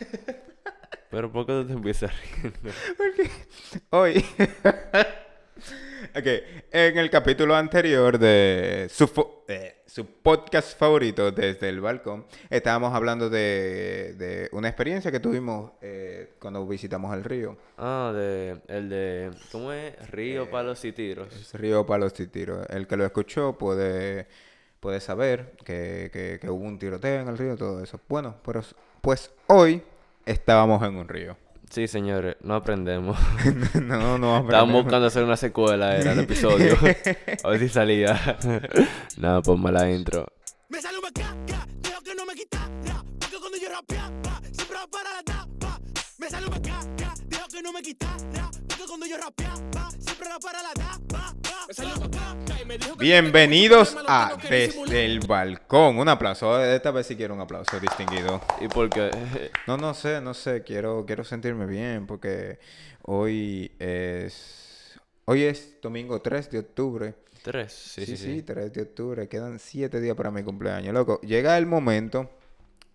Pero 1.10 1.30
¿por 1.32 1.46
qué 1.46 1.52
tú 1.52 1.66
te 1.66 1.72
empiezas 1.72 2.10
riendo? 2.42 2.58
Porque 2.96 3.30
hoy. 3.90 4.24
ok, 6.14 6.26
en 6.72 6.98
el 6.98 7.10
capítulo 7.10 7.54
anterior 7.54 8.18
de 8.18 8.88
su, 8.90 9.08
eh, 9.48 9.82
su 9.86 10.04
podcast 10.06 10.76
favorito 10.78 11.30
desde 11.30 11.68
el 11.68 11.80
balcón, 11.80 12.26
estábamos 12.50 12.92
hablando 12.94 13.30
de, 13.30 14.14
de 14.18 14.48
una 14.52 14.68
experiencia 14.68 15.10
que 15.12 15.20
tuvimos 15.20 15.72
eh, 15.80 16.34
cuando 16.40 16.66
visitamos 16.66 17.14
el 17.14 17.24
río. 17.24 17.56
Ah, 17.78 18.12
de... 18.14 18.60
El 18.68 18.88
de... 18.88 19.30
¿Cómo 19.52 19.72
es? 19.72 19.94
Eh, 19.94 20.06
Río, 20.10 20.50
palos 20.50 20.84
y 20.84 20.92
tiros. 20.92 21.52
Río 21.54 21.86
Palos 21.86 22.18
y 22.20 22.26
Tiros. 22.26 22.66
El 22.68 22.86
que 22.86 22.96
lo 22.96 23.04
escuchó 23.06 23.56
puede, 23.56 24.26
puede 24.80 25.00
saber 25.00 25.52
que, 25.64 26.10
que- 26.12 26.38
que 26.40 26.50
hubo 26.50 26.64
un 26.64 26.78
tiroteo 26.78 27.22
en 27.22 27.28
el 27.28 27.38
río, 27.38 27.56
todo 27.56 27.82
eso. 27.82 28.00
Bueno, 28.08 28.36
pero, 28.44 28.62
pues 29.00 29.30
hoy 29.46 29.82
estábamos 30.26 30.82
en 30.82 30.96
un 30.96 31.08
río. 31.08 31.36
Sí, 31.70 31.88
señores, 31.88 32.36
no 32.42 32.54
aprendemos. 32.54 33.18
no, 33.74 34.18
no, 34.18 34.36
Estábamos 34.38 34.44
aprendemos. 34.44 34.82
buscando 34.84 35.06
hacer 35.06 35.24
una 35.24 35.36
secuela, 35.36 35.96
era 35.96 36.12
el 36.12 36.20
episodio. 36.20 36.76
A 37.44 37.48
ver 37.48 37.60
si 37.60 37.68
salía. 37.68 38.38
Nada, 39.16 39.42
ponme 39.42 39.72
la 39.72 39.90
intro. 39.90 40.26
Me 40.68 40.80
sale 40.80 40.98
un 40.98 41.02
macaca, 41.04 41.66
dijo 41.82 42.00
que 42.04 42.14
no 42.14 42.26
me 42.26 42.34
quitara, 42.34 43.02
porque 43.18 43.36
cuando 43.38 43.58
yo 43.58 43.68
rapeaba, 43.70 44.40
siempre 44.52 44.76
va 44.76 44.86
para 44.86 45.12
la 45.14 45.22
tapa. 45.22 45.80
Me 46.18 46.28
sale 46.28 46.46
un 46.46 46.52
macaca, 46.52 47.14
dijo 47.26 47.46
que 47.52 47.62
no 47.62 47.72
me 47.72 47.82
porque 47.82 48.50
cuando 48.98 49.14
yo 49.14 49.22
rapeaba, 49.22 49.90
siempre 49.98 50.26
va 50.26 50.38
para 50.38 50.62
la 50.62 50.72
que 52.72 52.94
Bienvenidos 52.98 53.94
a. 54.08 54.38
Desde 54.48 55.04
el 55.04 55.20
Balcón. 55.20 55.98
Un 55.98 56.08
aplauso. 56.08 56.64
Esta 56.64 56.92
vez 56.92 57.06
sí 57.06 57.14
quiero 57.14 57.34
un 57.34 57.42
aplauso 57.42 57.78
distinguido. 57.78 58.40
¿Y 58.58 58.68
por 58.68 58.88
qué? 58.88 59.10
No, 59.66 59.76
no 59.76 59.92
sé, 59.92 60.22
no 60.22 60.32
sé. 60.32 60.62
Quiero, 60.62 61.04
quiero 61.04 61.24
sentirme 61.24 61.66
bien 61.66 62.06
porque 62.06 62.58
hoy 63.02 63.70
es... 63.78 64.98
Hoy 65.26 65.42
es 65.42 65.78
domingo 65.82 66.22
3 66.22 66.50
de 66.52 66.58
octubre. 66.60 67.14
Tres. 67.42 67.74
Sí, 67.74 68.06
sí, 68.06 68.16
sí. 68.16 68.42
3 68.42 68.72
de 68.72 68.80
octubre. 68.80 69.28
Quedan 69.28 69.58
7 69.58 70.00
días 70.00 70.16
para 70.16 70.30
mi 70.30 70.42
cumpleaños. 70.42 70.94
Loco, 70.94 71.20
llega 71.20 71.58
el 71.58 71.66
momento 71.66 72.30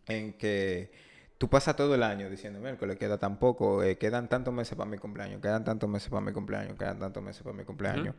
en 0.08 0.34
que 0.34 1.11
tú 1.42 1.50
pasas 1.50 1.76
todo 1.76 1.96
el 1.96 2.04
año 2.04 2.30
diciendo, 2.30 2.60
miércoles, 2.60 3.00
queda 3.00 3.18
tan 3.18 3.40
poco, 3.40 3.82
eh, 3.82 3.98
quedan 3.98 4.30
tantos 4.30 4.54
meses 4.54 4.78
para 4.78 4.88
mi 4.88 5.00
cumpleaños, 5.00 5.42
quedan 5.42 5.64
tantos 5.64 5.90
meses 5.90 6.08
para 6.08 6.22
mi 6.22 6.32
cumpleaños, 6.32 6.78
quedan 6.78 7.00
tantos 7.00 7.24
meses 7.24 7.42
para 7.42 7.56
mi 7.56 7.64
cumpleaños. 7.64 8.14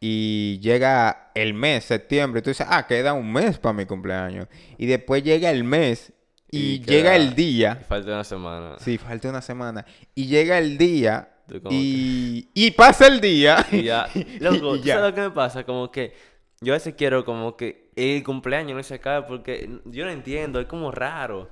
Y 0.00 0.58
llega 0.58 1.30
el 1.36 1.54
mes, 1.54 1.84
septiembre, 1.84 2.40
y 2.40 2.42
tú 2.42 2.50
dices, 2.50 2.66
ah, 2.68 2.84
queda 2.88 3.12
un 3.12 3.32
mes 3.32 3.60
para 3.60 3.74
mi 3.74 3.86
cumpleaños. 3.86 4.48
Y 4.76 4.86
después 4.86 5.22
llega 5.22 5.52
el 5.52 5.62
mes 5.62 6.12
y, 6.50 6.58
Y 6.58 6.80
llega 6.80 7.14
el 7.14 7.36
día. 7.36 7.78
Y 7.80 7.84
falta 7.84 8.10
una 8.10 8.24
semana. 8.24 8.76
Sí, 8.80 8.98
falta 8.98 9.28
una 9.28 9.40
semana. 9.40 9.86
Y 10.16 10.26
llega 10.26 10.58
el 10.58 10.76
día 10.76 11.28
y, 11.70 12.48
y 12.54 12.72
pasa 12.72 13.06
el 13.06 13.20
día. 13.20 13.64
Y 13.70 13.84
ya. 13.84 14.08
Loco, 14.40 14.74
y 14.74 14.80
¿tú 14.80 14.84
ya. 14.84 14.96
¿sabes 14.96 15.10
lo 15.10 15.14
que 15.14 15.20
me 15.20 15.30
pasa? 15.30 15.62
Como 15.62 15.92
que 15.92 16.12
yo 16.60 16.72
a 16.72 16.76
veces 16.76 16.94
quiero 16.96 17.24
como 17.24 17.56
que 17.56 17.90
el 17.94 18.24
cumpleaños 18.24 18.76
no 18.76 18.82
se 18.82 18.94
acabe 18.94 19.26
porque 19.28 19.70
yo 19.84 20.04
no 20.04 20.10
entiendo, 20.10 20.58
es 20.58 20.66
como 20.66 20.90
raro. 20.90 21.50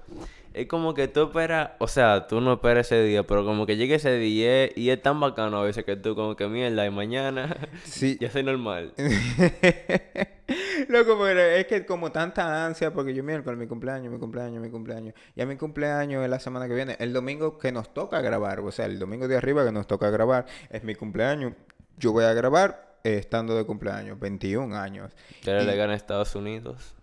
Es 0.54 0.66
como 0.66 0.92
que 0.94 1.08
tú 1.08 1.22
esperas, 1.24 1.70
o 1.78 1.88
sea, 1.88 2.26
tú 2.26 2.40
no 2.40 2.52
esperas 2.54 2.86
ese 2.86 3.02
día, 3.02 3.22
pero 3.26 3.44
como 3.44 3.64
que 3.66 3.76
llega 3.76 3.96
ese 3.96 4.16
día 4.18 4.66
y 4.76 4.90
es 4.90 5.00
tan 5.00 5.18
bacano 5.18 5.56
a 5.58 5.62
veces 5.64 5.84
que 5.84 5.96
tú 5.96 6.14
como 6.14 6.36
que 6.36 6.46
mierda 6.46 6.84
y 6.84 6.90
mañana 6.90 7.56
Sí. 7.84 8.18
ya 8.20 8.30
soy 8.30 8.42
normal. 8.42 8.92
Loco, 10.88 11.16
pero 11.20 11.40
es 11.40 11.66
que 11.66 11.86
como 11.86 12.12
tanta 12.12 12.66
ansia, 12.66 12.92
porque 12.92 13.14
yo 13.14 13.22
miércoles, 13.24 13.58
mi 13.58 13.66
cumpleaños, 13.66 14.12
mi 14.12 14.18
cumpleaños, 14.18 14.60
mi 14.62 14.68
cumpleaños. 14.70 15.14
Ya 15.34 15.46
mi 15.46 15.56
cumpleaños 15.56 16.22
es 16.22 16.28
la 16.30 16.38
semana 16.40 16.68
que 16.68 16.74
viene. 16.74 16.96
El 16.98 17.12
domingo 17.12 17.56
que 17.58 17.72
nos 17.72 17.94
toca 17.94 18.20
grabar, 18.20 18.60
o 18.60 18.70
sea, 18.72 18.86
el 18.86 18.98
domingo 18.98 19.28
de 19.28 19.36
arriba 19.36 19.64
que 19.64 19.72
nos 19.72 19.86
toca 19.86 20.10
grabar, 20.10 20.46
es 20.70 20.84
mi 20.84 20.94
cumpleaños. 20.94 21.54
Yo 21.98 22.12
voy 22.12 22.24
a 22.24 22.32
grabar 22.34 22.98
eh, 23.04 23.16
estando 23.18 23.56
de 23.56 23.64
cumpleaños, 23.64 24.18
21 24.20 24.76
años. 24.76 25.12
Que 25.42 25.50
era 25.52 25.62
Y- 25.62 25.66
legal 25.66 25.88
en 25.88 25.96
Estados 25.96 26.34
Unidos. 26.34 26.94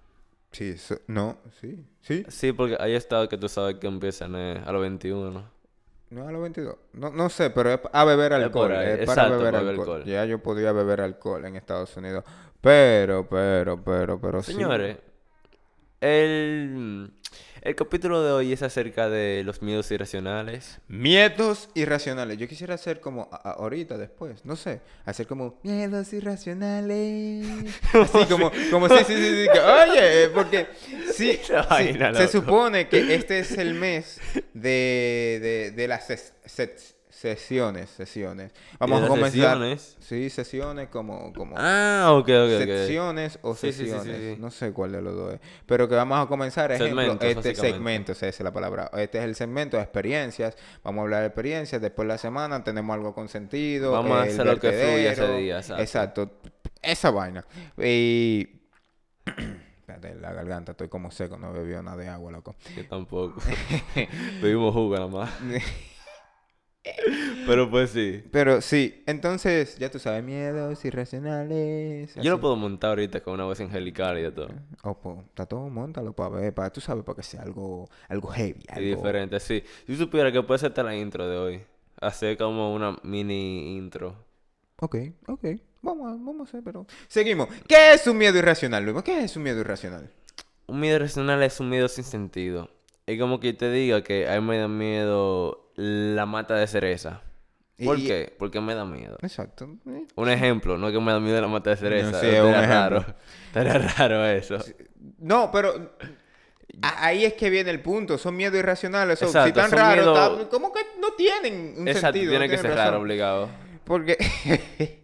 Sí, 0.51 0.69
eso- 0.69 0.99
no, 1.07 1.37
sí, 1.61 1.85
sí. 2.01 2.25
Sí, 2.27 2.51
porque 2.53 2.75
hay 2.79 2.95
estados 2.95 3.27
que 3.29 3.37
tú 3.37 3.47
sabes 3.47 3.75
que 3.75 3.87
empiezan 3.87 4.35
eh, 4.35 4.61
a 4.65 4.71
los 4.71 4.81
21. 4.81 5.43
No 6.09 6.27
a 6.27 6.31
los 6.31 6.41
22. 6.41 6.75
No, 6.93 7.11
no 7.11 7.29
sé, 7.29 7.51
pero 7.51 7.71
es 7.71 7.79
a 7.93 8.03
beber 8.03 8.33
alcohol. 8.33 8.71
Es 8.71 8.77
para 8.79 8.95
exacto, 8.95 9.37
beber 9.37 9.53
para 9.53 9.69
alcohol. 9.69 9.79
alcohol. 9.97 10.03
Ya 10.05 10.25
yo 10.25 10.39
podía 10.41 10.71
beber 10.71 11.01
alcohol 11.01 11.45
en 11.45 11.55
Estados 11.55 11.95
Unidos. 11.97 12.23
Pero, 12.61 13.27
pero, 13.29 13.83
pero, 13.83 14.19
pero 14.19 14.41
sí. 14.41 14.53
Señores, 14.53 14.97
el, 16.01 17.11
el 17.61 17.75
capítulo 17.75 18.23
de 18.23 18.31
hoy 18.31 18.53
es 18.53 18.61
acerca 18.63 19.09
de 19.09 19.43
los 19.43 19.61
miedos 19.61 19.91
irracionales. 19.91 20.79
Miedos 20.87 21.69
irracionales. 21.75 22.37
Yo 22.37 22.47
quisiera 22.47 22.75
hacer 22.75 22.99
como 23.01 23.27
a- 23.31 23.51
ahorita, 23.51 23.97
después, 23.97 24.45
no 24.45 24.55
sé, 24.55 24.81
hacer 25.05 25.27
como 25.27 25.59
miedos 25.63 26.11
irracionales. 26.13 27.45
Así 27.93 28.25
como, 28.29 28.51
como 28.71 28.87
sí, 28.89 28.95
sí, 29.05 29.13
sí, 29.15 29.43
sí, 29.43 29.47
que, 29.51 29.59
oye, 29.59 30.29
porque 30.33 30.67
sí, 31.13 31.29
Esa 31.43 31.63
sí, 31.63 31.67
vaina, 31.69 32.13
se 32.13 32.19
loco. 32.23 32.31
supone 32.31 32.87
que 32.87 33.13
este 33.15 33.39
es 33.39 33.51
el 33.57 33.73
mes 33.73 34.19
de, 34.53 35.39
de, 35.41 35.71
de 35.75 35.87
las 35.87 36.09
ses- 36.09 36.33
ses- 36.45 36.95
sesiones, 37.09 37.89
sesiones. 37.89 38.51
Vamos 38.77 39.03
a 39.03 39.07
comenzar. 39.07 39.31
sesiones? 39.31 39.97
Sí, 39.99 40.29
sesiones 40.29 40.89
como, 40.89 41.33
como 41.33 41.55
Ah, 41.57 42.09
ok, 42.13 42.29
ok, 42.29 42.65
secciones 42.65 43.39
o 43.41 43.55
sí, 43.55 43.73
sí, 43.73 43.85
sí, 43.85 43.91
sesiones. 43.91 44.39
No 44.39 44.51
sé 44.51 44.71
cuál 44.71 44.91
de 44.91 45.01
los 45.01 45.15
dos 45.15 45.33
es. 45.33 45.39
Pero 45.65 45.89
que 45.89 45.95
vamos 45.95 46.23
a 46.23 46.27
comenzar, 46.27 46.71
ejemplo, 46.71 47.19
este 47.21 47.55
segmento, 47.55 48.11
esa 48.11 48.27
es 48.27 48.39
la 48.39 48.53
palabra. 48.53 48.91
Este 48.93 49.17
es 49.17 49.23
el 49.25 49.35
segmento 49.35 49.77
de 49.77 49.83
experiencias. 49.83 50.55
Vamos 50.83 50.99
a 50.99 51.03
hablar 51.03 51.21
de 51.21 51.27
experiencias. 51.27 51.81
Después 51.81 52.07
de 52.07 52.13
la 52.13 52.17
semana 52.17 52.63
tenemos 52.63 52.93
algo 52.93 53.13
con 53.13 53.27
sentido. 53.27 53.91
Vamos 53.91 54.17
a 54.17 54.23
hacer 54.23 54.45
lo 54.45 54.59
que 54.59 54.71
fluya 54.71 55.11
ese 55.11 55.37
día, 55.37 55.57
exacto. 55.57 55.81
Exacto. 55.81 56.31
Esa 56.81 57.11
vaina. 57.11 57.45
Y... 57.77 58.47
Espérate, 59.79 60.13
la 60.21 60.31
garganta, 60.33 60.73
estoy 60.73 60.87
como 60.87 61.09
seco, 61.09 61.37
no 61.37 61.51
bebió 61.51 61.81
nada 61.81 61.97
de 61.97 62.07
agua, 62.07 62.31
loco. 62.31 62.55
Yo 62.77 62.87
tampoco. 62.87 63.41
Bebimos 64.41 64.71
jugo 64.71 64.93
nada 64.93 65.07
más. 65.07 65.31
Pero 67.47 67.69
pues 67.69 67.91
sí. 67.91 68.23
Pero 68.31 68.61
sí, 68.61 69.03
entonces, 69.05 69.77
ya 69.77 69.89
tú 69.89 69.99
sabes, 69.99 70.23
miedos 70.23 70.83
irracionales. 70.85 72.15
Yo 72.15 72.31
lo 72.31 72.39
puedo 72.39 72.55
montar 72.55 72.91
ahorita 72.91 73.21
con 73.21 73.35
una 73.35 73.45
voz 73.45 73.59
angelical 73.59 74.17
y 74.17 74.23
de 74.23 74.31
todo. 74.31 74.49
Pues, 75.01 75.17
está 75.27 75.45
todo, 75.45 75.69
montalo 75.69 76.13
para 76.13 76.29
ver, 76.29 76.53
para, 76.53 76.69
tú 76.71 76.81
sabes, 76.81 77.03
para 77.03 77.15
que 77.15 77.23
sea 77.23 77.41
algo, 77.41 77.89
algo 78.07 78.29
heavy, 78.29 78.63
Y 78.67 78.71
algo... 78.71 78.97
diferente, 78.97 79.39
sí. 79.39 79.63
Si 79.87 79.95
supiera 79.95 80.31
que 80.31 80.41
puede 80.43 80.59
ser 80.59 80.77
la 80.77 80.95
intro 80.95 81.27
de 81.27 81.37
hoy. 81.37 81.61
Hacer 82.01 82.37
como 82.37 82.73
una 82.73 82.97
mini 83.03 83.75
intro. 83.75 84.15
Ok, 84.81 84.95
ok, 85.27 85.45
vamos 85.81 86.07
a, 86.07 86.11
vamos 86.11 86.41
a 86.41 86.43
hacer, 86.43 86.61
pero... 86.63 86.85
Seguimos. 87.07 87.49
¿Qué 87.67 87.93
es 87.93 88.07
un 88.07 88.17
miedo 88.17 88.37
irracional, 88.37 88.85
Luis? 88.85 89.03
¿Qué 89.03 89.23
es 89.23 89.35
un 89.35 89.43
miedo 89.43 89.59
irracional? 89.59 90.09
Un 90.67 90.79
miedo 90.79 90.95
irracional 90.95 91.43
es 91.43 91.59
un 91.59 91.69
miedo 91.69 91.87
sin 91.89 92.05
sentido. 92.05 92.69
Es 93.09 93.19
como 93.19 93.39
que 93.39 93.53
te 93.53 93.71
diga 93.71 94.03
que 94.03 94.29
a 94.29 94.39
mí 94.39 94.45
me 94.47 94.57
da 94.59 94.67
miedo 94.67 95.71
la 95.75 96.25
mata 96.27 96.55
de 96.55 96.67
cereza. 96.67 97.21
¿Por 97.83 97.97
Y- 97.97 98.05
qué? 98.05 98.35
Porque 98.37 98.61
me 98.61 98.75
da 98.75 98.85
miedo. 98.85 99.17
Exacto. 99.21 99.67
Un 100.15 100.29
ejemplo, 100.29 100.77
no 100.77 100.87
es 100.89 100.93
que 100.93 100.99
me 100.99 101.11
da 101.11 101.19
miedo 101.19 101.41
la 101.41 101.47
mata 101.47 101.71
de 101.71 101.77
cereza. 101.77 102.19
sí, 102.19 102.27
estaría 102.27 102.43
un 102.45 102.53
raro. 102.53 103.05
Estaría 103.47 103.77
raro 103.97 104.25
eso. 104.27 104.57
No, 105.17 105.49
pero... 105.51 105.95
Ahí 106.81 107.25
es 107.25 107.33
que 107.33 107.49
viene 107.49 107.71
el 107.71 107.81
punto, 107.81 108.17
son 108.19 108.37
miedos 108.37 108.57
irracionales, 108.59 109.17
son, 109.19 109.29
si 109.29 109.37
Exacto, 109.37 109.59
tan 109.59 109.71
raros, 109.71 110.05
miedo- 110.05 110.37
tan- 110.37 110.45
¿cómo 110.49 110.71
que 110.71 110.81
no 111.01 111.11
tienen 111.17 111.73
un 111.77 111.87
Exacto, 111.87 112.13
sentido? 112.13 112.29
tiene 112.31 112.47
no 112.47 112.51
que 112.51 112.57
ser 112.59 112.69
raro, 112.69 112.91
razón? 112.91 113.01
obligado. 113.01 113.49
Porque 113.85 114.17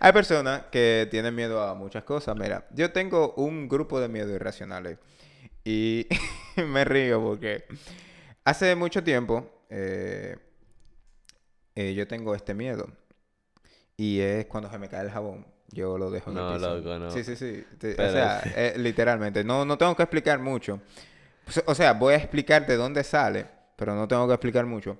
hay 0.00 0.12
personas 0.12 0.62
que 0.70 1.06
tienen 1.10 1.34
miedo 1.34 1.62
a 1.62 1.74
muchas 1.74 2.02
cosas. 2.04 2.36
Mira, 2.36 2.66
yo 2.74 2.90
tengo 2.92 3.32
un 3.34 3.68
grupo 3.68 4.00
de 4.00 4.08
miedos 4.08 4.32
irracionales 4.32 4.98
y 5.64 6.06
me 6.56 6.84
río 6.84 7.20
porque 7.22 7.64
hace 8.44 8.74
mucho 8.74 9.02
tiempo 9.04 9.64
eh, 9.68 10.36
eh, 11.74 11.94
yo 11.94 12.06
tengo 12.08 12.34
este 12.34 12.54
miedo 12.54 12.88
y 13.96 14.20
es 14.20 14.46
cuando 14.46 14.70
se 14.70 14.78
me 14.78 14.88
cae 14.88 15.04
el 15.04 15.10
jabón. 15.10 15.46
Yo 15.72 15.98
lo 15.98 16.10
dejo 16.10 16.30
en 16.32 16.38
el 16.38 16.42
No, 16.42 16.54
piso. 16.54 16.76
loco, 16.76 16.98
no. 16.98 17.10
Sí, 17.12 17.22
sí, 17.22 17.36
sí. 17.36 17.64
O 17.92 17.96
sea, 18.10 18.42
eh, 18.56 18.74
literalmente. 18.76 19.44
No, 19.44 19.64
no 19.64 19.78
tengo 19.78 19.94
que 19.94 20.02
explicar 20.02 20.40
mucho. 20.40 20.80
O 21.66 21.74
sea, 21.74 21.92
voy 21.92 22.14
a 22.14 22.16
explicar 22.16 22.66
de 22.66 22.76
dónde 22.76 23.04
sale, 23.04 23.46
pero 23.76 23.94
no 23.94 24.08
tengo 24.08 24.26
que 24.26 24.34
explicar 24.34 24.66
mucho. 24.66 24.96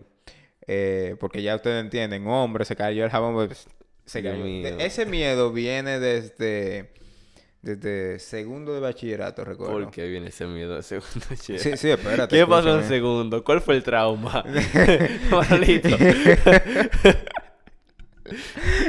Porque 1.19 1.43
ya 1.43 1.56
ustedes 1.56 1.82
entienden, 1.82 2.25
hombre, 2.29 2.64
se 2.64 2.76
cayó 2.76 3.05
el 3.05 3.11
jabón, 3.11 3.35
pues, 3.35 3.67
se 4.05 4.23
cayó. 4.23 4.44
ese 4.79 5.06
miedo 5.06 5.50
viene 5.52 5.99
desde, 5.99 6.93
desde 7.62 8.19
segundo 8.19 8.73
de 8.73 8.81
bachillerato, 8.81 9.45
recuerdo. 9.45 9.73
¿Por 9.75 9.91
qué 9.91 10.09
viene 10.09 10.29
ese 10.29 10.47
miedo 10.47 10.77
de 10.77 10.83
segundo 10.83 11.27
che? 11.39 11.59
Sí, 11.59 11.77
sí, 11.77 11.91
espérate. 11.91 12.37
¿Qué 12.37 12.47
pasó 12.47 12.79
en 12.79 12.89
segundo? 12.89 13.45
¿Cuál 13.45 13.61
fue 13.61 13.77
el 13.77 13.83
trauma? 13.83 14.45
Manolito. 15.31 15.89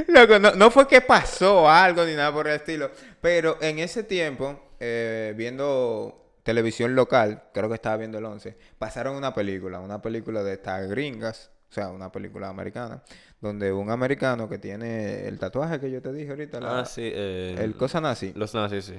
Loco, 0.08 0.40
no, 0.40 0.52
no 0.52 0.72
fue 0.72 0.88
que 0.88 1.02
pasó 1.02 1.70
algo 1.70 2.06
ni 2.06 2.14
nada 2.14 2.32
por 2.32 2.48
el 2.48 2.56
estilo, 2.56 2.92
pero 3.20 3.58
en 3.62 3.80
ese 3.80 4.04
tiempo, 4.04 4.76
eh, 4.80 5.34
viendo 5.36 6.38
televisión 6.44 6.96
local, 6.96 7.44
creo 7.54 7.68
que 7.70 7.76
estaba 7.76 7.98
viendo 7.98 8.18
el 8.18 8.26
11, 8.26 8.56
pasaron 8.78 9.16
una 9.16 9.34
película, 9.34 9.80
una 9.80 10.02
película 10.02 10.44
de 10.44 10.54
estas 10.54 10.88
gringas, 10.90 11.52
o 11.72 11.74
sea, 11.74 11.90
una 11.90 12.12
película 12.12 12.50
americana, 12.50 13.02
donde 13.40 13.72
un 13.72 13.90
americano 13.90 14.50
que 14.50 14.58
tiene 14.58 15.26
el 15.28 15.40
tatuaje 15.40 15.80
que 15.80 15.90
yo 15.90 16.02
te 16.02 16.12
dije 16.12 16.30
ahorita, 16.32 16.60
la- 16.60 16.80
Ah, 16.82 16.86
sí. 16.86 17.02
eh, 17.04 17.56
el 17.60 17.76
cosa 17.78 18.02
nazi, 18.02 18.34
Los 18.36 18.54
nazis, 18.54 18.84
sí. 18.86 18.96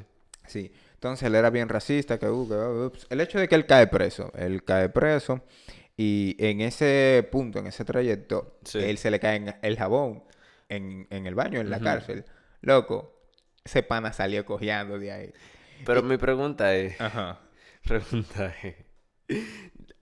sí. 0.46 0.72
Entonces 0.94 1.26
él 1.26 1.34
era 1.34 1.50
bien 1.50 1.68
racista, 1.68 2.18
que, 2.18 2.28
uh, 2.28 2.48
que, 2.48 2.54
uh, 2.54 2.86
ups. 2.86 3.06
El 3.10 3.20
hecho 3.20 3.38
de 3.38 3.46
que 3.46 3.54
él 3.56 3.66
cae 3.66 3.86
preso, 3.88 4.32
él 4.34 4.64
cae 4.64 4.88
preso 4.88 5.44
y 5.96 6.34
en 6.38 6.62
ese 6.62 7.28
punto, 7.30 7.58
en 7.58 7.66
ese 7.66 7.84
trayecto, 7.84 8.58
Sí. 8.64 8.78
él 8.78 8.96
se 8.98 9.10
le 9.10 9.20
cae 9.20 9.36
en- 9.36 9.54
el 9.60 9.76
jabón 9.76 10.24
en, 10.70 11.06
en 11.10 11.26
el 11.26 11.34
baño, 11.34 11.60
en 11.60 11.68
la 11.68 11.78
cárcel. 11.80 12.24
Loco, 12.62 13.20
ese 13.64 13.82
pana 13.82 14.12
salió 14.14 14.46
cojeando 14.46 14.98
de 14.98 15.12
ahí. 15.12 15.32
Pero 15.84 16.02
mi 16.02 16.16
pregunta 16.16 16.74
es... 16.74 16.98
Ajá. 17.00 17.40
Pregunta 17.86 18.54
es... 18.62 18.76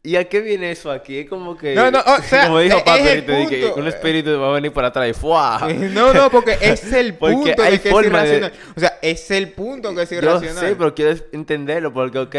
¿Y 0.03 0.17
a 0.17 0.25
qué 0.29 0.41
viene 0.41 0.71
eso 0.71 0.91
aquí? 0.91 1.19
Es 1.19 1.29
como 1.29 1.57
que... 1.59 1.75
No, 1.75 1.91
no, 1.91 2.01
o 2.01 2.23
sea, 2.23 2.47
como 2.47 2.61
dijo 2.61 2.83
Papi 2.83 3.01
es 3.07 3.27
de 3.27 3.47
que 3.49 3.57
punto. 3.67 3.81
un 3.81 3.87
espíritu 3.89 4.41
va 4.41 4.49
a 4.49 4.53
venir 4.53 4.73
por 4.73 4.85
atrás 4.85 5.09
y 5.09 5.13
¡fua! 5.13 5.61
No, 5.93 6.15
no, 6.15 6.31
porque 6.31 6.57
es 6.61 6.91
el 6.93 7.15
punto 7.19 7.63
hay 7.63 7.73
de 7.73 7.81
que 7.81 7.89
es 7.89 7.95
forma 7.95 8.23
de- 8.23 8.37
irracional. 8.37 8.53
O 8.77 8.81
sea, 8.81 8.99
es 9.03 9.31
el 9.31 9.51
punto 9.53 9.95
que 9.95 10.03
es 10.03 10.11
Yo 10.11 10.17
irracional. 10.17 10.57
sé, 10.57 10.77
pero 10.77 10.95
quiero 10.95 11.15
entenderlo 11.33 11.93
porque, 11.93 12.19
ok, 12.19 12.35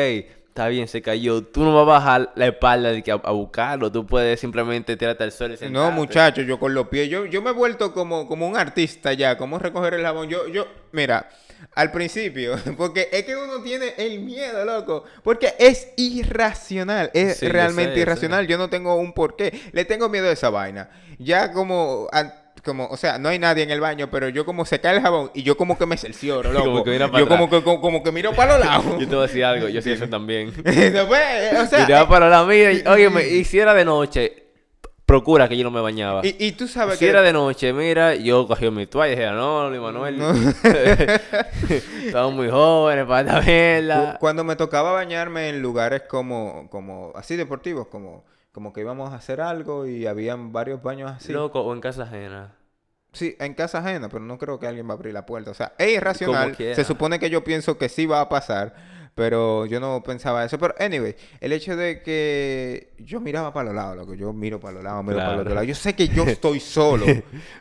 está 0.47 0.67
bien, 0.69 0.87
se 0.87 1.03
cayó. 1.03 1.43
Tú 1.43 1.63
no 1.63 1.73
vas 1.75 1.83
a 1.83 1.85
bajar 1.99 2.31
la 2.35 2.47
espalda 2.47 2.91
de 2.91 3.03
que 3.03 3.11
a, 3.11 3.15
a 3.23 3.31
buscarlo. 3.31 3.91
Tú 3.91 4.07
puedes 4.07 4.39
simplemente 4.39 4.97
tirarte 4.97 5.23
al 5.23 5.31
suelo 5.31 5.53
y 5.61 5.69
No, 5.69 5.91
muchacho, 5.91 6.41
yo 6.41 6.57
con 6.59 6.73
los 6.73 6.87
pies, 6.87 7.09
yo, 7.09 7.25
yo 7.27 7.43
me 7.43 7.51
he 7.51 7.53
vuelto 7.53 7.93
como, 7.93 8.27
como 8.27 8.47
un 8.47 8.57
artista 8.57 9.13
ya, 9.13 9.37
como 9.37 9.59
recoger 9.59 9.93
el 9.93 10.01
jabón. 10.03 10.27
Yo, 10.29 10.47
yo, 10.47 10.65
mira, 10.93 11.29
al 11.75 11.91
principio, 11.91 12.55
porque 12.77 13.09
es 13.11 13.23
que 13.23 13.35
uno 13.35 13.61
tiene 13.63 13.93
el 13.97 14.19
miedo, 14.19 14.65
loco, 14.65 15.03
porque 15.23 15.53
es 15.59 15.89
irracional, 15.97 17.11
es 17.13 17.37
Sí, 17.37 17.45
yo 17.45 17.51
realmente 17.51 17.83
sé, 17.83 17.89
yo 17.91 17.95
sé. 17.95 18.01
irracional. 18.01 18.47
Yo 18.47 18.57
no 18.57 18.69
tengo 18.69 18.95
un 18.95 19.13
porqué, 19.13 19.61
le 19.71 19.85
tengo 19.85 20.09
miedo 20.09 20.27
a 20.27 20.31
esa 20.31 20.49
vaina. 20.49 20.89
Ya 21.19 21.51
como, 21.51 22.09
como, 22.63 22.87
o 22.87 22.97
sea, 22.97 23.17
no 23.17 23.29
hay 23.29 23.39
nadie 23.39 23.63
en 23.63 23.71
el 23.71 23.79
baño, 23.79 24.09
pero 24.11 24.29
yo 24.29 24.45
como 24.45 24.65
se 24.65 24.79
cae 24.79 24.95
el 24.97 25.01
jabón 25.01 25.31
y 25.33 25.43
yo 25.43 25.57
como 25.57 25.77
que 25.77 25.85
me 25.85 25.97
cercioro, 25.97 26.51
loco. 26.53 26.65
Como 26.65 26.83
que 26.83 26.91
mira 26.91 27.09
yo 27.17 27.27
como 27.27 27.49
que, 27.49 27.63
como, 27.63 27.81
como 27.81 28.03
que 28.03 28.11
miro 28.11 28.33
para 28.33 28.57
los 28.57 28.65
lados. 28.65 28.85
Yo 28.99 29.07
te 29.07 29.15
voy 29.15 29.23
a 29.23 29.27
decir 29.27 29.43
algo, 29.45 29.67
yo 29.67 29.81
sí 29.81 29.91
eso 29.91 30.07
también. 30.07 30.53
No, 30.93 31.07
pues, 31.07 31.59
o 31.59 31.65
sea, 31.67 31.85
Miraba 31.85 32.07
para 32.07 32.29
la 32.29 32.43
mía 32.43 32.71
y, 32.71 32.83
oye, 32.87 33.29
y 33.37 33.43
si 33.45 33.59
era 33.59 33.73
de 33.73 33.85
noche, 33.85 34.50
procura 35.11 35.49
que 35.49 35.57
yo 35.57 35.63
no 35.65 35.71
me 35.71 35.81
bañaba. 35.81 36.21
y, 36.25 36.35
y 36.39 36.51
tú 36.53 36.67
sabes 36.69 36.97
Si 36.97 37.03
que... 37.05 37.09
era 37.11 37.21
de 37.21 37.33
noche, 37.33 37.73
mira, 37.73 38.15
yo 38.15 38.47
cogí 38.47 38.69
mi 38.71 38.87
toalla 38.87 39.11
y 39.13 39.15
dije, 39.17 39.31
no, 39.31 39.69
Luis 39.69 39.81
Manuel. 39.81 40.17
No. 40.17 40.31
Estamos 42.05 42.33
muy 42.33 42.49
jóvenes 42.49 43.05
para 43.05 43.21
esta 43.21 43.41
mierda. 43.41 44.13
Cu- 44.13 44.19
Cuando 44.19 44.43
me 44.43 44.55
tocaba 44.55 44.91
bañarme 44.91 45.49
en 45.49 45.61
lugares 45.61 46.03
como, 46.07 46.67
como 46.69 47.11
así 47.15 47.35
deportivos, 47.35 47.87
como, 47.87 48.23
como 48.51 48.73
que 48.73 48.81
íbamos 48.81 49.11
a 49.11 49.15
hacer 49.15 49.41
algo 49.41 49.85
y 49.85 50.07
habían 50.07 50.51
varios 50.51 50.81
baños 50.81 51.11
así. 51.11 51.31
Loco, 51.33 51.61
o 51.61 51.73
en 51.73 51.81
casa 51.81 52.03
ajena. 52.03 52.55
Sí, 53.13 53.35
en 53.39 53.53
casa 53.55 53.79
ajena, 53.79 54.07
pero 54.07 54.21
no 54.23 54.37
creo 54.37 54.57
que 54.59 54.67
alguien 54.67 54.87
va 54.87 54.91
a 54.91 54.95
abrir 54.95 55.13
la 55.13 55.25
puerta. 55.25 55.51
O 55.51 55.53
sea, 55.53 55.73
es 55.77 55.89
irracional. 55.97 56.55
Se 56.55 56.83
supone 56.85 57.19
que 57.19 57.29
yo 57.29 57.43
pienso 57.43 57.77
que 57.77 57.89
sí 57.89 58.05
va 58.05 58.21
a 58.21 58.29
pasar, 58.29 58.73
pero 59.15 59.65
yo 59.65 59.79
no 59.79 60.01
pensaba 60.03 60.43
eso. 60.45 60.57
Pero, 60.57 60.73
anyway, 60.79 61.15
el 61.39 61.51
hecho 61.53 61.75
de 61.75 62.01
que 62.01 62.93
yo 62.99 63.19
miraba 63.19 63.53
para 63.53 63.65
los 63.67 63.75
lados, 63.75 63.97
loco. 63.97 64.13
Yo 64.13 64.31
miro 64.33 64.59
para 64.59 64.75
los 64.75 64.83
lados, 64.83 65.03
miro 65.03 65.17
para 65.17 65.27
los 65.27 65.33
Claro. 65.35 65.41
otro 65.41 65.55
lado. 65.55 65.65
Yo 65.65 65.75
sé 65.75 65.93
que 65.95 66.07
yo 66.07 66.23
estoy 66.23 66.59
solo. 66.61 67.05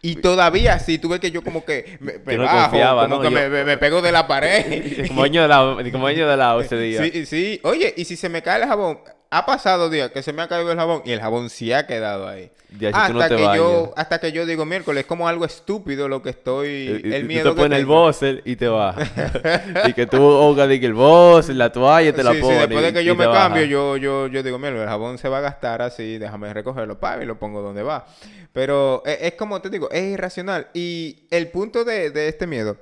y 0.03 0.17
todavía 0.17 0.79
sí, 0.79 0.99
tuve 0.99 1.19
que 1.21 1.31
yo 1.31 1.43
como 1.43 1.65
que 1.65 1.99
me, 2.01 2.19
me 2.25 2.37
no 2.37 2.45
bajo, 2.45 2.71
confiaba, 2.71 3.03
como 3.05 3.17
¿no? 3.17 3.21
que 3.23 3.29
Yo- 3.35 3.51
me, 3.51 3.65
me- 3.65 3.77
pego 3.79 4.01
de 4.03 4.13
la 4.13 4.27
pared. 4.27 5.07
como 5.09 5.23
año 5.23 5.43
de 5.43 5.49
lado, 5.49 5.79
como 5.93 6.07
año 6.07 6.29
de 6.29 6.37
lado 6.37 6.61
ese 6.63 6.77
día. 6.79 7.03
Sí, 7.03 7.27
sí. 7.27 7.61
Oye, 7.65 7.93
y 7.97 8.05
si 8.05 8.17
se 8.17 8.29
me 8.29 8.43
cae 8.43 8.63
el 8.63 8.69
jabón, 8.69 9.01
ha 9.33 9.47
pasado 9.47 9.89
días 9.91 10.11
que 10.11 10.23
se 10.23 10.33
me 10.33 10.43
ha 10.43 10.49
caído 10.49 10.73
el 10.73 10.79
jabón 10.79 11.03
y 11.05 11.13
el 11.13 11.21
jabón 11.21 11.51
sí 11.51 11.73
ha 11.73 11.87
quedado 11.87 12.27
ahí. 12.29 12.51
Ya, 12.79 12.89
si 12.93 13.13
tú 13.13 13.15
no 13.19 13.21
hasta 13.23 13.37
que 13.37 13.43
yo, 13.57 13.93
hasta 13.97 14.19
que 14.21 14.33
yo 14.33 14.47
digo 14.47 14.65
miércoles, 14.65 15.03
es 15.03 15.07
como 15.07 15.27
algo 15.29 15.45
estúpido 15.45 16.09
lo 16.09 16.23
que 16.23 16.31
estoy, 16.31 16.69
Y- 16.69 17.09
y- 17.09 17.15
el 17.15 17.25
y 17.25 17.29
miedo 17.29 17.51
tú 17.51 17.57
te 17.57 17.63
pones 17.63 17.79
el 17.81 17.87
buzzer 17.87 18.43
y 18.45 18.57
te 18.57 18.69
vas. 18.69 18.97
y 19.89 19.93
que 19.93 20.07
tú 20.07 20.17
ahogas 20.19 20.69
de 20.69 20.79
que 20.81 20.87
el 20.87 20.95
buzzer, 20.95 21.55
la 21.57 21.71
toalla 21.73 22.13
te 22.13 22.23
la 22.25 22.31
Sí, 22.33 22.37
sí, 22.37 22.43
pones. 22.43 22.59
después 22.61 22.83
de 22.85 22.93
que 22.93 23.03
y 23.03 23.05
yo 23.05 23.15
me 23.15 23.25
cambio, 23.25 23.65
yo, 23.65 23.97
yo, 23.97 24.27
yo 24.29 24.43
digo, 24.43 24.59
mira, 24.59 24.83
el 24.83 24.89
jabón 24.89 25.19
se 25.19 25.29
va 25.29 25.39
a 25.39 25.43
gastar 25.43 25.81
así, 25.83 26.19
déjame 26.19 26.53
recogerlo, 26.53 26.99
pa, 27.01 27.23
y 27.23 27.27
lo 27.27 27.39
pongo 27.39 27.61
donde 27.63 27.83
va. 27.83 28.07
Pero 28.53 29.03
es, 29.07 29.19
es 29.23 29.33
como 29.35 29.61
te 29.61 29.71
digo, 29.71 29.89
es 29.93 30.03
irracional. 30.13 30.69
Y 30.75 31.27
el 31.31 31.49
punto 31.49 31.85
de, 31.85 32.11
de 32.11 32.29
este 32.29 32.47
miedo 32.49 32.77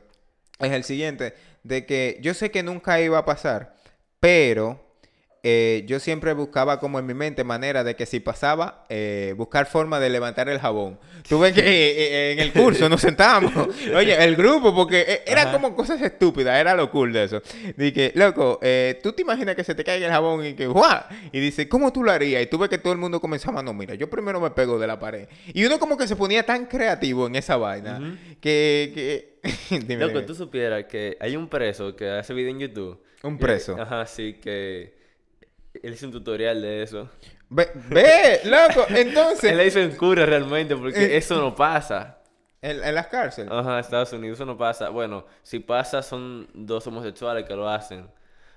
es 0.58 0.72
el 0.72 0.84
siguiente, 0.84 1.34
de 1.62 1.84
que 1.86 2.18
yo 2.22 2.32
sé 2.34 2.50
que 2.50 2.62
nunca 2.62 3.00
iba 3.00 3.18
a 3.18 3.24
pasar, 3.26 3.74
pero 4.20 4.87
eh, 5.50 5.84
yo 5.86 5.98
siempre 5.98 6.34
buscaba 6.34 6.78
como 6.78 6.98
en 6.98 7.06
mi 7.06 7.14
mente 7.14 7.42
manera 7.42 7.82
de 7.84 7.96
que 7.96 8.04
si 8.04 8.20
pasaba, 8.20 8.84
eh, 8.90 9.32
buscar 9.34 9.64
forma 9.64 9.98
de 9.98 10.10
levantar 10.10 10.50
el 10.50 10.58
jabón. 10.58 10.98
Tú 11.26 11.38
ves 11.38 11.54
que 11.54 11.62
eh, 11.62 12.32
en 12.32 12.38
el 12.38 12.52
curso 12.52 12.86
nos 12.90 13.00
sentábamos, 13.00 13.52
oye, 13.96 14.22
el 14.22 14.36
grupo, 14.36 14.74
porque 14.74 15.22
Ajá. 15.34 15.50
como 15.52 15.74
cosas 15.74 16.02
estúpidas, 16.02 16.58
era 16.60 16.74
lo 16.74 16.90
cool 16.90 17.14
de 17.14 17.24
eso. 17.24 17.40
Dije, 17.78 18.12
loco, 18.14 18.60
tú 19.02 19.12
te 19.12 19.22
imaginas 19.22 19.54
que 19.54 19.64
se 19.64 19.74
te 19.74 19.84
caiga 19.84 20.06
el 20.06 20.12
jabón 20.12 20.44
y 20.44 20.52
que, 20.52 20.66
¡guau! 20.66 21.00
Y 21.32 21.40
dice, 21.40 21.66
¿cómo 21.66 21.92
tú 21.92 22.02
lo 22.04 22.10
harías? 22.12 22.42
Y 22.42 22.46
tú 22.46 22.58
ves 22.58 22.68
que 22.68 22.76
todo 22.78 22.92
el 22.92 22.98
mundo 22.98 23.18
comenzaba, 23.20 23.62
no, 23.62 23.72
mira, 23.72 23.94
yo 23.94 24.10
primero 24.10 24.40
me 24.40 24.50
pego 24.50 24.78
de 24.78 24.86
la 24.86 24.98
pared. 25.00 25.28
Y 25.54 25.64
uno 25.64 25.78
como 25.78 25.96
que 25.96 26.06
se 26.06 26.14
ponía 26.16 26.44
tan 26.44 26.66
creativo 26.66 27.26
en 27.26 27.36
esa 27.36 27.56
vaina 27.56 28.18
que... 28.40 28.92
que... 28.94 29.38
Dime, 29.70 29.96
Loco, 30.04 30.14
dime. 30.14 30.26
tú 30.26 30.34
supieras 30.34 30.84
que 30.86 31.16
hay 31.20 31.36
un 31.36 31.48
preso 31.48 31.94
que 31.96 32.10
hace 32.10 32.34
video 32.34 32.50
en 32.50 32.58
YouTube. 32.58 33.00
Un 33.22 33.34
Y- 33.34 33.38
preso. 33.38 33.80
Ajá, 33.80 34.04
sí, 34.04 34.34
que 34.34 34.97
él 35.82 35.92
hizo 35.94 36.06
un 36.06 36.12
tutorial 36.12 36.60
de 36.62 36.82
eso. 36.82 37.08
Ve, 37.50 37.70
ve, 37.88 38.40
loco, 38.44 38.86
entonces... 38.94 39.50
Él 39.52 39.60
hizo 39.66 39.80
en 39.80 39.96
cura 39.96 40.26
realmente 40.26 40.76
porque 40.76 41.02
Eh. 41.04 41.16
eso 41.16 41.36
no 41.36 41.54
pasa. 41.54 42.18
En, 42.60 42.82
en 42.82 42.94
las 42.94 43.06
cárceles. 43.06 43.50
Ajá, 43.52 43.78
Estados 43.78 44.12
Unidos 44.12 44.38
eso 44.38 44.44
no 44.46 44.58
pasa. 44.58 44.88
Bueno, 44.88 45.24
si 45.42 45.60
pasa 45.60 46.02
son 46.02 46.48
dos 46.52 46.86
homosexuales 46.86 47.44
que 47.44 47.54
lo 47.54 47.68
hacen. 47.68 48.08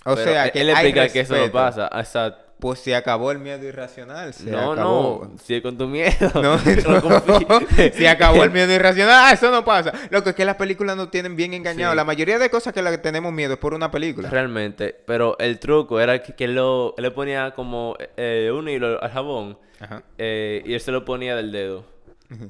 O 0.03 0.15
Pero 0.15 0.31
sea, 0.31 0.49
que 0.51 0.61
él 0.61 0.69
explica 0.71 1.07
que 1.09 1.19
eso 1.19 1.37
no 1.37 1.51
pasa. 1.51 1.87
Exacto. 1.93 2.50
Pues 2.61 2.77
se 2.77 2.95
acabó 2.95 3.31
el 3.31 3.39
miedo 3.39 3.65
irracional. 3.67 4.35
Se 4.35 4.51
no, 4.51 4.73
acabó. 4.73 5.27
no, 5.31 5.39
sigue 5.39 5.63
con 5.63 5.79
tu 5.79 5.87
miedo. 5.87 6.29
No, 6.35 6.57
No 6.57 7.59
se 7.93 8.07
acabó 8.07 8.43
el 8.43 8.51
miedo 8.51 8.71
irracional. 8.71 9.15
Ah, 9.17 9.31
eso 9.33 9.49
no 9.49 9.65
pasa. 9.65 9.91
Lo 10.11 10.23
que 10.23 10.29
es 10.29 10.35
que 10.35 10.45
las 10.45 10.57
películas 10.57 10.95
nos 10.95 11.09
tienen 11.09 11.35
bien 11.35 11.55
engañados. 11.55 11.93
Sí. 11.93 11.97
La 11.97 12.03
mayoría 12.05 12.37
de 12.37 12.51
cosas 12.51 12.71
que 12.71 12.83
la 12.83 12.91
que 12.91 12.99
tenemos 12.99 13.33
miedo 13.33 13.53
es 13.53 13.59
por 13.59 13.73
una 13.73 13.89
película. 13.89 14.29
Realmente, 14.29 14.95
pero 15.07 15.35
el 15.39 15.57
truco 15.57 15.99
era 15.99 16.21
que, 16.21 16.35
que 16.35 16.43
él, 16.43 16.53
lo, 16.53 16.93
él 16.97 17.03
le 17.03 17.09
ponía 17.09 17.49
como 17.55 17.97
eh, 18.15 18.51
un 18.53 18.69
hilo 18.69 19.01
al 19.01 19.09
jabón 19.09 19.57
Ajá. 19.79 20.03
eh, 20.19 20.61
y 20.63 20.75
él 20.75 20.79
se 20.81 20.91
lo 20.91 21.03
ponía 21.03 21.35
del 21.35 21.51
dedo. 21.51 21.83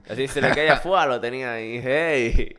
Así 0.09 0.27
se 0.27 0.41
le 0.41 0.49
caía 0.49 0.75
fuera, 0.75 1.05
lo 1.05 1.21
tenía 1.21 1.53
ahí. 1.53 1.81
Hey, 1.81 2.57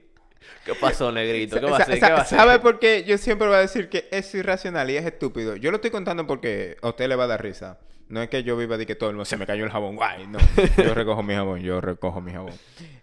¿qué 0.64 0.74
pasó, 0.74 1.10
negrito? 1.12 1.58
¿Qué 1.60 1.66
va 1.66 1.78
a 1.78 1.80
hacer? 1.80 1.94
¿Qué 2.00 2.10
va 2.10 2.18
a 2.18 2.22
hacer? 2.22 2.38
¿Sabe 2.38 2.58
por 2.58 2.78
qué 2.78 3.04
yo 3.04 3.18
siempre 3.18 3.46
voy 3.48 3.56
a 3.56 3.60
decir 3.60 3.88
que 3.88 4.08
es 4.10 4.34
irracional 4.34 4.90
y 4.90 4.96
es 4.96 5.04
estúpido? 5.06 5.56
Yo 5.56 5.70
lo 5.70 5.76
estoy 5.76 5.90
contando 5.90 6.26
porque 6.26 6.76
a 6.82 6.88
usted 6.88 7.08
le 7.08 7.16
va 7.16 7.24
a 7.24 7.28
dar 7.28 7.42
risa. 7.42 7.78
No 8.08 8.20
es 8.20 8.28
que 8.28 8.42
yo 8.42 8.58
viva 8.58 8.76
de 8.76 8.84
que 8.84 8.94
todo 8.94 9.08
el 9.08 9.16
mundo 9.16 9.24
se 9.24 9.38
me 9.38 9.46
cayó 9.46 9.64
el 9.64 9.70
jabón. 9.70 9.96
Guay, 9.96 10.26
no. 10.26 10.38
Yo 10.76 10.92
recojo 10.94 11.22
mi 11.22 11.32
jabón, 11.34 11.60
yo 11.60 11.80
recojo 11.80 12.20
mi 12.20 12.32
jabón. 12.32 12.52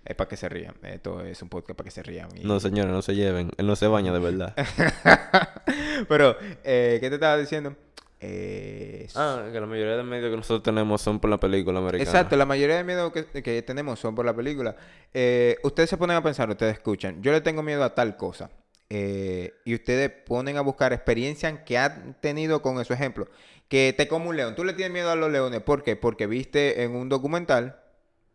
Es 0.06 0.16
para 0.16 0.28
que 0.28 0.38
se 0.38 0.48
rían. 0.50 0.76
Esto 0.84 1.22
es 1.26 1.42
un 1.42 1.50
podcast 1.50 1.76
para 1.76 1.86
que 1.86 1.92
se 1.92 2.04
rían. 2.04 2.30
y- 2.36 2.44
No, 2.46 2.60
señores, 2.60 2.92
no 2.92 3.02
se 3.02 3.16
lleven. 3.16 3.50
Él 3.58 3.66
no 3.66 3.76
se 3.76 3.88
baña 3.88 4.14
de 4.14 4.20
verdad. 4.20 4.54
Pero, 6.08 6.38
eh, 6.64 6.98
¿qué 7.02 7.10
te 7.10 7.16
estaba 7.16 7.38
diciendo? 7.38 7.76
Eh, 8.22 9.08
ah, 9.16 9.48
que 9.52 9.60
la 9.60 9.66
mayoría 9.66 9.96
de 9.96 10.04
medios 10.04 10.30
que 10.30 10.38
nosotros 10.38 10.64
tenemos 10.64 11.02
son 11.02 11.20
por 11.20 11.30
la 11.30 11.40
película 11.40 11.80
americana. 11.80 12.04
Exacto, 12.04 12.36
la 12.36 12.46
mayoría 12.46 12.78
de 12.78 12.84
miedo 12.84 13.12
que, 13.14 13.26
que 13.26 13.62
tenemos 13.62 14.00
son 14.00 14.16
por 14.16 14.26
la 14.26 14.36
película. 14.36 14.76
Eh, 15.14 15.58
ustedes 15.64 15.90
se 15.90 15.98
ponen 15.98 16.18
a 16.18 16.24
pensar, 16.24 16.50
ustedes 16.50 16.74
escuchan, 16.74 17.22
yo 17.22 17.32
le 17.32 17.42
tengo 17.42 17.64
miedo 17.64 17.84
a 17.84 17.96
tal 17.96 18.18
cosa. 18.18 18.50
Eh, 18.92 19.54
y 19.66 19.76
ustedes 19.76 20.10
ponen 20.10 20.58
a 20.58 20.62
buscar 20.62 20.94
experiencias 20.94 21.60
que 21.66 21.78
han 21.78 22.16
tenido 22.20 22.62
con 22.62 22.82
eso. 22.82 22.94
Ejemplo, 22.94 23.28
que 23.68 23.94
te 23.96 24.08
come 24.08 24.28
un 24.28 24.36
león. 24.36 24.56
Tú 24.56 24.64
le 24.64 24.74
tienes 24.74 24.92
miedo 24.92 25.12
a 25.12 25.16
los 25.16 25.32
leones. 25.32 25.62
¿Por 25.62 25.84
qué? 25.84 25.96
Porque 25.96 26.28
viste 26.28 26.84
en 26.84 26.96
un 26.96 27.08
documental. 27.08 27.80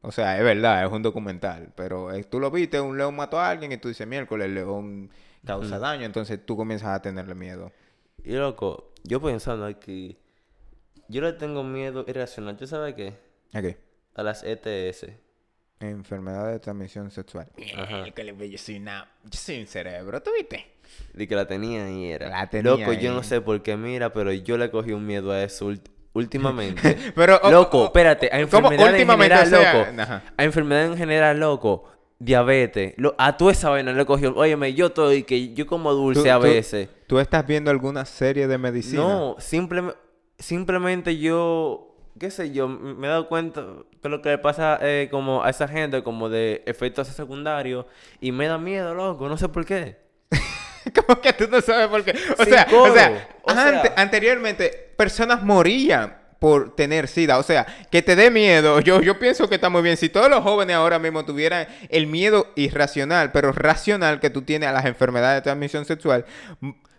O 0.01 0.13
sea, 0.13 0.39
es 0.39 0.45
verdad, 0.45 0.85
es 0.85 0.93
un 0.93 1.03
documental. 1.03 1.73
Pero 1.75 2.13
eh, 2.13 2.25
tú 2.25 2.39
lo 2.39 2.51
viste, 2.51 2.81
un 2.81 2.97
león 2.97 3.17
mató 3.17 3.41
a 3.41 3.51
alguien 3.51 3.73
y 3.73 3.79
tú 3.79 3.89
dices, 3.89 4.07
miércoles, 4.07 4.47
el 4.47 4.55
león 4.55 5.11
causa 5.45 5.79
daño. 5.79 6.07
Entonces 6.07 6.39
tú 6.45 6.57
comienzas 6.57 6.91
a 6.91 7.03
tenerle 7.03 7.35
miedo. 7.35 7.73
Y 8.23 8.33
loco, 8.33 8.94
yo 9.05 9.21
pensando 9.21 9.67
aquí, 9.67 10.19
yo 11.09 11.21
le 11.23 11.33
tengo 11.35 11.63
miedo 11.63 12.05
irracional. 12.09 12.57
¿Tú 12.57 12.67
sabes 12.67 12.95
qué? 12.95 13.15
¿A 13.53 13.63
qué? 13.63 13.79
A 14.15 14.23
las 14.23 14.43
ETS. 14.45 15.07
Enfermedad 15.81 16.51
de 16.51 16.59
transmisión 16.61 17.11
sexual. 17.11 17.49
Ajá. 17.77 18.05
Yo 18.07 18.59
soy 18.59 18.77
una... 18.77 19.09
Yo 19.25 19.39
soy 19.39 19.61
un 19.61 19.67
cerebro, 19.67 20.23
¿tú 20.23 20.31
viste? 20.37 20.67
De 21.13 21.27
que 21.29 21.35
la 21.35 21.47
tenía 21.47 21.91
y 21.91 22.11
era. 22.11 22.29
La 22.29 22.49
tenía 22.49 22.73
Loco, 22.73 22.93
yo 22.93 23.13
no 23.13 23.23
sé 23.23 23.41
por 23.41 23.63
qué, 23.63 23.77
mira, 23.77 24.13
pero 24.13 24.33
yo 24.33 24.57
le 24.57 24.71
cogí 24.71 24.93
un 24.93 25.07
miedo 25.07 25.33
a 25.33 25.43
eso 25.43 25.73
últimamente. 26.13 26.97
Pero, 27.15 27.41
o- 27.43 27.51
loco, 27.51 27.83
o- 27.83 27.85
espérate, 27.87 28.27
a 28.27 28.31
¿cómo 28.49 28.69
enfermedad 28.69 28.87
en 28.87 28.93
últimamente, 28.95 29.37
general, 29.37 29.55
o 29.55 29.63
sea, 29.63 29.75
loco. 29.91 30.03
ajá. 30.03 30.23
A 30.37 30.45
enfermedad 30.45 30.85
en 30.87 30.97
general, 30.97 31.41
loco. 31.41 31.91
Diabetes. 32.25 32.95
Lo, 32.97 33.15
a 33.19 33.37
toda 33.37 33.53
esa 33.53 33.71
vaina 33.71 33.93
le 33.93 34.05
cogió. 34.07 34.35
Óyeme, 34.35 34.75
yo 34.75 34.87
estoy 34.87 35.23
que 35.25 35.55
yo 35.55 35.67
como 35.67 35.93
dulce 35.93 36.23
Tú- 36.23 36.31
a 36.31 36.37
tú- 36.37 36.43
veces. 36.43 36.89
¿Tú 37.07 37.19
estás 37.19 37.47
viendo 37.47 37.71
alguna 37.71 38.05
serie 38.05 38.47
de 38.47 38.59
medicina? 38.59 39.03
No, 39.03 39.37
simple- 39.39 39.95
simplemente 40.39 41.19
yo, 41.19 41.95
qué 42.19 42.31
sé 42.31 42.51
yo, 42.51 42.69
me 42.69 43.07
he 43.07 43.11
dado 43.11 43.29
cuenta 43.29 43.65
que 44.03 44.09
lo 44.09 44.23
que 44.23 44.31
le 44.31 44.39
pasa 44.39 44.79
eh, 44.83 45.09
como 45.11 45.43
a 45.45 45.51
esa 45.51 45.69
gente, 45.69 46.03
como 46.03 46.29
de 46.29 46.63
efectos 46.67 47.09
secundarios, 47.09 47.87
y 48.21 48.33
me 48.33 48.47
da 48.49 48.59
miedo, 48.59 48.95
loco, 48.95 49.29
no 49.29 49.37
sé 49.37 49.49
por 49.49 49.65
qué. 49.67 49.99
¿Cómo 51.07 51.21
que 51.21 51.33
tú 51.33 51.47
no 51.51 51.61
sabes 51.61 51.89
por 51.89 52.05
qué? 52.05 52.13
O 52.39 52.45
Sin 52.45 52.53
sea, 52.53 52.67
o 52.73 52.93
sea, 52.93 53.29
O 53.43 53.51
sea- 53.53 53.69
ante- 53.81 53.93
anteriormente 53.97 54.93
personas 54.97 55.43
morían 55.43 56.17
por 56.45 56.77
tener 56.77 57.09
sida. 57.09 57.39
O 57.39 57.43
sea, 57.43 57.65
que 57.91 58.03
te 58.03 58.15
dé 58.17 58.31
miedo. 58.31 58.79
Yo, 58.85 59.01
yo 59.01 59.19
pienso 59.19 59.49
que 59.49 59.55
está 59.55 59.71
muy 59.71 59.81
bien. 59.81 59.97
Si 59.97 60.11
todos 60.11 60.29
los 60.29 60.43
jóvenes 60.43 60.77
ahora 60.77 60.99
mismo 60.99 61.25
tuvieran 61.25 61.67
el 61.89 62.07
miedo 62.07 62.49
irracional, 62.55 63.33
pero 63.33 63.51
racional 63.51 64.21
que 64.21 64.29
tú 64.29 64.43
tienes 64.43 64.69
a 64.69 64.73
las 64.73 64.85
enfermedades 64.85 65.39
de 65.39 65.41
transmisión 65.41 65.87
sexual, 65.87 66.27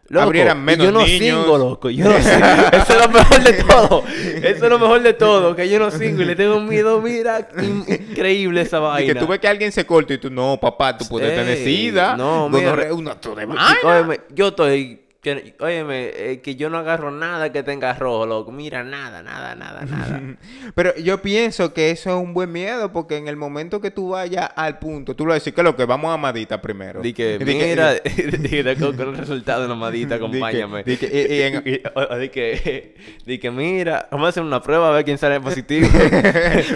Loco, 0.07 0.23
abrieran 0.25 0.57
y 0.57 0.61
menos 0.61 0.85
yo 0.87 0.91
no 0.91 1.05
niños. 1.05 1.19
singo, 1.43 1.57
loco, 1.59 1.91
yo 1.91 2.05
no 2.05 2.13
singo. 2.23 2.45
Eso 2.73 2.93
es 2.93 2.97
lo 3.05 3.09
mejor 3.09 3.43
de 3.43 3.53
todo. 3.53 4.03
Eso 4.07 4.63
es 4.65 4.69
lo 4.71 4.79
mejor 4.79 5.01
de 5.03 5.13
todo, 5.13 5.55
que 5.55 5.69
yo 5.69 5.77
no 5.77 5.91
singo 5.91 6.23
y 6.23 6.25
le 6.25 6.35
tengo 6.35 6.57
un 6.57 6.67
miedo, 6.67 6.99
mira, 6.99 7.47
in- 7.61 7.85
increíble 7.87 8.61
esa 8.61 8.77
Y 8.79 8.81
vaina. 8.81 9.13
que 9.13 9.19
tú 9.19 9.27
ves 9.27 9.37
que 9.39 9.47
alguien 9.47 9.71
se 9.71 9.85
corta 9.85 10.15
y 10.15 10.17
tú, 10.17 10.31
no, 10.31 10.59
papá, 10.59 10.97
tú 10.97 11.05
puedes 11.07 11.35
tener 11.35 11.55
sida. 11.59 12.17
no, 12.17 12.49
mira, 12.49 12.71
gonorrea, 12.71 12.93
una 12.95 13.11
Y- 13.13 14.33
yo 14.33 14.47
estoy. 14.47 15.04
Que, 15.25 15.55
óyeme, 15.59 16.11
eh, 16.13 16.41
que 16.43 16.55
yo 16.55 16.69
no 16.69 16.77
agarro 16.77 17.09
nada 17.09 17.51
que 17.51 17.63
tenga 17.63 17.95
rojo, 17.95 18.27
loco. 18.27 18.51
Mira, 18.51 18.83
nada, 18.83 19.23
nada, 19.23 19.55
nada, 19.55 19.81
nada. 19.83 20.21
Pero 20.75 20.95
yo 20.97 21.19
pienso 21.23 21.73
que 21.73 21.89
eso 21.89 22.11
es 22.11 22.15
un 22.23 22.35
buen 22.35 22.51
miedo 22.51 22.91
porque 22.93 23.17
en 23.17 23.27
el 23.27 23.35
momento 23.35 23.81
que 23.81 23.89
tú 23.89 24.09
vayas 24.09 24.51
al 24.55 24.77
punto, 24.77 25.15
tú 25.15 25.25
lo 25.25 25.33
decís 25.33 25.51
que 25.51 25.63
lo 25.63 25.75
que 25.75 25.85
vamos 25.85 26.13
a 26.13 26.17
Madita 26.17 26.61
primero. 26.61 27.01
Di 27.01 27.11
que, 27.13 27.39
Di 27.43 27.43
mira, 27.55 27.95
que 28.03 28.75
con, 28.79 28.99
el 28.99 29.17
resultado 29.17 29.63
de 29.63 29.67
la 29.67 29.73
madita, 29.73 30.13
Di 30.13 30.19
que- 30.19 30.25
acompáñame. 30.27 30.83
di 30.83 30.97
que- 30.97 31.07
y- 31.07 32.19
di 32.19 32.29
que, 32.29 32.95
di 33.25 33.39
que, 33.39 33.49
mira, 33.49 34.07
vamos 34.11 34.27
a 34.27 34.29
hacer 34.29 34.43
una 34.43 34.61
prueba 34.61 34.89
a 34.89 34.91
ver 34.91 35.05
quién 35.05 35.17
sale 35.17 35.41
positivo. 35.41 35.87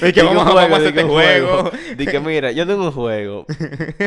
Di 0.01 0.11
que 0.11 0.23
vamos 0.23 0.47
a- 0.47 0.53
vamos 0.55 0.71
a 0.71 0.75
hacer 0.77 0.87
este 0.87 1.03
un 1.03 1.09
juego. 1.11 1.71
Di 1.95 2.07
que, 2.07 2.19
mira, 2.19 2.51
yo 2.51 2.65
tengo 2.65 2.85
un 2.85 2.91
juego 2.93 3.45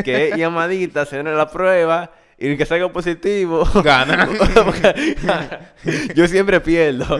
que 0.03 0.27
es 0.31 0.35
llamadita, 0.35 1.05
se 1.05 1.23
la 1.23 1.49
prueba 1.49 2.11
y 2.37 2.47
el 2.47 2.57
que 2.57 2.65
salga 2.65 2.91
positivo 2.91 3.63
Gana. 3.83 4.27
yo 6.15 6.27
siempre 6.27 6.59
pierdo. 6.61 7.17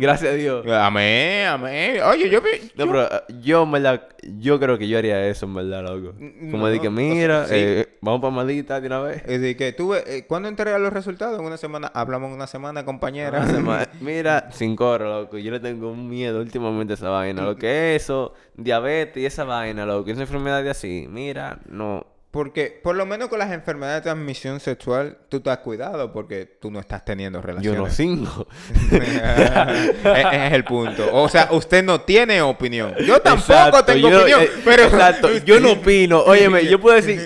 Gracias 0.00 0.32
a 0.32 0.34
Dios. 0.34 0.66
Amén, 0.70 1.46
amén. 1.46 2.00
Oye, 2.04 2.28
yo 2.30 2.40
vi. 2.40 2.70
No, 2.76 2.84
yo- 2.84 2.90
pero 2.92 3.02
eh, 3.04 3.20
yo, 3.40 3.62
en 3.62 3.72
verdad, 3.72 4.08
yo 4.38 4.58
creo 4.60 4.78
que 4.78 4.88
yo 4.88 4.98
haría 4.98 5.26
eso, 5.26 5.46
en 5.46 5.54
verdad, 5.54 5.82
loco. 5.82 6.14
Como 6.50 6.68
de 6.68 6.80
que, 6.80 6.88
No, 6.90 6.94
o 6.94 6.96
sea, 6.98 7.14
mira, 7.14 7.44
sí. 7.46 7.54
eh, 7.56 7.88
vamos 8.00 8.20
para 8.20 8.32
Madita 8.32 8.80
de 8.80 8.86
una 8.86 9.00
vez. 9.00 9.22
Es 9.26 9.40
de 9.40 9.56
que 9.56 9.72
tuve, 9.72 10.02
eh, 10.06 10.24
¿cuándo 10.26 10.48
entregas 10.48 10.80
los 10.80 10.92
resultados? 10.92 11.38
En 11.38 11.44
una 11.46 11.56
semana, 11.56 11.90
hablamos 11.94 12.28
en 12.28 12.34
una 12.34 12.46
semana, 12.46 12.84
compañera. 12.84 13.38
Una 13.40 13.46
semana- 13.52 13.88
Mira, 14.00 14.48
sin 14.52 14.76
coro, 14.76 15.22
loco. 15.22 15.38
Yo 15.38 15.50
le 15.50 15.60
tengo 15.60 15.90
un 15.90 16.08
miedo 16.08 16.40
últimamente 16.40 16.92
a 16.92 16.96
esa 16.96 17.08
vaina. 17.08 17.42
Lo 17.42 17.56
que 17.56 17.96
es 17.96 18.02
eso, 18.04 18.34
diabetes 18.56 19.22
y 19.22 19.26
esa 19.26 19.44
vaina, 19.44 19.86
loco. 19.86 20.10
Esa 20.10 20.20
enfermedad 20.22 20.62
de 20.62 20.70
así. 20.70 21.06
Mira, 21.10 21.58
no. 21.68 22.06
Porque, 22.32 22.80
por 22.82 22.96
lo 22.96 23.04
menos 23.04 23.28
con 23.28 23.38
las 23.38 23.52
enfermedades 23.52 23.98
de 24.02 24.10
transmisión 24.10 24.58
sexual, 24.58 25.18
tú 25.28 25.40
te 25.40 25.50
has 25.50 25.58
cuidado 25.58 26.14
porque 26.14 26.46
tú 26.46 26.70
no 26.70 26.80
estás 26.80 27.04
teniendo 27.04 27.40
Yo 27.40 27.46
relaciones. 27.46 27.78
no 27.78 27.90
singo. 27.90 28.46
es, 28.90 30.24
es 30.32 30.52
el 30.54 30.64
punto. 30.64 31.08
O 31.12 31.28
sea, 31.28 31.48
usted 31.50 31.84
no 31.84 32.00
tiene 32.00 32.40
opinión. 32.40 32.94
Yo 33.06 33.20
tampoco 33.20 33.52
Exacto, 33.52 33.84
tengo 33.84 34.08
yo- 34.08 34.18
opinión. 34.20 34.40
eh, 34.42 34.48
pero 34.64 34.84
Exacto, 34.84 35.28
yo 35.44 35.60
no 35.60 35.72
opino. 35.72 36.20
Óyeme, 36.22 36.64
yo 36.66 36.80
puedo 36.80 36.96
decir, 36.96 37.20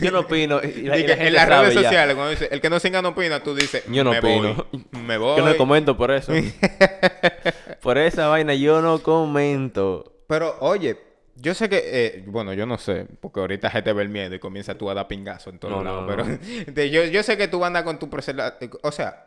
yo 0.00 0.10
no 0.10 0.20
opino. 0.20 0.60
Y 0.62 0.82
la, 0.82 0.96
Di 0.96 1.02
y 1.02 1.06
que 1.06 1.08
la 1.08 1.14
gente 1.16 1.26
en 1.28 1.32
las 1.34 1.48
redes 1.48 1.74
ya. 1.74 1.82
sociales, 1.82 2.14
cuando 2.14 2.30
dice, 2.32 2.48
el 2.52 2.60
que 2.60 2.68
no 2.70 2.78
singa 2.80 3.00
no 3.00 3.08
opina, 3.10 3.42
tú 3.42 3.54
dices, 3.54 3.82
Yo 3.88 4.04
no 4.04 4.10
me 4.10 4.18
opino. 4.18 4.66
voy. 4.70 4.84
Me 5.06 5.16
voy. 5.16 5.38
Yo 5.38 5.44
no 5.46 5.56
comento 5.56 5.96
por 5.96 6.10
eso. 6.10 6.32
por 7.80 7.98
esa 7.98 8.28
vaina 8.28 8.52
yo 8.54 8.82
no 8.82 8.98
comento. 9.02 10.12
Pero, 10.26 10.56
oye, 10.60 10.98
yo 11.44 11.54
sé 11.54 11.68
que, 11.68 11.80
eh, 11.84 12.24
bueno, 12.26 12.52
yo 12.54 12.66
no 12.66 12.78
sé, 12.78 13.06
porque 13.20 13.38
ahorita 13.40 13.70
gente 13.70 13.92
ve 13.92 14.02
el 14.02 14.08
miedo 14.08 14.34
y 14.34 14.38
comienza 14.40 14.76
tú 14.76 14.90
a 14.90 14.94
dar 14.94 15.06
pingazo 15.06 15.50
en 15.50 15.58
todos 15.58 15.74
No, 15.74 15.84
lados. 15.84 16.00
no, 16.02 16.06
pero 16.08 16.24
no. 16.76 16.82
yo, 16.84 17.04
yo 17.04 17.22
sé 17.22 17.36
que 17.36 17.46
tú 17.48 17.64
andas 17.64 17.84
con 17.84 17.98
tu 17.98 18.08
preservativo. 18.10 18.78
O 18.82 18.90
sea, 18.90 19.26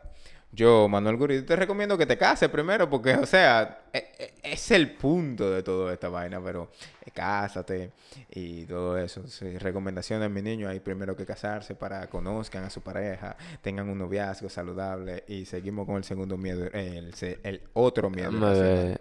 yo, 0.50 0.88
Manuel 0.88 1.16
Guridi, 1.18 1.42
te 1.42 1.56
recomiendo 1.56 1.96
que 1.98 2.06
te 2.06 2.16
cases 2.16 2.48
primero, 2.48 2.88
porque, 2.88 3.12
o 3.14 3.26
sea, 3.26 3.82
e- 3.92 4.08
e- 4.18 4.32
es 4.42 4.70
el 4.70 4.92
punto 4.92 5.50
de 5.50 5.62
toda 5.62 5.92
esta 5.92 6.08
vaina, 6.08 6.42
pero 6.42 6.70
eh, 7.04 7.10
cásate 7.12 7.90
y 8.30 8.64
todo 8.64 8.96
eso. 8.96 9.28
Sí, 9.28 9.58
recomendaciones, 9.58 10.30
mi 10.30 10.40
niño, 10.40 10.68
hay 10.70 10.80
primero 10.80 11.14
que 11.14 11.26
casarse 11.26 11.74
para 11.74 12.06
conozcan 12.08 12.64
a 12.64 12.70
su 12.70 12.80
pareja, 12.80 13.36
tengan 13.60 13.90
un 13.90 13.98
noviazgo 13.98 14.48
saludable 14.48 15.22
y 15.28 15.44
seguimos 15.44 15.84
con 15.86 15.96
el 15.96 16.04
segundo 16.04 16.38
miedo, 16.38 16.64
el, 16.72 17.12
se- 17.12 17.40
el 17.42 17.60
otro 17.74 18.08
miedo. 18.08 18.30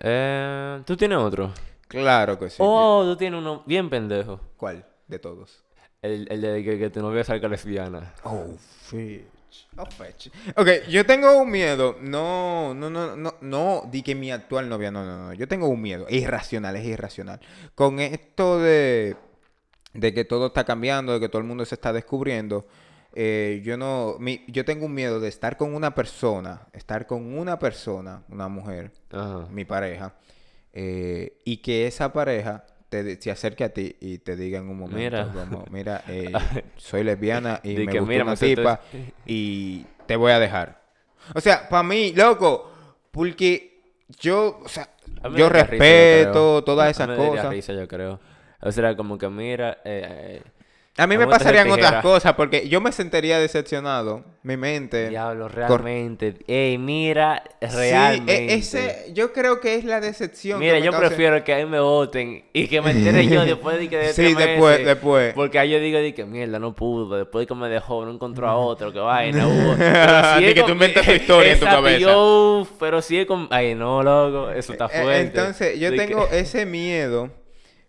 Eh, 0.01 0.81
¿Tú 0.85 0.97
tienes 0.97 1.17
otro? 1.17 1.53
Claro 1.87 2.37
que 2.37 2.49
sí. 2.49 2.57
Oh, 2.59 3.03
tú 3.05 3.15
tienes 3.15 3.39
uno 3.39 3.63
bien 3.65 3.89
pendejo. 3.89 4.39
¿Cuál 4.57 4.85
de 5.07 5.19
todos? 5.19 5.63
El, 6.01 6.27
el 6.31 6.41
de 6.41 6.63
que, 6.63 6.77
que 6.77 6.89
tu 6.89 7.01
novia 7.01 7.23
salga 7.23 7.47
lesbiana. 7.47 8.13
Oh, 8.23 8.55
fetch. 8.57 9.23
Oh, 9.77 9.85
fetch. 9.85 10.27
Ok, 10.55 10.87
yo 10.89 11.05
tengo 11.05 11.41
un 11.41 11.49
miedo. 11.49 11.97
No, 12.01 12.73
no, 12.73 12.89
no, 12.89 13.15
no, 13.15 13.35
no, 13.41 13.83
di 13.89 14.03
que 14.03 14.15
mi 14.15 14.31
actual 14.31 14.69
novia, 14.69 14.91
no, 14.91 15.05
no, 15.05 15.27
no. 15.27 15.33
Yo 15.33 15.47
tengo 15.47 15.67
un 15.67 15.81
miedo. 15.81 16.05
Es 16.07 16.21
irracional, 16.21 16.75
es 16.75 16.85
irracional. 16.85 17.39
Con 17.73 17.99
esto 17.99 18.59
de, 18.59 19.15
de 19.93 20.13
que 20.13 20.25
todo 20.25 20.47
está 20.47 20.63
cambiando, 20.65 21.13
de 21.13 21.19
que 21.19 21.29
todo 21.29 21.41
el 21.41 21.47
mundo 21.47 21.65
se 21.65 21.75
está 21.75 21.93
descubriendo, 21.93 22.67
eh, 23.13 23.61
yo 23.63 23.77
no, 23.77 24.17
mi, 24.19 24.43
yo 24.47 24.63
tengo 24.63 24.85
un 24.85 24.93
miedo 24.93 25.19
de 25.19 25.29
estar 25.29 25.57
con 25.57 25.73
una 25.73 25.95
persona, 25.95 26.67
estar 26.73 27.07
con 27.07 27.35
una 27.35 27.57
persona, 27.57 28.23
una 28.29 28.47
mujer, 28.47 28.91
Ajá. 29.11 29.47
mi 29.49 29.65
pareja, 29.65 30.13
eh, 30.79 31.39
y 31.43 31.57
que 31.57 31.87
esa 31.87 32.13
pareja 32.13 32.65
te, 32.89 33.19
se 33.19 33.31
acerque 33.31 33.63
a 33.63 33.69
ti 33.73 33.95
y 33.99 34.19
te 34.19 34.35
diga 34.35 34.59
en 34.59 34.69
un 34.69 34.77
momento, 34.77 35.25
Mira. 35.25 35.31
como, 35.33 35.65
mira, 35.71 36.03
eh, 36.07 36.31
soy 36.77 37.03
lesbiana 37.03 37.59
y 37.63 37.73
me 37.79 37.95
gusta 37.95 38.05
mira, 38.11 38.23
una 38.23 38.35
tipa 38.35 38.81
y 39.25 39.85
te 40.05 40.15
voy 40.15 40.31
a 40.31 40.39
dejar. 40.39 40.81
O 41.33 41.41
sea, 41.41 41.67
para 41.67 41.83
mí, 41.83 42.13
loco, 42.13 42.71
porque 43.11 43.81
yo, 44.19 44.59
o 44.63 44.69
sea, 44.69 44.87
yo 45.33 45.49
daría 45.49 45.65
risa, 45.65 46.05
yo 46.11 46.29
respeto 46.29 46.63
todas 46.63 46.87
A 46.87 46.89
esas 46.91 47.07
mí 47.07 47.13
me 47.13 47.17
daría 47.17 47.29
cosas. 47.41 47.49
risa, 47.49 47.73
yo 47.73 47.87
creo. 47.87 48.19
O 48.61 48.71
sea, 48.71 48.95
como 48.95 49.17
que 49.17 49.27
mira, 49.29 49.79
eh, 49.83 50.41
eh, 50.43 50.43
A 50.99 51.05
mí 51.05 51.15
me 51.17 51.27
pasarían 51.27 51.69
otras 51.69 52.01
cosas 52.01 52.33
porque 52.33 52.67
yo 52.67 52.81
me 52.81 52.91
sentiría 52.91 53.37
decepcionado, 53.39 54.23
mi 54.41 54.57
mente. 54.57 55.09
diablo, 55.09 55.47
cor- 55.47 55.55
realmente. 55.83 56.35
Ey, 56.47 56.77
mira, 56.79 57.43
Sí, 57.61 57.67
realmente. 57.75 58.35
e- 58.35 58.53
ese, 58.55 59.11
yo 59.13 59.31
creo 59.31 59.59
que 59.59 59.75
es 59.75 59.83
la 59.83 59.99
decepción. 60.01 60.59
Mira, 60.59 60.79
yo 60.79 60.91
causa- 60.91 61.07
prefiero 61.09 61.43
que 61.43 61.53
a 61.53 61.57
mí 61.57 61.65
me 61.65 61.79
voten 61.79 62.45
y 62.51 62.67
que 62.67 62.81
me 62.81 62.91
entere 62.91 63.27
yo 63.27 63.45
después 63.45 63.77
de 63.77 63.89
que 63.89 63.97
de 63.97 64.07
Sí, 64.13 64.33
tres 64.33 64.37
después, 64.37 64.71
meses. 64.79 64.85
después. 64.87 65.33
Porque 65.35 65.59
ahí 65.59 65.69
yo 65.69 65.79
digo 65.79 65.99
de 65.99 66.13
que 66.15 66.25
mierda, 66.25 66.57
no 66.57 66.73
pudo. 66.73 67.15
Después 67.15 67.43
de 67.43 67.47
que 67.47 67.53
me 67.55 67.69
dejó, 67.69 68.03
no 68.03 68.11
encontró 68.11 68.47
a 68.49 68.55
otro, 68.57 68.91
que 68.91 68.99
vaina 68.99 69.47
hubo. 69.47 69.73
Es 70.47 70.53
que 70.55 70.63
tú 70.63 70.71
inventas 70.71 71.05
tu 71.05 71.11
historia 71.11 71.53
en 71.53 71.59
tu 71.59 71.65
cabeza. 71.65 71.99
yo, 71.99 72.67
pero 72.79 73.03
si 73.03 73.19
es 73.19 73.27
con. 73.27 73.47
Ay, 73.51 73.75
no, 73.75 74.01
loco, 74.01 74.49
eso 74.49 74.71
está 74.71 74.85
Eh, 74.85 75.01
fuerte. 75.03 75.21
Entonces, 75.39 75.79
yo 75.79 75.91
De 75.91 75.97
que- 75.97 76.07
tengo 76.07 76.27
ese 76.31 76.65
miedo 76.65 77.29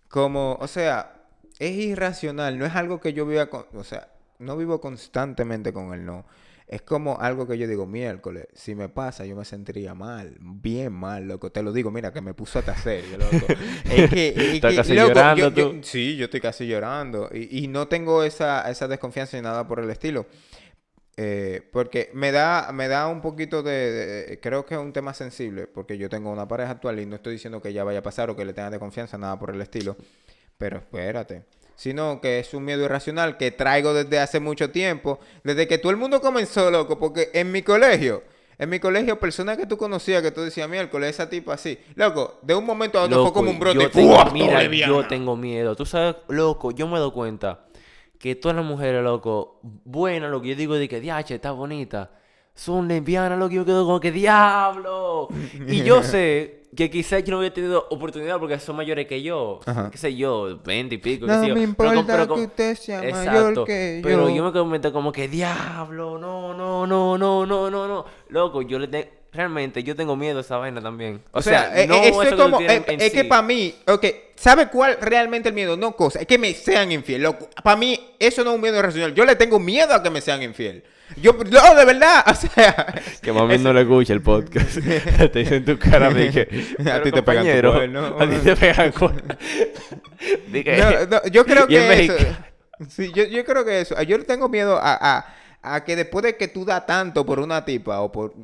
como, 0.08 0.58
o 0.60 0.66
sea, 0.66 1.14
es 1.58 1.76
irracional, 1.76 2.58
no 2.58 2.66
es 2.66 2.74
algo 2.76 3.00
que 3.00 3.12
yo 3.12 3.26
viva 3.26 3.46
con, 3.46 3.66
o 3.74 3.84
sea, 3.84 4.08
no 4.38 4.56
vivo 4.56 4.80
constantemente 4.80 5.72
con 5.72 5.92
el 5.94 6.04
no. 6.04 6.24
Es 6.66 6.82
como 6.82 7.18
algo 7.18 7.48
que 7.48 7.56
yo 7.56 7.66
digo, 7.66 7.86
miércoles, 7.86 8.46
si 8.52 8.74
me 8.74 8.90
pasa, 8.90 9.24
yo 9.24 9.34
me 9.34 9.46
sentiría 9.46 9.94
mal, 9.94 10.36
bien 10.38 10.92
mal, 10.92 11.26
loco. 11.26 11.50
Te 11.50 11.62
lo 11.62 11.72
digo, 11.72 11.90
mira, 11.90 12.12
que 12.12 12.20
me 12.20 12.34
puso 12.34 12.58
hasta 12.58 12.76
serio, 12.76 13.16
loco. 13.16 13.46
es 13.90 14.10
que, 14.10 14.28
es 14.28 14.36
Estás 14.36 14.70
que, 14.72 14.76
casi 14.76 14.94
loco, 14.94 15.08
llorando 15.08 15.48
yo- 15.48 15.54
yo- 15.54 15.70
tú. 15.70 15.78
sí, 15.82 16.16
yo 16.16 16.26
estoy 16.26 16.42
casi 16.42 16.66
llorando. 16.66 17.30
Y, 17.32 17.64
y 17.64 17.68
no 17.68 17.88
tengo 17.88 18.22
esa, 18.22 18.70
esa 18.70 18.86
desconfianza 18.86 19.38
ni 19.38 19.42
nada 19.44 19.66
por 19.66 19.80
el 19.80 19.88
estilo. 19.90 20.26
Eh, 21.16 21.62
porque 21.72 22.10
me 22.14 22.30
da, 22.32 22.70
me 22.72 22.86
da 22.86 23.08
un 23.08 23.20
poquito 23.22 23.62
de, 23.62 23.72
de- 24.26 24.40
Creo 24.40 24.66
que 24.66 24.74
es 24.74 24.80
un 24.80 24.92
tema 24.92 25.14
sensible, 25.14 25.66
porque 25.66 25.96
yo 25.98 26.08
tengo 26.08 26.30
una 26.30 26.46
pareja 26.46 26.72
actual 26.72 27.00
y 27.00 27.06
no 27.06 27.16
estoy 27.16 27.32
diciendo 27.32 27.60
que 27.62 27.72
ya 27.72 27.82
vaya 27.82 28.00
a 28.00 28.02
pasar 28.02 28.28
o 28.30 28.36
que 28.36 28.44
le 28.44 28.52
tenga 28.52 28.70
de 28.70 28.78
confianza, 28.78 29.16
nada 29.18 29.38
por 29.38 29.50
el 29.50 29.60
estilo. 29.62 29.96
Pero 30.58 30.78
espérate. 30.78 31.44
Sino 31.76 32.20
que 32.20 32.40
es 32.40 32.52
un 32.52 32.64
miedo 32.64 32.84
irracional 32.84 33.36
que 33.36 33.52
traigo 33.52 33.94
desde 33.94 34.18
hace 34.18 34.40
mucho 34.40 34.70
tiempo, 34.70 35.20
desde 35.44 35.68
que 35.68 35.78
todo 35.78 35.92
el 35.92 35.96
mundo 35.96 36.20
comenzó, 36.20 36.72
loco, 36.72 36.98
porque 36.98 37.30
en 37.32 37.52
mi 37.52 37.62
colegio, 37.62 38.24
en 38.58 38.68
mi 38.68 38.80
colegio, 38.80 39.20
personas 39.20 39.56
que 39.56 39.66
tú 39.66 39.76
conocías, 39.76 40.20
que 40.20 40.32
tú 40.32 40.40
decías, 40.40 40.68
miércoles, 40.68 41.10
esa 41.10 41.30
tipa 41.30 41.54
así, 41.54 41.78
loco, 41.94 42.40
de 42.42 42.56
un 42.56 42.66
momento 42.66 42.98
a 42.98 43.02
otro 43.02 43.18
fue 43.18 43.24
Loco, 43.26 43.32
como 43.34 43.50
un 43.52 43.60
brote. 43.60 43.78
yo 43.78 43.90
tengo, 43.92 44.24
mira, 44.32 44.64
yo 44.64 45.06
tengo 45.06 45.36
miedo. 45.36 45.76
Tú 45.76 45.86
sabes, 45.86 46.16
loco, 46.26 46.72
yo 46.72 46.88
me 46.88 46.98
doy 46.98 47.12
cuenta 47.12 47.66
que 48.18 48.34
todas 48.34 48.56
las 48.56 48.66
mujeres, 48.66 49.04
loco, 49.04 49.60
buenas, 49.62 50.32
lo 50.32 50.42
que 50.42 50.48
yo 50.48 50.54
digo 50.56 50.74
de 50.74 50.88
que 50.88 50.98
diache, 50.98 51.36
está 51.36 51.52
bonita, 51.52 52.10
son 52.56 52.88
lesbianas, 52.88 53.38
lo 53.38 53.48
que 53.48 53.54
yo 53.54 53.64
quedo 53.64 53.84
como 53.86 54.00
que 54.00 54.10
diablo. 54.10 55.28
Y 55.68 55.84
yo 55.84 56.02
sé 56.02 56.57
que 56.76 56.90
quizás 56.90 57.24
yo 57.24 57.32
no 57.32 57.38
hubiera 57.38 57.54
tenido 57.54 57.86
oportunidad 57.90 58.38
porque 58.38 58.58
son 58.58 58.76
mayores 58.76 59.06
que 59.06 59.22
yo. 59.22 59.60
Ajá. 59.66 59.90
Qué 59.90 59.98
sé 59.98 60.14
yo, 60.14 60.58
20 60.64 60.94
y 60.94 60.98
pico. 60.98 61.26
No 61.26 61.34
qué 61.34 61.40
sé 61.40 61.48
yo. 61.48 61.54
me 61.54 61.62
importa 61.62 62.04
pero 62.06 62.34
que 62.34 62.40
usted 62.42 62.74
sea 62.76 63.00
mayor 63.00 63.16
Exacto. 63.18 63.64
que 63.64 64.00
Pero 64.02 64.28
yo. 64.28 64.36
yo 64.36 64.44
me 64.44 64.52
comenté 64.52 64.92
como 64.92 65.10
que, 65.12 65.28
diablo, 65.28 66.18
no, 66.18 66.54
no, 66.54 66.86
no, 66.86 67.16
no, 67.16 67.46
no, 67.46 67.70
no, 67.70 67.88
no. 67.88 68.04
Loco, 68.28 68.62
yo 68.62 68.78
le 68.78 68.88
tengo... 68.88 69.17
Realmente, 69.32 69.82
yo 69.82 69.94
tengo 69.94 70.16
miedo 70.16 70.38
a 70.38 70.40
esa 70.40 70.56
vaina 70.56 70.80
también. 70.80 71.22
O 71.32 71.42
sea, 71.42 71.70
eh, 71.78 71.86
no 71.86 71.96
eso 72.02 72.22
es 72.22 72.30
que 72.30 72.34
tú 72.36 72.42
como. 72.42 72.60
eh, 72.60 72.82
en 72.86 73.00
es 73.00 73.12
que 73.12 73.24
para 73.24 73.42
mí, 73.42 73.74
ok, 73.86 74.06
¿sabe 74.34 74.68
cuál 74.68 74.96
realmente 75.00 75.50
el 75.50 75.54
miedo? 75.54 75.76
No 75.76 75.92
cosa, 75.92 76.20
es 76.20 76.26
que 76.26 76.38
me 76.38 76.54
sean 76.54 76.90
infiel. 76.92 77.22
loco. 77.22 77.48
Para 77.62 77.76
mí, 77.76 78.14
eso 78.18 78.42
no 78.42 78.50
es 78.50 78.56
un 78.56 78.62
miedo 78.62 78.78
irracional. 78.78 79.14
Yo 79.14 79.24
le 79.26 79.36
tengo 79.36 79.58
miedo 79.58 79.94
a 79.94 80.02
que 80.02 80.10
me 80.10 80.22
sean 80.22 80.42
infiel. 80.42 80.82
Yo, 81.16 81.32
no, 81.32 81.74
de 81.74 81.84
verdad, 81.84 82.24
o 82.30 82.34
sea. 82.34 82.86
Que 83.20 83.32
mami 83.32 83.58
no 83.58 83.72
le 83.72 83.82
escucha 83.82 84.12
el 84.12 84.22
podcast. 84.22 84.78
te 85.32 85.38
dice 85.38 85.56
en 85.56 85.64
tu 85.64 85.78
cara, 85.78 86.10
dije. 86.10 86.48
A 86.90 87.02
ti 87.02 87.12
te 87.12 87.22
pegan 87.22 87.60
tu. 87.60 88.22
A 88.22 88.28
ti 88.28 88.36
te 88.42 88.56
pegan 88.56 88.92
cuerno. 88.92 89.22
No, 90.48 91.06
no, 91.06 91.26
yo 91.30 91.44
creo 91.44 91.66
que 91.66 92.04
eso. 92.04 92.14
Sí, 92.88 93.12
yo, 93.14 93.24
yo 93.24 93.44
creo 93.44 93.64
que 93.64 93.80
eso. 93.80 94.00
Yo 94.02 94.18
le 94.18 94.24
tengo 94.24 94.48
miedo 94.48 94.78
a, 94.80 95.18
a, 95.18 95.34
a 95.62 95.84
que 95.84 95.96
después 95.96 96.22
de 96.24 96.36
que 96.36 96.48
tú 96.48 96.64
das 96.64 96.86
tanto 96.86 97.26
por 97.26 97.40
una 97.40 97.64
tipa, 97.64 98.00
o 98.00 98.12
por. 98.12 98.34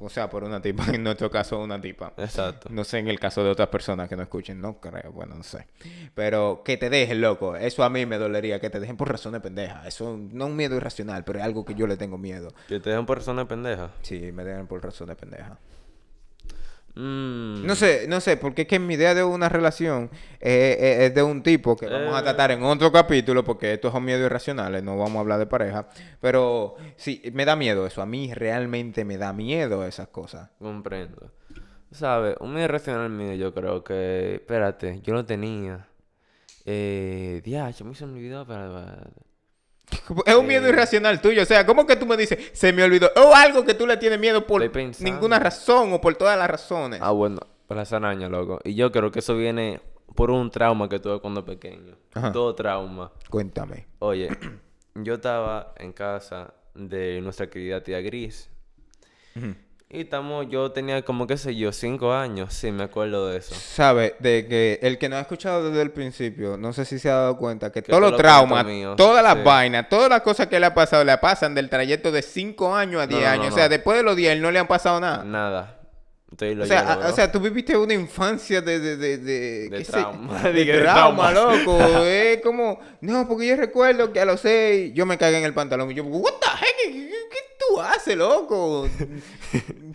O 0.00 0.08
sea, 0.08 0.28
por 0.28 0.44
una 0.44 0.60
tipa, 0.60 0.84
en 0.92 1.02
nuestro 1.02 1.30
caso, 1.30 1.58
una 1.60 1.80
tipa. 1.80 2.12
Exacto. 2.16 2.68
No 2.70 2.84
sé 2.84 2.98
en 2.98 3.08
el 3.08 3.18
caso 3.18 3.42
de 3.42 3.50
otras 3.50 3.68
personas 3.68 4.08
que 4.08 4.16
no 4.16 4.22
escuchen, 4.22 4.60
no 4.60 4.80
creo, 4.80 5.12
bueno, 5.12 5.34
no 5.34 5.42
sé. 5.42 5.66
Pero 6.14 6.62
que 6.64 6.76
te 6.76 6.90
dejen, 6.90 7.20
loco, 7.20 7.56
eso 7.56 7.82
a 7.82 7.90
mí 7.90 8.06
me 8.06 8.18
dolería, 8.18 8.60
que 8.60 8.70
te 8.70 8.80
dejen 8.80 8.96
por 8.96 9.10
razones 9.10 9.40
pendejas. 9.40 9.86
Eso 9.86 10.16
no 10.16 10.44
es 10.44 10.50
un 10.50 10.56
miedo 10.56 10.76
irracional, 10.76 11.24
pero 11.24 11.38
es 11.38 11.44
algo 11.44 11.64
que 11.64 11.74
yo 11.74 11.86
le 11.86 11.96
tengo 11.96 12.18
miedo. 12.18 12.52
Que 12.68 12.80
te 12.80 12.90
dejan 12.90 13.06
por 13.06 13.16
persona 13.16 13.48
pendeja. 13.48 13.90
Sí, 14.02 14.32
me 14.32 14.44
dejen 14.44 14.66
por 14.66 14.82
razones 14.82 15.16
pendejas. 15.16 15.58
Mm. 16.96 17.66
No 17.66 17.74
sé, 17.74 18.06
no 18.08 18.20
sé, 18.20 18.38
porque 18.38 18.62
es 18.62 18.68
que 18.68 18.78
mi 18.78 18.94
idea 18.94 19.14
de 19.14 19.22
una 19.22 19.48
relación 19.50 20.10
eh, 20.40 20.76
eh, 20.80 21.06
es 21.06 21.14
de 21.14 21.22
un 21.22 21.42
tipo 21.42 21.76
que 21.76 21.86
vamos 21.86 22.14
a 22.14 22.20
Eh. 22.20 22.22
tratar 22.22 22.50
en 22.52 22.62
otro 22.62 22.90
capítulo, 22.90 23.44
porque 23.44 23.74
estos 23.74 23.92
son 23.92 24.02
miedos 24.04 24.24
irracionales, 24.24 24.82
no 24.82 24.96
vamos 24.96 25.16
a 25.16 25.20
hablar 25.20 25.38
de 25.38 25.46
pareja. 25.46 25.88
Pero 26.20 26.76
sí, 26.96 27.22
me 27.34 27.44
da 27.44 27.54
miedo 27.54 27.86
eso, 27.86 28.00
a 28.00 28.06
mí 28.06 28.32
realmente 28.32 29.04
me 29.04 29.18
da 29.18 29.32
miedo 29.34 29.86
esas 29.86 30.08
cosas. 30.08 30.50
Comprendo. 30.58 31.30
¿Sabes? 31.90 32.36
Un 32.40 32.54
medio 32.54 32.68
racional 32.68 33.10
mío, 33.10 33.34
yo 33.34 33.52
creo 33.54 33.84
que. 33.84 34.36
Espérate, 34.36 35.00
yo 35.02 35.14
lo 35.14 35.24
tenía. 35.24 35.86
Eh. 36.64 37.42
Me 37.44 37.94
se 37.94 38.06
me 38.06 38.14
olvidó. 38.14 38.42
Espérate, 38.42 38.74
espérate. 38.74 39.20
Es 40.26 40.34
un 40.34 40.46
miedo 40.46 40.66
Eh. 40.66 40.70
irracional 40.70 41.20
tuyo. 41.20 41.42
O 41.42 41.46
sea, 41.46 41.64
¿cómo 41.66 41.86
que 41.86 41.96
tú 41.96 42.06
me 42.06 42.16
dices, 42.16 42.50
se 42.52 42.72
me 42.72 42.82
olvidó? 42.82 43.10
O 43.16 43.34
algo 43.34 43.64
que 43.64 43.74
tú 43.74 43.86
le 43.86 43.96
tienes 43.96 44.18
miedo 44.18 44.46
por 44.46 44.60
ninguna 45.00 45.38
razón 45.38 45.92
o 45.92 46.00
por 46.00 46.14
todas 46.16 46.38
las 46.38 46.48
razones. 46.50 47.00
Ah, 47.02 47.10
bueno, 47.12 47.40
por 47.66 47.76
las 47.76 47.92
arañas, 47.92 48.30
loco. 48.30 48.60
Y 48.64 48.74
yo 48.74 48.90
creo 48.92 49.10
que 49.10 49.20
eso 49.20 49.36
viene 49.36 49.80
por 50.14 50.30
un 50.30 50.50
trauma 50.50 50.88
que 50.88 50.98
tuve 50.98 51.20
cuando 51.20 51.44
pequeño. 51.44 51.96
Ajá. 52.14 52.32
Todo 52.32 52.54
trauma. 52.54 53.12
Cuéntame. 53.30 53.86
Oye, 53.98 54.28
yo 54.94 55.14
estaba 55.14 55.74
en 55.76 55.92
casa 55.92 56.54
de 56.74 57.20
nuestra 57.20 57.48
querida 57.48 57.82
tía 57.82 58.00
Gris. 58.00 58.50
Y 59.88 60.00
estamos, 60.00 60.46
yo 60.50 60.72
tenía 60.72 61.02
como, 61.02 61.28
qué 61.28 61.36
sé 61.36 61.54
yo, 61.54 61.70
cinco 61.70 62.12
años. 62.12 62.52
Sí, 62.52 62.72
me 62.72 62.82
acuerdo 62.82 63.28
de 63.28 63.38
eso. 63.38 63.54
Sabe, 63.54 64.16
de 64.18 64.46
que 64.48 64.80
el 64.82 64.98
que 64.98 65.08
no 65.08 65.14
ha 65.16 65.20
escuchado 65.20 65.68
desde 65.70 65.80
el 65.80 65.92
principio, 65.92 66.56
no 66.56 66.72
sé 66.72 66.84
si 66.84 66.98
se 66.98 67.08
ha 67.08 67.14
dado 67.14 67.36
cuenta 67.38 67.70
que, 67.70 67.82
Que 67.84 67.90
todos 67.90 68.02
los 68.02 68.16
traumas, 68.16 68.66
todas 68.96 69.22
las 69.22 69.34
sí. 69.36 69.40
vainas, 69.44 69.88
todas 69.88 70.08
las 70.10 70.22
cosas 70.22 70.48
que 70.48 70.58
le 70.58 70.66
ha 70.66 70.74
pasado, 70.74 71.04
le 71.04 71.16
pasan 71.18 71.54
del 71.54 71.70
trayecto 71.70 72.10
de 72.10 72.22
5 72.22 72.74
años 72.74 73.00
a 73.00 73.06
10 73.06 73.20
no, 73.22 73.28
años. 73.28 73.46
no, 73.48 73.52
O 73.54 73.56
sea, 73.56 73.68
después 73.68 73.96
de 73.96 74.02
los 74.02 74.16
10 74.16 74.40
no 74.40 74.50
le 74.50 74.58
han 74.58 74.66
pasado 74.66 74.98
nada. 74.98 75.22
Nada. 75.22 75.72
Entonces, 76.32 76.58
O 76.58 76.66
sea, 76.66 76.80
llevo, 76.96 77.02
a- 77.04 77.08
o 77.08 77.12
sea, 77.14 77.30
tú 77.30 77.38
viviste 77.38 77.76
una 77.76 77.94
infancia 77.94 78.60
de... 78.60 78.80
De, 78.80 78.96
de, 78.96 79.18
de, 79.18 79.68
De 79.70 79.84
sé- 79.84 79.92
trauma. 79.92 80.42
de 80.42 80.64
loco. 81.32 81.78
Es 82.04 82.42
como... 82.42 82.80
No, 83.00 83.28
porque 83.28 83.46
yo 83.46 83.54
recuerdo 83.56 84.12
que 84.12 84.18
a 84.18 84.24
los 84.24 84.40
6 84.40 84.92
yo 84.94 85.06
me 85.06 85.16
cagué 85.16 85.38
en 85.38 85.44
el 85.44 85.54
pantalón. 85.54 85.92
Y 85.92 85.94
yo, 85.94 86.02
what 86.02 86.32
the 86.40 86.46
heck? 86.66 86.76
¿Qué, 86.92 86.92
qué- 86.92 87.08
qué 87.30 87.38
tú 87.76 87.82
haces, 87.82 88.16
loco? 88.16 88.88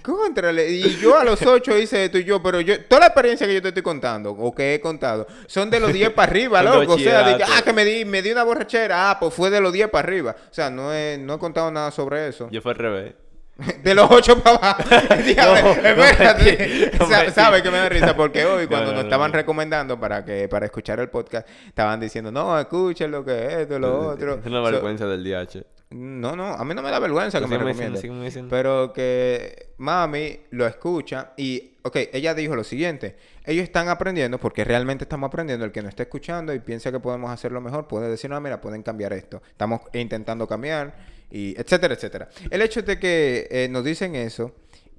Contrale. 0.04 0.70
Y 0.72 0.98
yo 0.98 1.18
a 1.18 1.24
los 1.24 1.42
8 1.42 1.78
hice 1.78 2.06
esto 2.06 2.18
y 2.20 2.24
yo... 2.24 2.42
Pero 2.42 2.62
yo... 2.62 2.84
Toda 2.86 3.02
la 3.02 3.06
experiencia 3.08 3.48
que 3.48 3.54
yo 3.56 3.62
te 3.62 3.70
estoy 3.70 3.84
contando, 3.84 4.32
o 4.32 4.54
que 4.54 4.76
he 4.76 4.82
contado, 4.82 5.26
son 5.48 5.70
de 5.70 5.80
los 5.80 5.92
10 5.92 6.12
para 6.12 6.30
arriba, 6.32 6.62
loco. 6.62 6.94
O 6.94 7.00
sea, 7.00 7.24
de 7.24 7.38
que, 7.38 7.44
ah, 7.44 7.62
que 7.64 7.74
me 7.74 7.84
di, 7.86 8.06
me 8.06 8.22
di 8.22 8.32
una 8.32 8.44
borrachera. 8.44 9.10
Ah, 9.12 9.20
pues 9.20 9.34
fue 9.34 9.50
de 9.50 9.60
los 9.62 9.74
10 9.74 9.90
para 9.90 10.08
arriba. 10.08 10.36
O 10.50 10.54
sea, 10.54 10.70
no 10.70 10.94
he, 10.94 11.18
no 11.18 11.36
he 11.36 11.40
contado 11.40 11.72
nada 11.72 11.92
sobre 11.92 12.28
eso. 12.28 12.50
Yo 12.52 12.62
fue 12.62 12.72
al 12.74 12.78
revés. 12.78 13.14
De 13.84 13.94
los 13.94 14.10
ocho 14.10 14.40
para 14.42 14.58
abajo. 14.58 14.84
Dígame, 15.26 15.62
No, 15.62 15.70
espérate. 15.72 16.58
mentí, 16.58 16.98
no 17.00 17.08
Sa- 17.08 17.18
mentí. 17.20 17.32
¿Sabe 17.34 17.62
que 17.64 17.70
me 17.72 17.78
da 17.78 17.90
risa? 17.90 18.16
Porque 18.16 18.46
hoy, 18.46 18.68
cuando 18.68 18.88
no, 18.88 18.94
nos 18.94 19.04
no, 19.04 19.08
estaban 19.10 19.34
recomendando 19.34 20.00
para 20.00 20.24
que 20.26 20.48
para 20.48 20.66
escuchar 20.66 21.00
el 21.00 21.10
podcast, 21.10 21.48
estaban 21.68 22.00
diciendo, 22.00 22.32
no, 22.32 22.60
escuchen 22.60 23.12
lo 23.12 23.24
que 23.26 23.46
es 23.48 23.54
esto, 23.54 23.78
lo 23.80 24.10
otro. 24.10 24.36
Es 24.40 24.46
una 24.46 24.64
So- 24.66 24.72
vergüenza 24.72 25.06
del 25.06 25.24
DH. 25.24 25.81
No, 25.92 26.36
no, 26.36 26.54
a 26.54 26.64
mí 26.64 26.74
no 26.74 26.82
me 26.82 26.90
da 26.90 27.00
vergüenza 27.00 27.40
que 27.40 27.48
me 27.48 27.58
sígueme 27.98 28.26
diciendo. 28.26 28.50
Pero 28.50 28.94
que 28.94 29.74
mami 29.78 30.40
lo 30.52 30.66
escucha 30.66 31.34
y, 31.36 31.74
ok, 31.84 31.98
ella 32.14 32.34
dijo 32.34 32.56
lo 32.56 32.64
siguiente. 32.64 33.18
Ellos 33.46 33.64
están 33.64 33.90
aprendiendo 33.90 34.40
porque 34.40 34.64
realmente 34.64 35.04
estamos 35.04 35.28
aprendiendo. 35.28 35.66
El 35.66 35.72
que 35.72 35.82
no 35.82 35.90
está 35.90 36.04
escuchando 36.04 36.54
y 36.54 36.60
piensa 36.60 36.92
que 36.92 37.00
podemos 37.00 37.30
hacerlo 37.30 37.60
mejor 37.60 37.88
puede 37.88 38.10
decir, 38.10 38.30
no, 38.30 38.40
mira, 38.40 38.62
pueden 38.62 38.84
cambiar 38.84 39.12
esto. 39.12 39.42
Estamos 39.50 39.82
intentando 39.94 40.48
cambiar 40.48 40.96
y 41.30 41.60
etcétera, 41.60 41.94
etcétera. 41.94 42.30
El 42.50 42.62
hecho 42.62 42.82
de 42.82 42.98
que 42.98 43.48
eh, 43.52 43.68
nos 43.70 43.84
dicen 43.84 44.16
eso 44.16 44.54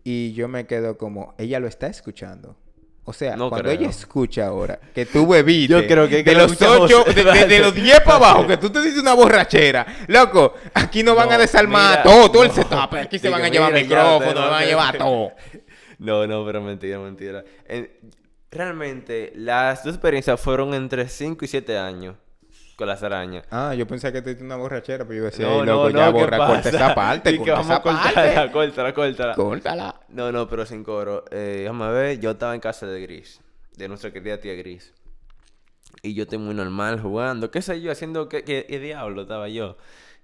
y 0.05 0.35
yo 0.35 0.47
me 0.49 0.67
quedo 0.67 0.99
como, 0.99 1.35
ella 1.39 1.59
lo 1.59 1.69
está 1.69 1.87
escuchando. 1.87 2.57
O 3.05 3.13
sea, 3.13 3.35
No 3.37 3.49
cuando 3.49 3.69
creo. 3.69 3.81
ella 3.81 3.91
escucha 3.91 4.47
ahora 4.47 4.79
que 4.95 5.07
tú 5.07 5.27
bebiste 5.27 5.73
Yo 5.73 5.85
creo 5.89 6.09
que- 6.09 6.23
que 6.23 6.31
de 6.31 6.37
lo 6.37 6.47
los 6.47 6.63
ocho, 6.63 7.03
de, 7.05 7.25
de- 7.25 7.47
de 7.47 7.59
los 7.59 7.75
10 7.75 8.01
para 8.03 8.17
abajo, 8.17 8.47
que 8.47 8.57
tú 8.59 8.71
te 8.71 8.81
dices 8.81 9.01
una 9.03 9.15
borrachera. 9.15 9.85
Loco, 10.07 10.55
aquí 10.73 11.03
nos 11.03 11.17
van 11.17 11.29
a 11.31 11.33
No, 11.35 11.39
desarmar 11.41 11.91
mira, 11.99 12.03
todo, 12.05 12.31
todo 12.31 12.43
el 12.45 12.49
no. 12.51 12.55
setup. 12.55 12.95
Aquí 12.95 13.19
se 13.19 13.29
van 13.29 13.43
a 13.43 13.49
llevar 13.49 13.73
me 13.73 13.83
van 13.85 14.55
a 14.55 14.65
llevar 14.65 14.99
todo. 14.99 15.33
No, 15.99 16.27
no, 16.27 16.45
pero 16.45 16.61
mentira, 16.61 16.99
mentira. 16.99 17.45
En- 17.69 17.89
realmente, 18.51 19.33
las 19.37 19.85
dos 19.85 19.95
experiencias 19.95 20.41
fueron 20.41 20.75
entre 20.75 21.09
5 21.09 21.45
y 21.45 21.49
7 21.49 21.79
años 21.79 22.17
con 22.77 22.89
las 22.89 23.03
arañas. 23.03 23.45
Ah, 23.51 23.75
yo 23.75 23.87
pensé 23.87 24.13
que 24.13 24.21
te 24.23 24.33
una 24.43 24.57
borrachera, 24.57 25.05
pero 25.05 25.19
yo 25.21 25.25
decía, 25.27 25.47
No, 25.47 25.61
"Ey, 25.61 25.67
no, 25.67 25.75
loco, 25.75 25.91
no, 25.91 25.99
ya 25.99 26.07
¿qué 26.07 26.13
borra, 26.13 26.37
corta 26.39 26.69
esa 26.69 26.95
parte, 26.95 27.37
corta 27.37 27.53
vamos 27.53 27.67
esa 27.67 27.77
a 27.77 27.83
cortarla, 27.83 28.35
parte. 28.35 28.53
córtala, 28.53 28.95
córtala. 28.95 29.35
Córtala. 29.35 29.95
No, 30.13 30.31
no, 30.31 30.49
pero 30.49 30.67
sin 30.67 30.85
coro. 30.85 31.25
Eh, 31.31 31.61
déjame 31.63 31.91
ver, 31.93 32.21
yo 32.21 32.33
estaba 32.33 32.55
en 32.55 32.61
casa 32.61 32.87
de 32.87 33.01
Gris, 33.01 33.41
de 33.77 33.89
nuestra 33.89 34.13
querida 34.13 34.39
tía 34.39 34.55
Gris. 34.55 34.93
Y 36.03 36.15
yo 36.15 36.25
estoy 36.25 36.39
muy 36.39 36.55
normal 36.55 37.01
jugando, 37.01 37.51
qué 37.51 37.63
sé 37.63 37.81
yo, 37.81 37.93
haciendo 37.93 38.29
qué, 38.29 38.45
qué- 38.45 38.79
diablo 38.79 39.23
estaba 39.23 39.49
yo. 39.49 39.77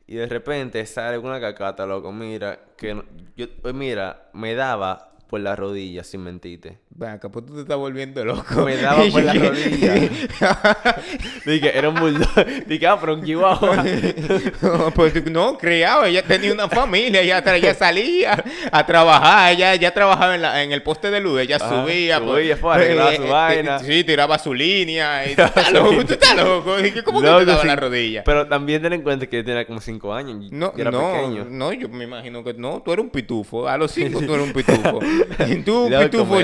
Y 0.07 0.16
de 0.16 0.27
repente 0.27 0.85
sale 0.87 1.18
una 1.18 1.40
cacata, 1.40 1.87
loco, 1.87 2.12
mira, 2.12 2.61
que 2.77 2.94
no- 2.94 3.05
yo, 3.37 3.46
pues 3.62 3.74
mira, 3.74 4.31
me 4.33 4.55
daba 4.55 5.12
por 5.28 5.40
las 5.40 5.58
rodillas, 5.58 6.06
sin 6.06 6.22
mentirte. 6.22 6.78
Ven 6.90 7.10
acá, 7.10 7.28
pues 7.28 7.46
tú 7.46 7.54
te 7.54 7.60
estás 7.60 7.76
volviendo 7.76 8.24
loco. 8.24 8.64
Me 8.64 8.76
daba 8.76 9.04
por 9.12 9.22
la 9.22 9.32
rodilla. 9.34 9.94
Dije, 11.44 11.76
era 11.78 11.88
un 11.88 11.94
bulldog. 11.96 12.28
Dije, 12.66 12.86
ah, 12.86 12.98
pero 13.00 13.14
un 13.14 13.24
chihuahua. 13.24 13.84
No, 14.62 14.90
pues 14.92 15.12
tú- 15.12 15.30
no, 15.30 15.56
criado, 15.58 16.04
ella 16.04 16.22
tenía 16.22 16.52
una 16.52 16.68
familia, 16.68 17.20
ella, 17.20 17.74
salía 17.74 18.42
a 18.72 18.86
trabajar, 18.86 19.52
ella, 19.52 19.74
ella 19.74 19.92
trabajaba 19.92 20.34
en, 20.34 20.42
la- 20.42 20.62
en 20.62 20.72
el 20.72 20.82
poste 20.82 21.10
de 21.10 21.20
luz, 21.20 21.40
ella 21.40 21.58
Ah, 21.60 21.68
subía, 21.84 22.20
pues, 22.20 22.42
subía, 22.42 22.56
fue, 22.56 22.74
arreglaba 22.74 23.14
su 23.14 23.22
eh, 23.22 23.26
eh, 23.26 23.30
vaina. 23.30 23.78
Sí, 23.80 24.04
tiraba 24.04 24.38
su 24.38 24.54
línea, 24.54 25.30
y 25.30 25.34
tú 25.34 25.42
estás 25.42 25.72
loco, 25.72 26.04
tú 26.04 26.12
estás 26.14 26.36
loco, 26.36 26.76
Dije, 26.78 27.02
¿cómo 27.02 27.20
que 27.20 27.26
Loco, 27.26 27.38
te 27.40 27.44
daba 27.46 27.60
sí. 27.62 27.66
la 27.66 27.76
rodilla? 27.76 28.24
Pero 28.24 28.46
también 28.46 28.82
ten 28.82 28.92
en 28.92 29.02
cuenta 29.02 29.26
que 29.26 29.36
yo 29.38 29.44
tenía 29.44 29.66
como 29.66 29.80
5 29.80 30.12
años. 30.14 30.50
No, 30.50 30.72
yo 30.74 30.80
era 30.80 30.90
no, 30.90 31.12
pequeño. 31.12 31.46
no, 31.50 31.72
yo 31.72 31.88
me 31.88 32.04
imagino 32.04 32.42
que 32.44 32.54
no, 32.54 32.82
tú 32.84 32.92
eres 32.92 33.04
un 33.04 33.10
pitufo, 33.10 33.68
a 33.68 33.76
los 33.76 33.90
cinco 33.92 34.20
tú 34.20 34.34
eres 34.34 34.46
un 34.46 34.52
pitufo. 34.52 35.00
Y 35.48 35.62
tú, 35.62 35.88
pitufo, 36.00 36.37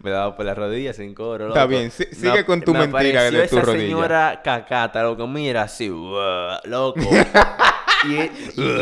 me 0.00 0.10
daba 0.10 0.34
por 0.36 0.46
las 0.46 0.56
rodillas 0.56 0.96
sin 0.96 1.12
coro, 1.14 1.48
Está 1.48 1.60
loco. 1.64 1.68
bien, 1.70 1.90
si- 1.90 2.06
Me 2.06 2.14
sigue 2.14 2.44
con 2.46 2.62
tu 2.62 2.72
me 2.72 2.86
mentira 2.86 3.24
de 3.24 3.30
tu 3.48 3.58
esa 3.58 3.60
rodilla. 3.60 3.80
señora 3.84 4.40
cacata, 4.42 5.02
loco, 5.02 5.26
mira, 5.26 5.62
así, 5.62 5.90
uah, 5.90 6.60
loco. 6.64 7.00
y, 8.08 8.14
y- 8.14 8.30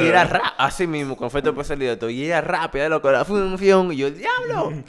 y 0.03 0.07
era 0.07 0.23
ra- 0.25 0.55
así 0.57 0.87
mismo, 0.87 1.17
con 1.17 1.27
efecto 1.27 1.53
de 1.53 1.65
salido 1.65 1.99
todo. 1.99 2.11
Y 2.11 2.27
era 2.27 2.41
rápida, 2.43 2.89
loco, 2.89 3.11
la 3.11 3.25
función. 3.25 3.93
Y 3.93 3.97
yo, 3.97 4.11
¡diablo! 4.11 4.73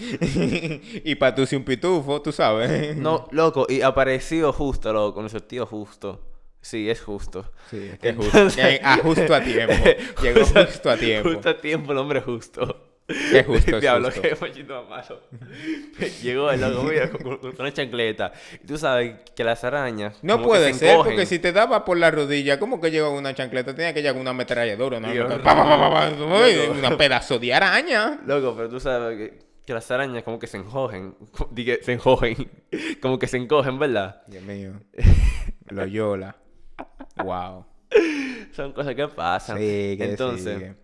y 1.03 1.15
para 1.15 1.33
tú 1.33 1.45
si 1.47 1.55
un 1.55 1.63
pitufo, 1.63 2.21
tú 2.21 2.31
sabes. 2.31 2.95
No, 2.97 3.27
loco, 3.31 3.65
y 3.67 3.81
apareció 3.81 4.53
justo, 4.53 4.93
loco, 4.93 5.15
con 5.15 5.25
esos 5.25 5.47
tíos 5.47 5.67
justo. 5.69 6.21
Sí, 6.61 6.89
es 6.89 7.01
justo. 7.01 7.51
Sí, 7.69 7.89
es 7.93 7.99
que 7.99 8.13
justo, 8.13 8.37
Entonces- 8.37 8.79
que- 8.79 8.85
a 8.85 8.97
justo 8.97 9.33
a 9.35 9.41
tiempo. 9.41 9.73
Llegó 10.21 10.45
justo 10.45 10.89
a 10.91 10.97
tiempo. 10.97 11.29
Justo 11.31 11.49
a 11.49 11.57
tiempo, 11.57 11.91
el 11.93 11.97
hombre 11.99 12.21
justo. 12.21 12.91
Qué 13.07 13.43
justo 13.47 13.75
es 13.75 13.81
Diablo, 13.81 14.09
justo. 14.09 14.21
qué 14.21 14.35
machito 14.39 14.85
más 14.85 15.09
malo. 15.09 15.21
Llegó 16.23 16.51
el 16.51 16.61
loco, 16.61 16.83
mira, 16.83 17.09
con, 17.11 17.39
una 17.59 17.73
chancleta. 17.73 18.33
Y 18.63 18.67
tú 18.67 18.77
sabes 18.77 19.15
que 19.35 19.43
las 19.43 19.63
arañas. 19.63 20.17
No 20.23 20.39
que 20.39 20.43
puede 20.43 20.73
se 20.73 20.79
ser, 20.79 20.89
encogen. 20.91 21.13
porque 21.13 21.25
si 21.25 21.39
te 21.39 21.51
daba 21.51 21.85
por 21.85 21.97
la 21.97 22.11
rodilla, 22.11 22.59
¿cómo 22.59 22.81
que 22.81 22.91
llegó 22.91 23.11
una 23.11 23.33
chancleta? 23.33 23.75
Tenía 23.75 23.93
que 23.93 24.01
llegar 24.01 24.17
una 24.19 24.31
ametralladora, 24.31 24.99
¿no? 24.99 25.11
Dios. 25.11 25.31
Pa, 25.35 25.55
pa, 25.55 25.55
pa, 25.55 25.79
pa, 25.79 26.17
pa, 26.17 26.25
uy, 26.25 26.77
Una 26.77 26.97
pedazo 26.97 27.37
de 27.37 27.53
araña. 27.53 28.19
Loco, 28.25 28.55
pero 28.55 28.69
tú 28.69 28.79
sabes 28.79 29.17
que 29.17 29.45
que 29.65 29.73
las 29.73 29.89
arañas 29.89 30.23
como 30.23 30.39
que 30.39 30.47
se 30.47 30.57
enjojen. 30.57 31.15
Dije, 31.51 31.79
se 31.81 31.93
enjojen. 31.93 32.35
Como 33.01 33.17
que 33.17 33.27
se 33.27 33.37
encogen, 33.37 33.79
¿verdad? 33.79 34.21
Dios 34.27 34.43
mío. 34.43 34.73
Loyola. 35.69 36.35
Wow. 37.17 37.65
Son 38.51 38.73
cosas 38.73 38.95
que 38.95 39.07
pasan. 39.07 39.57
Sigue, 39.57 39.97
Entonces, 39.99 40.57
sigue. 40.57 40.75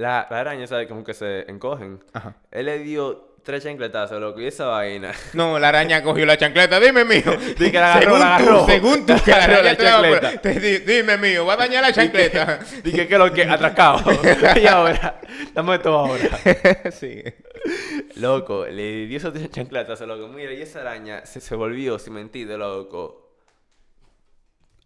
La, 0.00 0.26
la 0.30 0.40
araña, 0.40 0.66
¿sabes? 0.66 0.88
Como 0.88 1.04
que 1.04 1.14
se 1.14 1.50
encogen. 1.50 2.02
Ajá. 2.12 2.34
Él 2.50 2.66
le 2.66 2.78
dio 2.80 3.28
tres 3.42 3.62
chancletazos, 3.64 4.20
loco, 4.20 4.40
y 4.40 4.46
esa 4.46 4.66
vaina. 4.66 5.12
No, 5.34 5.58
la 5.58 5.68
araña 5.68 6.02
cogió 6.02 6.26
la 6.26 6.36
chancleta. 6.36 6.78
Dime, 6.80 7.04
mío. 7.04 7.22
Di 7.58 7.70
que 7.70 7.78
la 7.78 7.94
agarró, 7.94 8.16
según 8.16 8.20
la 8.20 8.38
tú, 8.38 8.42
agarró. 8.44 8.66
según 8.66 9.06
tú, 9.06 9.14
que 9.24 9.30
la 9.30 9.36
Agarró 9.36 9.54
araña 9.60 9.70
la 9.72 9.76
te 9.76 9.84
va 9.84 9.90
a 9.94 9.98
poner- 10.02 10.20
chancleta. 10.20 10.42
te 10.42 10.60
di- 10.60 10.78
Dime, 10.78 11.16
mío, 11.18 11.46
va 11.46 11.52
a 11.54 11.56
dañar 11.56 11.82
la 11.82 11.92
chancleta. 11.92 12.58
Dije, 12.84 13.06
¿qué 13.08 13.14
es 13.14 13.18
lo 13.20 13.32
que? 13.32 13.42
Atracado. 13.44 14.02
y 14.60 14.66
ahora, 14.66 15.20
dame 15.54 15.74
esto 15.76 15.96
ahora. 15.98 16.38
sí. 16.92 17.22
Loco, 18.16 18.66
le 18.66 19.06
dio 19.06 19.18
esos 19.18 19.32
tres 19.32 19.50
chancletazos, 19.50 20.06
loco. 20.08 20.28
Mira, 20.28 20.52
y 20.52 20.62
esa 20.62 20.80
araña 20.80 21.24
se, 21.26 21.40
se 21.40 21.54
volvió, 21.54 21.98
sin 21.98 22.14
mentir, 22.14 22.48
loco. 22.48 23.19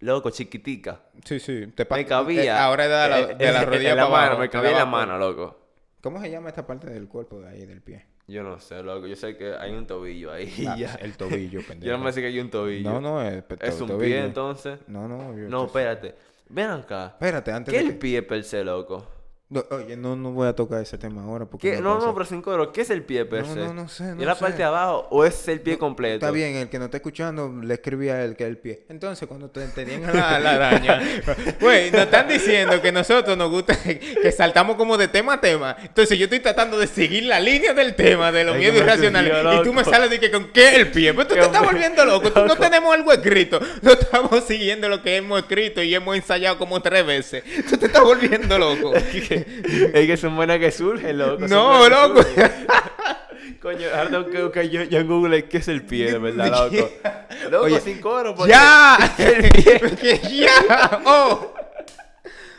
Loco, 0.00 0.30
chiquitica. 0.30 1.00
Sí, 1.24 1.38
sí. 1.40 1.66
Te 1.74 1.86
Me 1.90 2.04
cabía. 2.04 2.42
eh, 2.44 2.50
Ahora 2.50 2.84
de 2.84 3.08
la, 3.08 3.20
eh, 3.20 3.34
de 3.36 3.52
la 3.52 3.62
eh, 3.62 3.64
rodilla 3.64 3.90
en 3.90 3.96
la 3.96 4.02
para 4.04 4.12
mano, 4.14 4.26
abajo, 4.26 4.40
me 4.40 4.50
cabía 4.50 4.70
en 4.72 4.76
la 4.76 4.86
mano, 4.86 5.18
loco. 5.18 5.60
¿Cómo 6.02 6.20
se 6.20 6.30
llama 6.30 6.50
esta 6.50 6.66
parte 6.66 6.90
del 6.90 7.08
cuerpo 7.08 7.40
de 7.40 7.48
ahí, 7.48 7.64
del 7.64 7.80
pie? 7.80 8.04
Yo 8.26 8.42
no 8.42 8.58
sé, 8.60 8.82
loco. 8.82 9.06
Yo 9.06 9.16
sé 9.16 9.36
que 9.36 9.54
hay 9.54 9.72
un 9.72 9.86
tobillo 9.86 10.32
ahí. 10.32 10.66
Ah, 10.68 10.76
ya. 10.76 10.94
El 10.96 11.16
tobillo, 11.16 11.60
pendejo. 11.66 11.90
Yo 11.92 11.96
no 11.98 12.04
me 12.04 12.12
sé 12.12 12.20
que 12.20 12.26
hay 12.26 12.40
un 12.40 12.50
tobillo. 12.50 12.90
No, 12.90 13.00
no, 13.00 13.22
es, 13.22 13.42
pe- 13.42 13.56
Es 13.60 13.80
un 13.80 13.88
tobillo. 13.88 14.04
pie, 14.04 14.24
entonces. 14.24 14.78
No, 14.86 15.08
no. 15.08 15.36
yo- 15.36 15.48
No, 15.48 15.66
espérate. 15.66 16.14
Ven 16.48 16.70
acá. 16.70 17.06
Espérate, 17.06 17.52
antes 17.52 17.72
¿Qué 17.72 17.78
es 17.78 17.84
de 17.84 17.88
el 17.90 17.94
que... 17.96 18.00
pie 18.00 18.22
per 18.22 18.44
se, 18.44 18.62
loco? 18.64 19.06
No, 19.50 19.62
oye, 19.70 19.94
no, 19.96 20.16
no 20.16 20.32
voy 20.32 20.48
a 20.48 20.54
tocar 20.54 20.80
ese 20.80 20.96
tema 20.96 21.22
ahora 21.22 21.44
porque... 21.44 21.76
No, 21.78 22.00
no, 22.00 22.14
pero 22.14 22.24
sin 22.24 22.40
coro. 22.40 22.72
¿Qué 22.72 22.80
es 22.80 22.88
el 22.90 23.02
pie 23.02 23.26
per 23.26 23.46
No, 23.46 23.52
se? 23.54 23.60
no, 23.60 23.74
no 23.74 23.88
sé, 23.88 24.08
¿Es 24.08 24.16
no 24.16 24.24
la 24.24 24.34
sé. 24.34 24.40
parte 24.40 24.56
de 24.56 24.64
abajo 24.64 25.06
o 25.10 25.24
es 25.24 25.46
el 25.48 25.60
pie 25.60 25.76
completo? 25.76 26.14
Está 26.14 26.30
bien, 26.30 26.56
el 26.56 26.70
que 26.70 26.78
no 26.78 26.86
está 26.86 26.96
escuchando 26.96 27.52
le 27.62 27.74
escribí 27.74 28.08
a 28.08 28.24
él 28.24 28.36
que 28.36 28.44
es 28.44 28.48
el 28.48 28.56
pie. 28.56 28.86
Entonces, 28.88 29.28
cuando 29.28 29.50
te 29.50 29.66
tenían 29.68 30.02
la, 30.02 30.40
la 30.40 30.52
araña, 30.52 31.00
güey, 31.60 31.90
nos 31.90 32.00
están 32.00 32.26
diciendo 32.26 32.80
que 32.80 32.90
nosotros 32.90 33.36
nos 33.36 33.50
gusta 33.50 33.76
que 33.82 34.32
saltamos 34.32 34.76
como 34.76 34.96
de 34.96 35.08
tema 35.08 35.34
a 35.34 35.40
tema. 35.42 35.76
Entonces, 35.82 36.18
yo 36.18 36.24
estoy 36.24 36.40
tratando 36.40 36.78
de 36.78 36.86
seguir 36.86 37.24
la 37.24 37.38
línea 37.38 37.74
del 37.74 37.94
tema 37.94 38.32
de 38.32 38.44
los 38.44 38.56
miedos 38.56 38.78
irracionales. 38.78 39.60
Y 39.60 39.62
tú 39.62 39.74
me 39.74 39.84
sales 39.84 40.08
de 40.08 40.18
que 40.18 40.30
con 40.30 40.52
qué 40.52 40.74
el 40.76 40.90
pie. 40.90 41.12
Pues 41.12 41.28
tú 41.28 41.34
te 41.34 41.40
estás 41.42 41.62
volviendo 41.62 42.02
loco. 42.06 42.32
Tú 42.32 42.46
no 42.46 42.56
tenemos 42.56 42.94
algo 42.94 43.12
escrito. 43.12 43.60
No 43.82 43.92
estamos 43.92 44.42
siguiendo 44.44 44.88
lo 44.88 45.02
que 45.02 45.16
hemos 45.16 45.38
escrito 45.38 45.82
y 45.82 45.94
hemos 45.94 46.16
ensayado 46.16 46.58
como 46.58 46.80
tres 46.80 47.04
veces. 47.04 47.44
Tú 47.68 47.76
te 47.76 47.86
estás 47.86 48.02
volviendo 48.02 48.58
loco. 48.58 48.92
es 49.94 50.06
que 50.06 50.16
son 50.16 50.36
buenas 50.36 50.58
que 50.58 50.70
surgen, 50.70 51.18
loco. 51.18 51.46
No, 51.48 51.88
loco. 51.88 52.20
Coño, 53.60 53.86
ahora 53.94 54.10
tengo 54.10 54.30
que 54.30 54.42
buscar 54.42 54.64
yo, 54.64 54.82
yo 54.84 54.98
en 54.98 55.06
Google 55.08 55.44
qué 55.46 55.58
es 55.58 55.68
el 55.68 55.82
pie, 55.82 56.12
de 56.12 56.18
verdad, 56.18 56.70
loco. 56.70 56.90
Loco, 57.50 57.64
Oye, 57.64 57.80
sin 57.80 58.00
coro. 58.00 58.34
porque- 58.34 58.52
¡Ya! 58.52 58.96
Que 59.16 60.20
¡Ya! 60.30 61.00
¡Oh! 61.04 61.52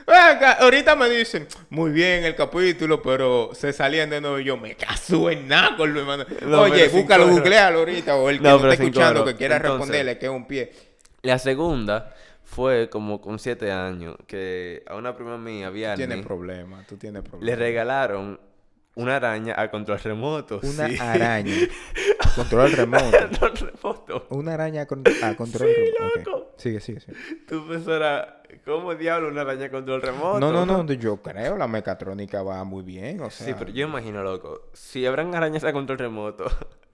Ven 0.07 0.15
acá, 0.17 0.51
ahorita 0.61 0.95
me 0.95 1.09
dicen, 1.09 1.47
muy 1.69 1.89
bien 1.91 2.23
el 2.25 2.35
capítulo, 2.35 3.01
pero 3.01 3.49
se 3.53 3.73
salían 3.73 4.09
de 4.11 4.21
nuevo 4.21 4.39
y 4.39 4.43
yo 4.43 4.55
me 4.57 4.75
caso 4.75 5.31
en 5.31 5.47
nada 5.47 5.75
con 5.75 5.95
hermano. 5.97 6.25
No, 6.45 6.61
Oye, 6.61 6.87
búscalo, 6.89 7.27
googlealo 7.27 7.79
ahorita, 7.79 8.15
o 8.15 8.29
el 8.29 8.37
que 8.37 8.43
No, 8.43 8.59
no, 8.59 8.71
sin 8.71 8.71
escuchando 8.83 9.21
coro. 9.21 9.31
que 9.31 9.37
quiera 9.37 9.55
Entonces- 9.55 9.79
responderle 9.79 10.17
que 10.19 10.25
es 10.27 10.31
un 10.31 10.45
pie. 10.47 10.71
La 11.23 11.39
segunda 11.39 12.13
fue 12.55 12.89
como 12.89 13.19
con 13.19 13.37
siete 13.37 13.69
años 13.69 14.15
que 14.27 14.81
a 14.87 14.95
una 14.95 15.13
prima 15.13 15.37
mía, 15.37 15.69
Vianney, 15.69 16.07
Tienes 16.07 16.25
problemas, 16.25 16.87
tú 16.87 16.95
tienes 16.95 17.21
le 17.23 17.29
problemas. 17.29 17.59
regalaron 17.59 18.39
una 18.95 19.17
araña 19.17 19.55
a 19.57 19.69
control 19.69 19.99
remoto. 19.99 20.61
Una 20.63 20.87
sí. 20.87 20.97
araña. 20.97 21.53
Control 22.35 22.71
remoto. 22.71 23.11
control 23.11 23.53
remoto. 23.57 24.27
Una 24.29 24.53
araña 24.53 24.85
con, 24.85 25.03
a 25.21 25.35
control 25.35 25.69
remoto. 25.69 26.05
Ok. 26.05 26.25
loco. 26.25 26.51
Sigue, 26.57 26.79
sigue, 26.79 27.01
sigue. 27.01 27.17
Tu 27.47 27.67
pensarás, 27.67 28.27
¿cómo 28.63 28.95
diablo 28.95 29.27
una 29.27 29.41
araña 29.41 29.65
a 29.65 29.69
control 29.71 30.01
remoto? 30.01 30.39
No, 30.39 30.51
no, 30.51 30.65
no, 30.65 30.93
yo 30.93 31.21
creo 31.21 31.57
la 31.57 31.67
mecatrónica 31.67 32.41
va 32.41 32.63
muy 32.63 32.83
bien, 32.83 33.19
o 33.21 33.29
sea. 33.29 33.47
Sí, 33.47 33.53
pero 33.57 33.71
yo 33.71 33.85
imagino, 33.85 34.23
loco, 34.23 34.69
si 34.71 35.05
habrán 35.05 35.35
arañas 35.35 35.65
a 35.65 35.73
control 35.73 35.97
remoto, 35.97 36.45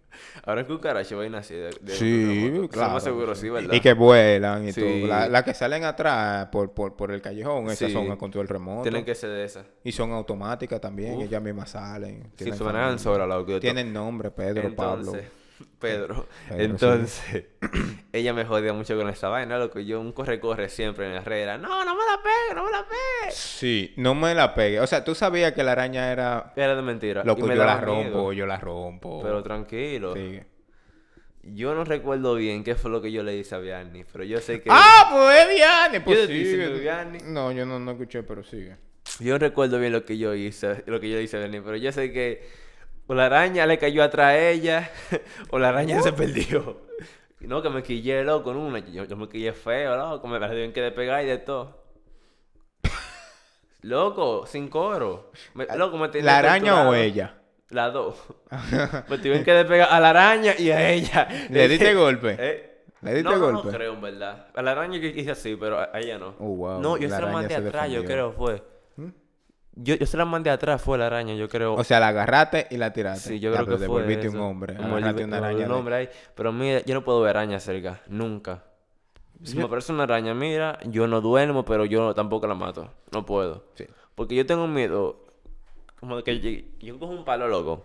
habrán 0.43 0.65
cucarachas 0.65 1.17
vainas 1.17 1.45
así 1.45 1.55
de, 1.55 1.69
de 1.81 1.93
Sí, 1.93 2.67
claro. 2.71 2.93
Más 2.93 3.03
seguro, 3.03 3.35
sí, 3.35 3.49
¿verdad? 3.49 3.73
Y 3.73 3.79
que 3.79 3.93
vuelan 3.93 4.67
y 4.67 4.73
Sí. 4.73 4.81
todo. 4.81 5.07
Las 5.07 5.29
la 5.29 5.43
que 5.43 5.53
salen 5.53 5.83
atrás 5.83 6.47
por, 6.51 6.73
por, 6.73 6.95
por 6.95 7.11
el 7.11 7.21
callejón, 7.21 7.65
esas 7.65 7.87
Sí. 7.89 7.93
son 7.93 8.11
a 8.11 8.17
control 8.17 8.47
remoto. 8.47 8.83
Tienen 8.83 9.05
que 9.05 9.15
ser 9.15 9.29
de 9.31 9.43
esas. 9.45 9.65
Y 9.83 9.91
son 9.91 10.11
automáticas 10.11 10.79
también, 10.81 11.15
Uf. 11.17 11.23
ellas 11.23 11.41
mismas 11.41 11.69
salen. 11.71 12.23
Sí, 12.37 12.51
tienen 12.51 12.99
sola, 12.99 13.25
loco. 13.25 13.59
Tienen 13.59 13.91
nombre, 13.93 14.31
Pedro, 14.31 14.73
Pablo. 14.75 15.05
Entonces. 15.05 15.40
Pedro, 15.79 16.27
sí. 16.47 16.53
Entonces, 16.57 17.45
ella 18.13 18.33
me 18.33 18.45
jodía 18.45 18.73
mucho 18.73 18.97
con 18.97 19.09
esa 19.09 19.29
vaina, 19.29 19.57
loco. 19.57 19.79
Yo 19.79 19.99
un 19.99 20.11
corre-corre 20.11 20.69
siempre 20.69 21.05
en 21.07 21.13
la 21.13 21.21
herrera. 21.21 21.57
No, 21.57 21.83
no 21.85 21.95
me 21.95 22.01
la 22.03 22.21
pegue, 22.21 22.55
no 22.55 22.65
me 22.65 22.71
la 22.71 22.85
pegue. 22.87 23.31
Sí, 23.31 23.93
no 23.97 24.15
me 24.15 24.33
la 24.35 24.53
pegue. 24.53 24.79
O 24.79 24.87
sea, 24.87 25.03
tú 25.03 25.15
sabías 25.15 25.53
que 25.53 25.63
la 25.63 25.73
araña 25.73 26.11
era... 26.11 26.53
Era 26.55 26.75
de 26.75 26.81
mentira. 26.81 27.21
y 27.23 27.27
Loco, 27.27 27.45
me 27.45 27.55
yo 27.55 27.63
la 27.65 27.75
miedo. 27.77 27.85
rompo, 27.85 28.33
yo 28.33 28.45
la 28.45 28.57
rompo. 28.57 29.21
Pero 29.23 29.43
tranquilo. 29.43 30.13
Sigue. 30.13 30.45
Yo 31.43 31.73
no 31.73 31.83
recuerdo 31.83 32.35
bien 32.35 32.63
qué 32.63 32.75
fue 32.75 32.91
lo 32.91 33.01
que 33.01 33.11
yo 33.11 33.23
le 33.23 33.35
hice 33.35 33.55
a 33.55 33.57
Vianney, 33.57 34.05
pero 34.11 34.23
yo 34.23 34.39
sé 34.39 34.61
que... 34.61 34.69
¡Ah, 34.71 35.09
pues 35.11 35.47
Vianney! 35.49 35.99
Pues 36.01 36.19
Yo 36.19 36.27
sigue. 36.27 37.21
No, 37.25 37.51
yo 37.51 37.65
no, 37.65 37.79
no 37.79 37.91
escuché, 37.91 38.21
pero 38.21 38.43
sigue. 38.43 38.77
Yo 39.19 39.33
no 39.33 39.39
recuerdo 39.39 39.79
bien 39.79 39.91
lo 39.91 40.05
que 40.05 40.17
yo 40.17 40.35
hice, 40.35 40.83
lo 40.85 40.99
que 40.99 41.09
yo 41.09 41.17
le 41.17 41.23
hice 41.23 41.37
a 41.37 41.39
Vianney, 41.39 41.61
pero 41.61 41.75
yo 41.77 41.91
sé 41.91 42.11
que 42.11 42.47
o 43.11 43.13
la 43.13 43.25
araña 43.25 43.65
le 43.65 43.77
cayó 43.77 44.03
atrás 44.03 44.27
a 44.27 44.39
ella, 44.39 44.89
o 45.49 45.59
la 45.59 45.67
araña 45.67 46.01
se 46.01 46.13
perdió. 46.13 46.77
No, 47.41 47.61
que 47.61 47.69
me 47.69 47.83
quillé, 47.83 48.23
loco, 48.23 48.51
una. 48.51 48.79
Yo, 48.79 49.03
yo 49.03 49.17
me 49.17 49.27
quillé 49.27 49.51
feo, 49.51 49.97
loco, 49.97 50.29
me 50.29 50.39
la 50.39 50.47
tuvieron 50.47 50.71
que 50.71 50.79
despegar 50.79 51.21
y 51.21 51.27
de 51.27 51.37
todo. 51.39 51.83
Loco, 53.81 54.45
sin 54.45 54.69
coro. 54.69 55.33
Me- 55.55 55.65
loco, 55.75 55.97
me 55.97 56.21
¿La 56.21 56.37
araña 56.37 56.87
o 56.87 56.93
ella? 56.93 57.35
Las 57.69 57.91
dos. 57.91 58.15
me 59.09 59.17
tuvieron 59.17 59.43
que 59.43 59.55
despegar 59.55 59.89
a 59.91 59.99
la 59.99 60.11
araña 60.11 60.53
y 60.57 60.71
a 60.71 60.89
ella. 60.89 61.27
¿Le 61.49 61.67
diste 61.67 61.93
golpe? 61.93 62.37
¿Eh? 62.39 62.83
¿Le 63.01 63.15
diste 63.15 63.29
no, 63.29 63.37
no, 63.37 63.51
golpe? 63.51 63.71
no 63.71 63.73
creo, 63.73 63.93
en 63.93 64.01
verdad. 64.01 64.47
A 64.55 64.61
la 64.61 64.71
araña 64.71 64.97
yo 64.99 65.07
hice 65.07 65.31
así, 65.31 65.57
pero 65.57 65.79
a 65.79 65.89
ella 65.99 66.17
no. 66.17 66.35
Oh, 66.39 66.55
wow, 66.55 66.79
No, 66.79 66.95
yo 66.95 67.09
la 67.09 67.17
se 67.17 67.21
la 67.23 67.27
mandé 67.27 67.55
atrás, 67.55 67.91
yo 67.91 68.05
creo, 68.05 68.31
fue. 68.31 68.63
Yo, 69.73 69.95
yo 69.95 70.05
se 70.05 70.17
la 70.17 70.25
mandé 70.25 70.49
atrás, 70.49 70.81
fue 70.81 70.97
la 70.97 71.07
araña, 71.07 71.33
yo 71.33 71.47
creo. 71.47 71.75
O 71.75 71.83
sea, 71.83 71.99
la 71.99 72.09
agarraste 72.09 72.67
y 72.71 72.77
la 72.77 72.91
tiraste. 72.91 73.29
sí, 73.29 73.39
yo 73.39 73.51
Ya, 73.51 73.57
creo 73.63 73.65
pero 73.65 73.79
que 73.79 73.85
fue 73.87 73.95
devolviste 74.01 74.27
eso. 74.27 74.37
un 74.37 74.43
hombre. 74.43 74.75
Agarraste 74.75 75.23
una 75.23 75.37
araña. 75.37 75.67
de- 75.67 75.73
hombre 75.73 75.95
ahí. 75.95 76.09
Pero 76.35 76.51
mira, 76.51 76.81
yo 76.83 76.93
no 76.93 77.03
puedo 77.03 77.21
ver 77.21 77.37
arañas 77.37 77.63
cerca, 77.63 78.01
nunca. 78.07 78.63
Si 79.43 79.57
me 79.57 79.63
aparece 79.63 79.91
una 79.91 80.03
araña, 80.03 80.33
mira, 80.35 80.77
yo 80.85 81.07
no 81.07 81.19
duermo, 81.21 81.65
pero 81.65 81.85
yo 81.85 82.13
tampoco 82.13 82.45
la 82.47 82.53
mato. 82.53 82.91
No 83.11 83.25
puedo. 83.25 83.63
Sí. 83.75 83.85
Porque 84.13 84.35
yo 84.35 84.45
tengo 84.45 84.67
miedo, 84.67 85.25
como 85.99 86.17
de 86.17 86.23
que 86.23 86.39
yo, 86.39 86.49
yo 86.79 86.99
cojo 86.99 87.13
un 87.13 87.23
palo, 87.25 87.47
loco, 87.47 87.83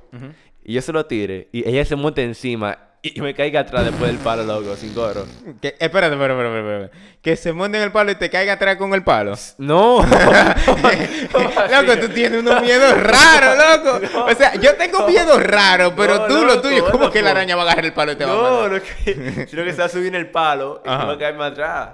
y 0.65 0.75
yo 0.75 0.83
se 0.83 0.93
lo 0.93 1.07
tire, 1.07 1.49
y 1.53 1.67
ella 1.69 1.85
se 1.85 1.97
monte 1.97 2.23
encima, 2.25 2.77
y, 3.03 3.19
y 3.19 3.21
me 3.23 3.35
caiga 3.35 3.61
atrás 3.61 3.85
después 3.85 4.11
del 4.11 4.19
palo, 4.21 4.43
loco, 4.43 4.75
sin 4.77 4.93
coro. 4.95 5.25
Que, 5.61 5.77
espérate, 5.79 6.15
espérate, 6.15 6.33
espérate, 6.35 6.59
espérate. 6.59 6.99
Que 7.23 7.37
se 7.37 7.53
monte 7.53 7.79
en 7.79 7.85
el 7.85 7.93
palo 7.93 8.11
y 8.11 8.15
te 8.17 8.29
caiga 8.31 8.55
atrás 8.55 8.77
con 8.77 8.93
el 8.95 9.03
palo. 9.05 9.35
No. 9.59 10.03
loco, 10.03 11.99
tú 12.01 12.09
tienes 12.09 12.41
unos 12.41 12.63
miedos 12.63 12.95
raros, 13.03 13.57
loco. 13.85 14.25
O 14.27 14.35
sea, 14.35 14.55
yo 14.57 14.75
tengo 14.77 15.07
miedos 15.07 15.43
raros, 15.43 15.93
pero 15.97 16.19
No, 16.19 16.27
tú 16.27 16.45
lo 16.45 16.61
tuyo, 16.61 16.91
¿cómo 16.91 17.11
que 17.11 17.23
la 17.23 17.31
araña 17.31 17.57
va 17.57 17.63
a 17.63 17.65
agarrar 17.67 17.85
el 17.85 17.93
palo 17.93 18.13
y 18.13 18.17
te 18.17 18.25
va 18.25 18.33
a 18.33 18.37
No, 18.37 18.43
matar? 18.63 18.73
no 18.73 18.81
que, 19.05 19.47
sino 19.49 19.65
que 19.65 19.73
se 19.73 19.79
va 19.79 19.85
a 19.85 19.89
subir 19.89 20.09
en 20.09 20.15
el 20.17 20.31
palo 20.31 20.83
y 20.85 20.89
Ajá. 20.89 21.05
va 21.05 21.13
a 21.13 21.19
caerme 21.19 21.45
atrás. 21.45 21.91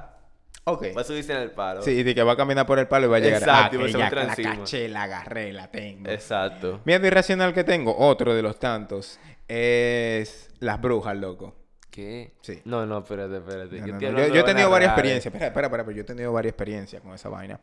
Ok. 0.64 0.86
Va 0.96 1.00
a 1.00 1.04
subirse 1.04 1.32
en 1.32 1.40
el 1.40 1.50
palo. 1.50 1.82
Sí, 1.82 2.04
de 2.04 2.14
que 2.14 2.22
va 2.22 2.32
a 2.32 2.36
caminar 2.36 2.66
por 2.66 2.78
el 2.78 2.86
palo 2.86 3.06
y 3.06 3.08
va 3.10 3.16
a 3.16 3.20
llegar 3.20 3.40
Exacto, 3.42 3.76
y 3.76 3.78
ah, 3.92 3.98
va 3.98 4.06
a 4.06 4.10
la 4.24 4.36
caché, 4.36 4.88
la 4.88 5.02
agarré, 5.02 5.52
la 5.52 5.66
tengo. 5.68 6.08
Exacto. 6.08 6.80
Miedo 6.84 7.04
irracional 7.04 7.52
que 7.52 7.64
tengo, 7.64 7.96
otro 7.98 8.32
de 8.32 8.42
los 8.42 8.60
tantos, 8.60 9.18
es 9.52 10.48
las 10.60 10.80
brujas, 10.80 11.16
loco. 11.16 11.54
¿Qué? 11.90 12.32
Sí. 12.40 12.62
No, 12.64 12.86
no, 12.86 12.98
espérate, 12.98 13.36
espérate. 13.36 13.80
No, 13.80 13.86
Yo, 13.86 13.92
no, 13.92 13.92
estoy 13.92 14.00
no. 14.00 14.08
hablando 14.08 14.18
Yo, 14.20 14.28
de 14.28 14.34
yo 14.34 14.40
he 14.40 14.44
tenido 14.44 14.70
varias 14.70 14.90
experiencias. 14.92 15.26
Espera, 15.26 15.46
espera, 15.48 15.66
espera, 15.66 15.84
pero 15.84 15.96
yo 15.96 16.02
he 16.02 16.06
tenido 16.06 16.32
varias 16.32 16.52
experiencias 16.52 17.02
con 17.02 17.12
esa 17.14 17.28
vaina. 17.28 17.60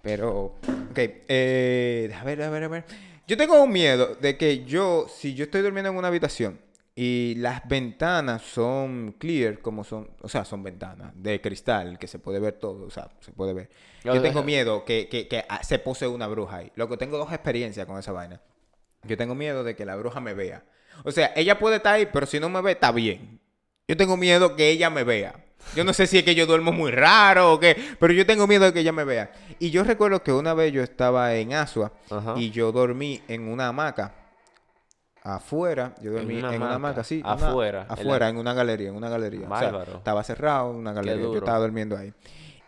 Pero, 0.00 0.56
ok, 0.90 0.98
eh, 0.98 2.14
a 2.16 2.22
ver, 2.22 2.42
a 2.42 2.50
ver, 2.50 2.64
a 2.64 2.68
ver. 2.68 2.84
Yo 3.26 3.36
tengo 3.36 3.60
un 3.60 3.72
miedo 3.72 4.14
de 4.20 4.36
que 4.36 4.64
yo, 4.64 5.06
si 5.08 5.34
yo 5.34 5.44
estoy 5.44 5.62
durmiendo 5.62 5.90
en 5.90 5.96
una 5.96 6.08
habitación 6.08 6.60
y 6.94 7.34
las 7.38 7.66
ventanas 7.66 8.42
son 8.42 9.16
clear, 9.18 9.58
como 9.58 9.82
son, 9.82 10.10
o 10.20 10.28
sea, 10.28 10.44
son 10.44 10.62
ventanas 10.62 11.12
de 11.16 11.40
cristal, 11.40 11.98
que 11.98 12.06
se 12.06 12.20
puede 12.20 12.38
ver 12.38 12.52
todo, 12.52 12.86
o 12.86 12.90
sea, 12.90 13.10
se 13.20 13.32
puede 13.32 13.54
ver. 13.54 13.70
Yo 14.04 14.22
tengo 14.22 14.42
miedo 14.44 14.84
que, 14.84 15.08
que, 15.08 15.26
que 15.26 15.44
ah, 15.48 15.64
se 15.64 15.80
pose 15.80 16.06
una 16.06 16.28
bruja 16.28 16.58
ahí. 16.58 16.70
Lo 16.76 16.88
que 16.88 16.96
tengo 16.96 17.18
dos 17.18 17.32
experiencias 17.32 17.86
con 17.86 17.98
esa 17.98 18.12
vaina. 18.12 18.40
Yo 19.06 19.16
tengo 19.16 19.34
miedo 19.34 19.64
de 19.64 19.74
que 19.76 19.84
la 19.84 19.96
bruja 19.96 20.20
me 20.20 20.34
vea. 20.34 20.64
O 21.04 21.10
sea, 21.12 21.32
ella 21.36 21.58
puede 21.58 21.76
estar 21.76 21.94
ahí, 21.94 22.06
pero 22.12 22.26
si 22.26 22.38
no 22.40 22.48
me 22.48 22.60
ve, 22.62 22.72
está 22.72 22.90
bien. 22.92 23.40
Yo 23.88 23.96
tengo 23.96 24.16
miedo 24.16 24.56
que 24.56 24.68
ella 24.70 24.88
me 24.90 25.04
vea. 25.04 25.34
Yo 25.74 25.82
no 25.84 25.92
sé 25.92 26.06
si 26.06 26.18
es 26.18 26.24
que 26.24 26.34
yo 26.34 26.46
duermo 26.46 26.72
muy 26.72 26.90
raro 26.90 27.52
o 27.54 27.58
qué, 27.60 27.76
pero 27.98 28.12
yo 28.12 28.26
tengo 28.26 28.46
miedo 28.46 28.64
de 28.66 28.72
que 28.72 28.80
ella 28.80 28.92
me 28.92 29.04
vea. 29.04 29.32
Y 29.58 29.70
yo 29.70 29.82
recuerdo 29.82 30.22
que 30.22 30.32
una 30.32 30.52
vez 30.54 30.72
yo 30.72 30.82
estaba 30.82 31.34
en 31.34 31.54
Asua 31.54 31.92
Ajá. 32.10 32.34
y 32.36 32.50
yo 32.50 32.70
dormí 32.72 33.22
en 33.28 33.48
una 33.48 33.68
hamaca. 33.68 34.14
afuera. 35.22 35.94
Yo 36.02 36.12
dormí 36.12 36.36
una 36.38 36.54
en 36.54 36.62
una 36.62 36.74
hamaca. 36.74 37.02
sí. 37.02 37.20
una- 37.24 37.32
Afuera, 37.32 37.82
en 37.82 37.88
la- 37.88 37.94
afuera, 37.94 38.28
en 38.28 38.36
una 38.36 38.52
galería, 38.52 38.88
en 38.90 38.94
una 38.96 39.08
galería. 39.08 39.46
O 39.48 39.58
sea, 39.58 39.70
Bárbaro. 39.70 39.96
estaba 39.96 40.22
cerrado 40.22 40.70
en 40.70 40.76
una 40.76 40.92
galería. 40.92 41.22
Yo 41.24 41.36
estaba 41.38 41.58
durmiendo 41.60 41.96
ahí. 41.96 42.12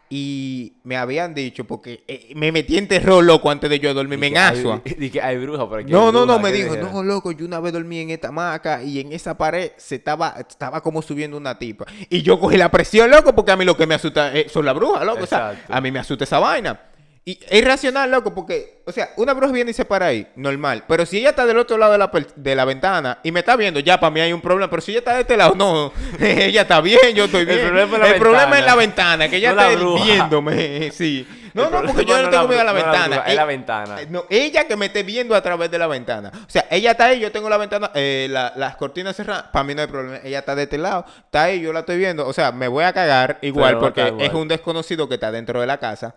Y 0.09 0.75
me 0.85 0.97
habían 0.97 1.35
dicho, 1.35 1.65
porque 1.65 2.05
eh, 2.07 2.33
me 2.37 2.53
metí 2.53 2.79
en 2.79 2.87
terror, 2.87 3.25
loco, 3.25 3.51
antes 3.51 3.69
de 3.69 3.81
yo 3.81 3.93
dormirme 3.93 4.29
en 4.29 4.39
Asua. 4.39 4.83
Dije, 4.99 5.21
hay 5.21 5.37
bruja 5.37 5.69
por 5.69 5.81
aquí. 5.81 5.91
No, 5.91 6.13
no, 6.13 6.21
no, 6.21 6.39
bruja", 6.39 6.39
me 6.39 6.53
¿qué 6.53 6.65
dijo, 6.65 6.77
no, 6.77 7.03
loco, 7.03 7.33
yo 7.33 7.45
una 7.45 7.59
vez 7.59 7.73
dormí 7.73 7.99
en 7.99 8.11
esta 8.11 8.29
hamaca 8.29 8.83
y 8.85 9.01
en 9.01 9.13
esa 9.13 9.37
pared 9.37 9.73
se 9.77 9.97
estaba, 9.97 10.37
estaba 10.39 10.81
como 10.81 11.03
subiendo 11.03 11.37
una 11.37 11.59
tipa. 11.59 11.87
Y 12.09 12.23
yo 12.23 12.39
cogí 12.39 12.57
la 12.57 12.71
presión, 12.71 13.11
loco, 13.11 13.35
porque 13.35 13.51
a 13.51 13.57
mí 13.57 13.65
lo 13.65 13.77
que 13.77 13.87
me 13.87 13.97
asusta 13.97 14.33
eh, 14.37 14.49
son 14.49 14.65
las 14.65 14.75
brujas, 14.77 15.05
loco. 15.05 15.25
O 15.25 15.27
sea, 15.27 15.65
a 15.69 15.81
mí 15.81 15.91
me 15.91 15.99
asusta 15.99 16.25
esa 16.25 16.39
vaina. 16.39 16.81
Y 17.29 17.41
es 17.51 17.59
irracional, 17.61 18.09
loco, 18.09 18.33
porque, 18.33 18.83
o 18.87 18.93
sea, 18.93 19.11
una 19.17 19.35
bruja 19.35 19.53
viene 19.53 19.73
y 19.73 19.75
se 19.75 19.85
para 19.85 20.07
ahí, 20.07 20.29
normal. 20.37 20.85
Pero 20.87 21.05
si 21.05 21.19
ella 21.19 21.31
está 21.31 21.45
del 21.45 21.59
otro 21.59 21.77
lado 21.77 21.91
de 21.91 21.99
la, 21.99 22.09
de 22.37 22.55
la 22.55 22.65
ventana 22.65 23.19
y 23.25 23.33
me 23.33 23.41
está 23.41 23.57
viendo, 23.57 23.81
ya 23.81 23.99
para 23.99 24.13
mí 24.13 24.21
hay 24.21 24.33
un 24.33 24.41
problema. 24.41 24.71
Pero 24.71 24.81
si 24.81 24.93
ella 24.93 25.01
está 25.01 25.15
de 25.15 25.23
este 25.23 25.37
lado, 25.37 25.57
no, 25.57 25.93
ella 26.21 26.63
está 26.63 26.81
bien, 26.81 27.17
yo 27.17 27.25
estoy 27.25 27.41
El 27.41 27.47
bien. 27.49 27.61
problema 27.67 27.95
es 27.97 28.01
la 28.01 28.09
El 28.11 28.21
problema 28.21 28.59
es 28.61 28.65
la 28.65 28.75
ventana, 28.77 29.29
que 29.29 29.39
ella 29.39 29.55
No 29.55 29.61
está 29.61 30.05
viéndome, 30.05 30.91
sí. 30.93 31.27
No, 31.53 31.69
no, 31.69 31.83
porque 31.83 32.05
yo 32.05 32.17
no 32.17 32.23
no 32.25 32.31
tengo 32.31 32.47
miedo 32.47 32.61
a 32.61 32.65
la 32.65 32.73
ventana. 32.73 33.07
bruja, 33.17 33.25
es 33.29 33.35
la 33.35 33.45
ventana. 33.45 34.01
eh, 34.03 34.07
No, 34.09 34.25
ella 34.31 34.69
que 34.69 34.77
me 34.77 34.87
esté 34.87 35.03
viendo 35.03 35.35
a 35.35 35.43
través 35.43 35.69
de 35.69 35.79
la 35.81 35.89
ventana. 35.89 36.31
O 36.47 36.49
sea, 36.51 36.67
ella 36.71 36.93
está 36.93 37.07
ahí, 37.07 37.19
yo 37.19 37.33
tengo 37.33 37.49
la 37.51 37.57
ventana, 37.57 37.91
eh, 37.95 38.29
la- 38.31 38.53
las 38.55 38.77
cortinas 38.77 39.17
cerradas. 39.17 39.47
Para 39.53 39.65
mí 39.65 39.75
no 39.75 39.81
hay 39.83 39.89
problema. 39.89 40.21
Ella 40.23 40.39
está 40.39 40.55
de 40.55 40.63
este 40.63 40.79
lado, 40.79 41.05
está 41.25 41.43
ahí, 41.45 41.61
yo 41.61 41.73
la 41.73 41.81
estoy 41.81 41.97
viendo. 41.99 42.25
O 42.25 42.33
sea, 42.33 42.53
me 42.53 42.69
voy 42.69 42.85
a 42.85 42.93
cagar 42.93 43.39
igual 43.43 43.71
Pero 43.71 43.81
porque 43.81 44.07
igual. 44.07 44.21
es 44.27 44.33
un 44.33 44.47
desconocido 44.47 45.09
que 45.09 45.15
está 45.15 45.33
dentro 45.33 45.61
de 45.61 45.67
la 45.67 45.79
casa, 45.79 46.15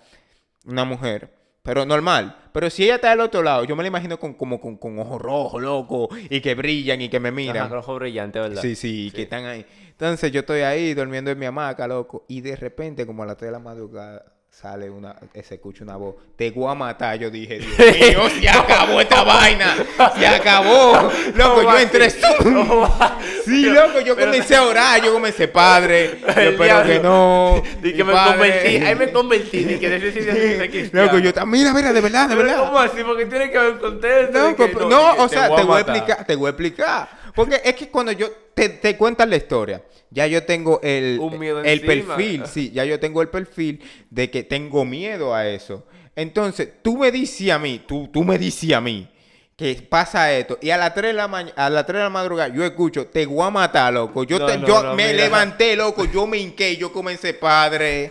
una 0.66 0.86
mujer. 0.86 1.34
Pero 1.62 1.86
normal. 1.86 2.36
Pero 2.52 2.70
si 2.70 2.86
ella 2.86 2.96
está 2.96 3.12
del 3.12 3.20
otro 3.20 3.44
lado, 3.44 3.64
yo 3.64 3.76
me 3.76 3.84
la 3.84 3.90
imagino 3.90 4.20
con, 4.20 4.34
como 4.34 4.60
con, 4.60 4.78
con 4.78 4.98
ojos 4.98 5.22
rojos, 5.22 5.62
loco, 5.62 6.10
y 6.30 6.42
que 6.42 6.56
brillan 6.56 7.02
y 7.02 7.10
que 7.10 7.20
me 7.20 7.32
miran. 7.32 7.66
Ajá, 7.66 7.76
rojo 7.76 7.96
brillante, 7.96 8.40
¿verdad? 8.40 8.62
Sí, 8.62 8.76
sí, 8.76 9.12
que 9.14 9.24
están 9.24 9.46
ahí. 9.46 9.66
Entonces 9.90 10.32
yo 10.32 10.40
estoy 10.40 10.62
ahí 10.62 10.94
durmiendo 10.94 11.30
en 11.30 11.38
mi 11.38 11.46
hamaca, 11.46 11.88
loco. 11.88 12.26
Y 12.28 12.42
de 12.42 12.56
repente, 12.56 13.06
como 13.06 13.24
a 13.24 13.26
las 13.26 13.38
3 13.38 13.50
de 13.50 13.52
la 13.52 13.60
madrugada, 13.60 14.39
sale 14.62 14.90
una, 14.90 15.16
eh, 15.34 15.42
se 15.42 15.56
escucha 15.56 15.86
una 15.86 15.96
voz. 15.96 16.16
Te 16.36 16.52
voy 16.52 16.70
a 16.70 16.76
matar. 16.76 17.18
Yo 17.18 17.30
dije, 17.30 17.60
Dios 17.60 17.78
mío, 18.36 18.42
se 18.42 18.50
acabó 18.50 19.00
esta 19.00 19.24
vaina. 19.24 19.74
Se 20.18 20.28
acabó. 20.28 21.10
Loco, 21.36 21.62
yo 21.64 21.80
entré. 21.80 22.10
Sí, 22.10 23.66
loco, 23.66 24.02
yo 24.02 24.18
comencé 24.18 24.56
a 24.56 24.64
orar. 24.64 25.02
Yo 25.02 25.14
comencé, 25.14 25.48
padre. 25.48 26.20
Yo 26.36 26.42
espero 26.42 26.84
que 26.84 27.00
no. 27.00 27.64
Di 27.82 27.94
que 27.94 28.04
me 28.04 28.12
padre". 28.12 28.32
convertí, 28.32 28.76
ahí 28.78 28.96
me 28.96 29.12
convertí, 29.12 29.64
di 29.64 29.80
que 29.80 30.00
cristiano. 30.00 31.06
Loco, 31.06 31.20
yo 31.20 31.34
también, 31.34 31.64
mira, 31.64 31.74
mira, 31.74 31.94
de 31.94 32.02
verdad, 32.02 32.30
de 32.30 32.36
verdad. 32.36 32.66
¿cómo 32.66 32.80
así? 32.80 33.04
Porque 33.04 33.26
tiene 33.26 33.50
que 33.50 33.58
haber 33.58 33.74
un 33.74 33.80
contexto. 33.80 34.40
No, 34.40 34.56
que 34.56 35.22
o 35.22 35.30
sea, 35.30 35.56
te 35.56 35.64
voy 35.64 35.78
a 35.78 35.80
explicar, 35.82 36.26
te 36.26 36.36
voy 36.36 36.48
a 36.48 36.50
explicar. 36.50 37.19
Porque 37.36 37.62
es 37.64 37.74
que 37.76 37.90
cuando 37.90 38.12
yo 38.12 38.30
te, 38.54 38.70
te 38.70 38.98
cuentan 38.98 39.30
la 39.30 39.38
historia, 39.38 39.84
ya 40.10 40.26
yo 40.28 40.44
tengo 40.44 40.80
el, 40.84 41.18
Un 41.20 41.38
miedo 41.40 41.60
el 41.62 41.66
encima. 41.84 42.16
perfil, 42.16 42.44
sí, 42.48 42.72
ya 42.72 42.86
yo 42.86 43.00
tengo 43.00 43.22
el 43.22 43.30
perfil 43.30 43.82
de 44.10 44.30
que 44.30 44.44
tengo 44.44 44.84
miedo 44.86 45.34
a 45.36 45.48
eso. 45.48 45.86
Entonces, 46.16 46.70
tú 46.82 46.98
me 46.98 47.12
dices 47.12 47.52
a 47.52 47.60
mí, 47.60 47.84
tú, 47.88 48.10
tú 48.12 48.24
me 48.24 48.38
dices 48.38 48.74
a 48.74 48.82
mí 48.82 49.08
que 49.56 49.76
pasa 49.90 50.32
esto 50.34 50.58
y 50.62 50.70
a 50.70 50.78
las 50.78 50.94
3 50.94 51.08
de 51.08 51.14
la 51.14 51.28
mañana, 51.28 51.54
a 51.58 51.70
las 51.70 51.86
3 51.86 51.98
de 51.98 52.04
la 52.04 52.10
madrugada 52.10 52.54
yo 52.54 52.64
escucho, 52.64 53.08
te 53.08 53.26
voy 53.26 53.46
a 53.46 53.50
matar, 53.50 53.94
loco. 53.94 54.24
Yo, 54.24 54.40
No, 54.40 54.46
te- 54.46 54.58
no, 54.58 54.68
yo 54.68 54.84
no, 54.84 54.96
me 54.96 55.08
mira. 55.12 55.18
levanté, 55.26 55.76
loco, 55.76 56.06
yo 56.06 56.26
me 56.28 56.38
hinqué, 56.38 56.78
yo 56.78 56.92
comencé, 56.94 57.34
padre. 57.34 58.10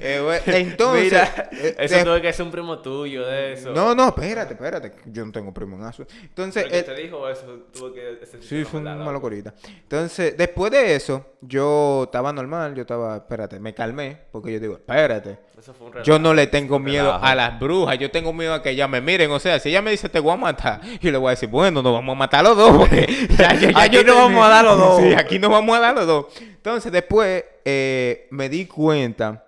Eh, 0.00 0.40
entonces, 0.46 1.04
Mira, 1.04 1.48
eh, 1.52 1.76
eso 1.78 2.04
tuve 2.04 2.22
que 2.22 2.32
ser 2.32 2.44
un 2.46 2.52
primo 2.52 2.78
tuyo 2.80 3.26
de 3.26 3.52
eso. 3.54 3.72
no, 3.72 3.94
no, 3.94 4.08
espérate, 4.08 4.54
espérate. 4.54 4.92
Yo 5.06 5.24
no 5.24 5.32
tengo 5.32 5.52
primo 5.52 5.76
en 5.76 5.88
eso. 5.88 6.04
Entonces, 6.22 6.66
eh, 6.70 6.82
te 6.82 6.94
dijo 6.94 7.28
eso, 7.28 7.44
tuvo 7.72 7.92
que... 7.92 8.18
ese 8.22 8.42
Sí, 8.42 8.64
fue 8.64 8.80
no 8.80 8.94
una. 8.94 9.52
Entonces, 9.82 10.36
después 10.36 10.70
de 10.72 10.94
eso, 10.94 11.24
yo 11.40 12.02
estaba 12.04 12.32
normal, 12.32 12.74
yo 12.74 12.82
estaba, 12.82 13.16
espérate, 13.16 13.60
me 13.60 13.74
calmé, 13.74 14.18
porque 14.32 14.52
yo 14.52 14.60
digo, 14.60 14.74
espérate, 14.74 15.38
Eso 15.58 15.72
fue 15.74 15.86
un 15.86 15.92
relajo. 15.92 16.06
yo 16.06 16.18
no 16.18 16.34
le 16.34 16.46
tengo 16.46 16.78
miedo 16.78 17.04
relajo. 17.06 17.24
a 17.24 17.34
las 17.34 17.60
brujas, 17.60 17.98
yo 17.98 18.10
tengo 18.10 18.32
miedo 18.32 18.54
a 18.54 18.62
que 18.62 18.70
ellas 18.70 18.88
me 18.88 19.00
miren, 19.00 19.30
o 19.30 19.38
sea, 19.38 19.58
si 19.58 19.68
ella 19.70 19.82
me 19.82 19.90
dice 19.90 20.08
te 20.08 20.20
voy 20.20 20.32
a 20.32 20.36
matar, 20.36 20.80
yo 21.00 21.10
le 21.10 21.18
voy 21.18 21.28
a 21.28 21.30
decir, 21.30 21.48
bueno, 21.48 21.82
nos 21.82 21.92
vamos 21.92 22.14
a 22.14 22.18
matar 22.18 22.44
los 22.44 22.56
dos, 22.56 22.88
ya, 23.38 23.54
ya- 23.54 23.70
ya 23.70 23.82
Aquí 23.82 23.96
yo 23.96 24.04
te- 24.04 24.10
vamos 24.10 24.44
a 24.44 24.48
dar 24.48 24.64
los 24.64 24.78
dos. 24.78 25.00
Sí, 25.02 25.14
aquí 25.14 25.38
nos 25.38 25.50
vamos 25.50 25.76
a 25.76 25.80
dar 25.80 25.94
los 25.94 26.06
dos. 26.06 26.26
Entonces, 26.40 26.90
después 26.92 27.44
eh, 27.64 28.26
me 28.30 28.48
di 28.48 28.66
cuenta 28.66 29.44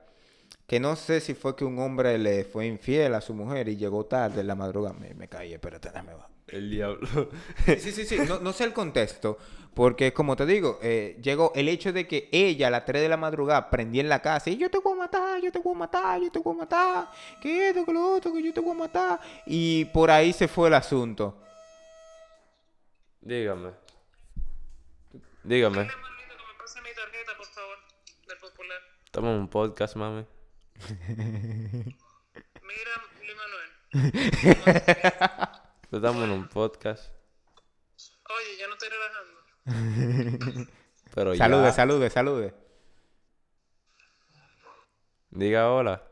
que 0.67 0.81
no 0.81 0.97
sé 0.97 1.21
si 1.21 1.35
fue 1.35 1.55
que 1.55 1.65
un 1.65 1.79
hombre 1.79 2.19
le 2.19 2.45
fue 2.45 2.67
infiel 2.67 3.15
a 3.15 3.21
su 3.21 3.35
mujer 3.35 3.69
y 3.69 3.77
llegó 3.77 4.07
tarde 4.07 4.41
en 4.41 4.47
la 4.49 4.55
madrugada, 4.55 4.95
me, 4.99 5.15
me 5.15 5.29
caí, 5.29 5.53
espérate, 5.53 5.91
dame 5.91 6.15
va. 6.15 6.29
El 6.49 6.71
diablo. 6.71 7.31
Sí, 7.67 7.93
sí, 7.93 8.05
sí, 8.05 8.19
no, 8.27 8.39
no 8.41 8.53
sé 8.53 8.65
el 8.65 8.73
contexto, 8.73 9.39
porque 9.75 10.13
como 10.13 10.37
te 10.37 10.47
digo, 10.47 10.79
eh, 10.83 11.19
llegó 11.21 11.53
el 11.55 11.69
hecho 11.69 11.93
de 11.93 12.07
que 12.07 12.29
ella 12.33 12.69
a 12.69 12.71
las 12.71 12.85
3 12.85 13.03
de 13.03 13.09
la 13.09 13.17
madrugada 13.17 13.69
prendía 13.69 14.01
en 14.01 14.09
la 14.09 14.23
casa 14.23 14.51
y 14.51 14.57
yo 14.57 14.71
te 14.71 14.79
voy 14.79 14.95
a 14.95 14.97
matar, 14.97 15.41
yo 15.43 15.51
te 15.53 15.59
voy 15.59 15.75
a 15.75 15.79
matar, 15.79 16.21
yo 16.21 16.31
te 16.31 16.39
voy 16.39 16.55
a 16.55 16.59
matar, 16.59 17.09
que 17.43 17.69
esto, 17.69 17.85
que 17.85 17.93
lo 17.93 18.15
otro, 18.15 18.33
que 18.33 18.43
yo 18.43 18.53
te 18.53 18.61
voy 18.61 18.71
a 18.71 18.79
matar. 18.79 19.21
Y 19.45 19.85
por 19.87 20.11
ahí 20.11 20.33
se 20.33 20.49
fue 20.49 20.69
el 20.69 20.75
asunto. 20.75 21.37
Dígame. 23.21 23.71
Dígame. 25.43 25.83
Dile 25.83 25.93
a 25.93 25.97
Manolito 25.97 26.37
que 26.37 26.53
me 26.53 26.59
pase 26.59 26.81
mi 26.81 26.95
tarjeta, 26.95 27.33
por 27.37 27.47
favor, 27.47 27.77
del 28.29 28.39
popular. 28.39 28.79
Estamos 29.05 29.31
en 29.35 29.41
un 29.41 29.49
podcast, 29.49 29.97
mami. 29.97 30.36
Mira, 32.63 32.93
Luis 33.21 33.37
Manuel. 33.37 33.71
Estamos 35.91 36.25
en 36.25 36.31
un 36.31 36.49
podcast. 36.49 37.13
Oye, 38.29 38.59
ya 38.59 38.67
no 38.69 38.75
estoy 38.75 38.89
relajando. 38.89 40.71
Pero 41.15 41.35
Salude, 41.35 41.65
ya. 41.65 41.73
salude, 41.73 42.11
salude. 42.11 42.55
Diga 45.31 45.71
hola. 45.71 46.03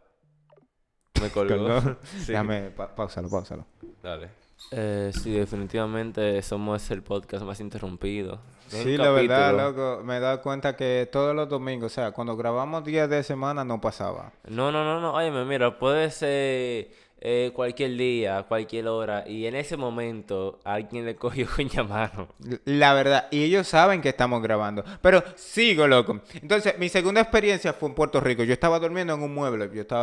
Me 1.21 1.31
colgó. 1.31 1.57
Colgó. 1.57 1.97
Sí. 2.05 2.27
Déjame, 2.33 2.71
pa- 2.71 2.95
pausalo, 2.95 3.29
pausalo. 3.31 3.67
Dale. 4.03 4.31
Eh, 4.71 5.13
sí, 5.23 5.33
definitivamente 5.33 6.41
somos 6.43 6.91
el 6.91 7.03
podcast 7.03 7.45
más 7.45 7.61
interrumpido. 7.61 8.41
Sí, 8.69 8.97
la 8.97 9.11
verdad, 9.11 9.57
loco, 9.57 10.03
me 10.05 10.17
he 10.17 10.21
dado 10.21 10.41
cuenta 10.43 10.75
que 10.75 11.09
todos 11.11 11.35
los 11.37 11.49
domingos, 11.49 11.93
o 11.93 11.95
sea, 11.95 12.13
cuando 12.13 12.37
grabamos 12.37 12.85
días 12.85 13.09
de 13.09 13.23
semana 13.23 13.65
no 13.65 13.81
pasaba. 13.81 14.33
No, 14.49 14.73
no, 14.73 14.85
no, 14.85 15.01
no. 15.01 15.13
Óyeme, 15.13 15.45
mira, 15.45 15.79
puede 15.79 16.11
ser 16.11 16.91
eh, 17.21 17.53
cualquier 17.55 17.97
día, 17.97 18.43
cualquier 18.47 18.87
hora. 18.89 19.25
Y 19.27 19.47
en 19.47 19.55
ese 19.55 19.77
momento 19.79 20.61
alguien 20.65 21.07
le 21.07 21.17
cogió 21.17 21.47
con 21.47 21.89
mano. 21.89 22.29
La 22.67 22.93
verdad, 22.93 23.29
y 23.31 23.45
ellos 23.45 23.67
saben 23.67 24.03
que 24.03 24.11
estamos 24.11 24.43
grabando. 24.43 24.85
Pero 25.01 25.23
sigo, 25.37 25.87
loco. 25.87 26.21
Entonces, 26.35 26.79
mi 26.79 26.89
segunda 26.91 27.21
experiencia 27.23 27.73
fue 27.73 27.89
en 27.89 27.95
Puerto 27.95 28.21
Rico. 28.21 28.43
Yo 28.43 28.53
estaba 28.53 28.79
durmiendo 28.79 29.15
en 29.15 29.23
un 29.23 29.33
mueble. 29.35 29.71
Yo 29.73 29.81
estaba 29.83 30.03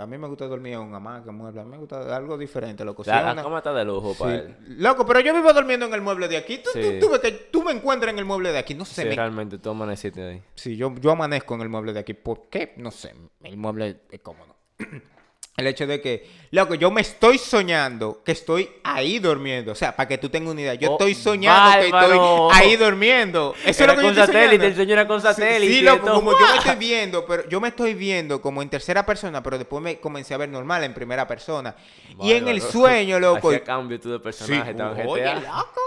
A 0.00 0.06
mí 0.06 0.18
me 0.18 0.28
gusta 0.28 0.46
dormir 0.46 0.72
en 0.74 0.80
una 0.80 0.96
hamaca, 0.96 1.28
en 1.30 1.36
mueble. 1.36 1.60
A 1.60 1.64
mí 1.64 1.70
me 1.70 1.76
gusta 1.78 2.16
algo 2.16 2.38
diferente, 2.38 2.84
loco. 2.84 3.02
La, 3.06 3.22
la 3.22 3.32
una- 3.32 3.42
cama 3.42 3.58
está 3.58 3.74
de 3.74 3.84
lujo 3.84 4.14
para 4.18 4.38
Sí. 4.38 4.44
él. 4.46 4.56
Loco, 4.78 5.04
pero 5.04 5.20
yo 5.20 5.34
vivo 5.34 5.52
durmiendo 5.52 5.84
en 5.86 5.92
el 5.94 6.00
mueble 6.00 6.28
de 6.28 6.38
aquí. 6.38 6.58
Tú, 6.58 6.70
tú- 6.72 6.80
Sí. 6.80 6.98
tú 7.00 7.10
que 7.20 7.32
tú 7.32 7.62
me 7.62 7.72
encuentras 7.72 8.12
en 8.12 8.18
el 8.18 8.24
mueble 8.24 8.50
de 8.52 8.58
aquí. 8.58 8.74
No 8.74 8.84
sé. 8.86 9.02
Sí, 9.02 9.08
me- 9.08 9.14
realmente 9.16 9.58
tú 9.58 9.70
amaneciste 9.70 10.22
ahí. 10.26 10.42
Sí, 10.54 10.76
yo, 10.76 10.94
yo 11.00 11.10
amanezco 11.10 11.54
en 11.54 11.60
el 11.60 11.68
mueble 11.68 11.92
de 11.92 12.00
aquí. 12.00 12.14
¿Por 12.14 12.48
qué? 12.48 12.72
No 12.78 12.90
sé. 12.90 13.14
El 13.42 13.56
mueble 13.58 14.00
es 14.10 14.20
cómodo. 14.20 14.56
El 15.54 15.66
hecho 15.66 15.86
de 15.86 16.00
que, 16.00 16.26
loco, 16.50 16.74
yo 16.74 16.90
me 16.90 17.02
estoy 17.02 17.36
soñando 17.36 18.22
que 18.24 18.32
estoy 18.32 18.70
ahí 18.84 19.18
durmiendo. 19.18 19.72
O 19.72 19.74
sea, 19.74 19.94
para 19.94 20.08
que 20.08 20.16
tú 20.16 20.30
tengas 20.30 20.50
una 20.52 20.62
idea. 20.62 20.74
Yo 20.74 20.90
Oh, 20.90 20.92
estoy 20.92 21.14
soñando 21.14 21.78
que 21.78 21.86
estoy 21.88 22.18
ahí 22.52 22.76
durmiendo. 22.76 23.54
Eso 23.64 23.82
es 23.84 23.86
lo 23.86 23.94
que 23.94 24.02
yo 24.02 24.08
con 24.08 24.18
estoy 24.18 24.26
satélite, 24.34 24.66
el 24.66 24.74
sueño 24.74 24.92
era 24.94 25.06
con 25.06 25.20
satélite. 25.20 25.72
Sí, 25.72 25.78
y 25.80 25.82
loco, 25.82 26.10
como 26.10 26.32
yo 26.32 26.38
me 26.38 26.56
estoy 26.56 26.76
viendo, 26.78 27.26
pero 27.26 27.48
yo 27.50 27.60
me 27.60 27.68
estoy 27.68 27.92
viendo 27.92 28.40
como 28.40 28.62
en 28.62 28.70
tercera 28.70 29.04
persona, 29.04 29.42
pero 29.42 29.58
después 29.58 29.82
me 29.82 30.00
comencé 30.00 30.32
a 30.32 30.38
ver 30.38 30.48
normal 30.48 30.84
en 30.84 30.94
primera 30.94 31.28
persona. 31.28 31.76
y 32.22 32.32
en 32.32 32.48
el 32.48 32.62
sueño, 32.62 33.20
loco. 33.20 33.48
Hacía 33.48 33.62
cambio 33.62 34.00
tú 34.00 34.10
de 34.10 34.20
personaje, 34.20 34.70
en 34.70 34.80
oye, 34.80 35.22
GTA. 35.22 35.34
loco. 35.40 35.80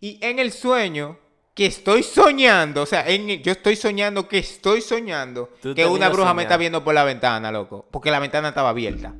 Y 0.00 0.18
en 0.24 0.38
el 0.38 0.52
sueño 0.52 1.18
que 1.54 1.66
estoy 1.66 2.02
soñando, 2.02 2.82
o 2.82 2.86
sea, 2.86 3.06
en- 3.08 3.42
yo 3.42 3.52
estoy 3.52 3.76
soñando 3.76 4.28
que 4.28 4.38
estoy 4.38 4.80
soñando 4.80 5.50
que 5.74 5.84
una 5.86 6.08
bruja 6.08 6.32
me 6.34 6.42
está 6.42 6.56
viendo 6.56 6.82
por 6.84 6.94
la 6.94 7.04
ventana, 7.04 7.50
loco, 7.52 7.86
porque 7.90 8.10
la 8.10 8.18
ventana 8.18 8.48
estaba 8.50 8.70
abierta. 8.70 9.14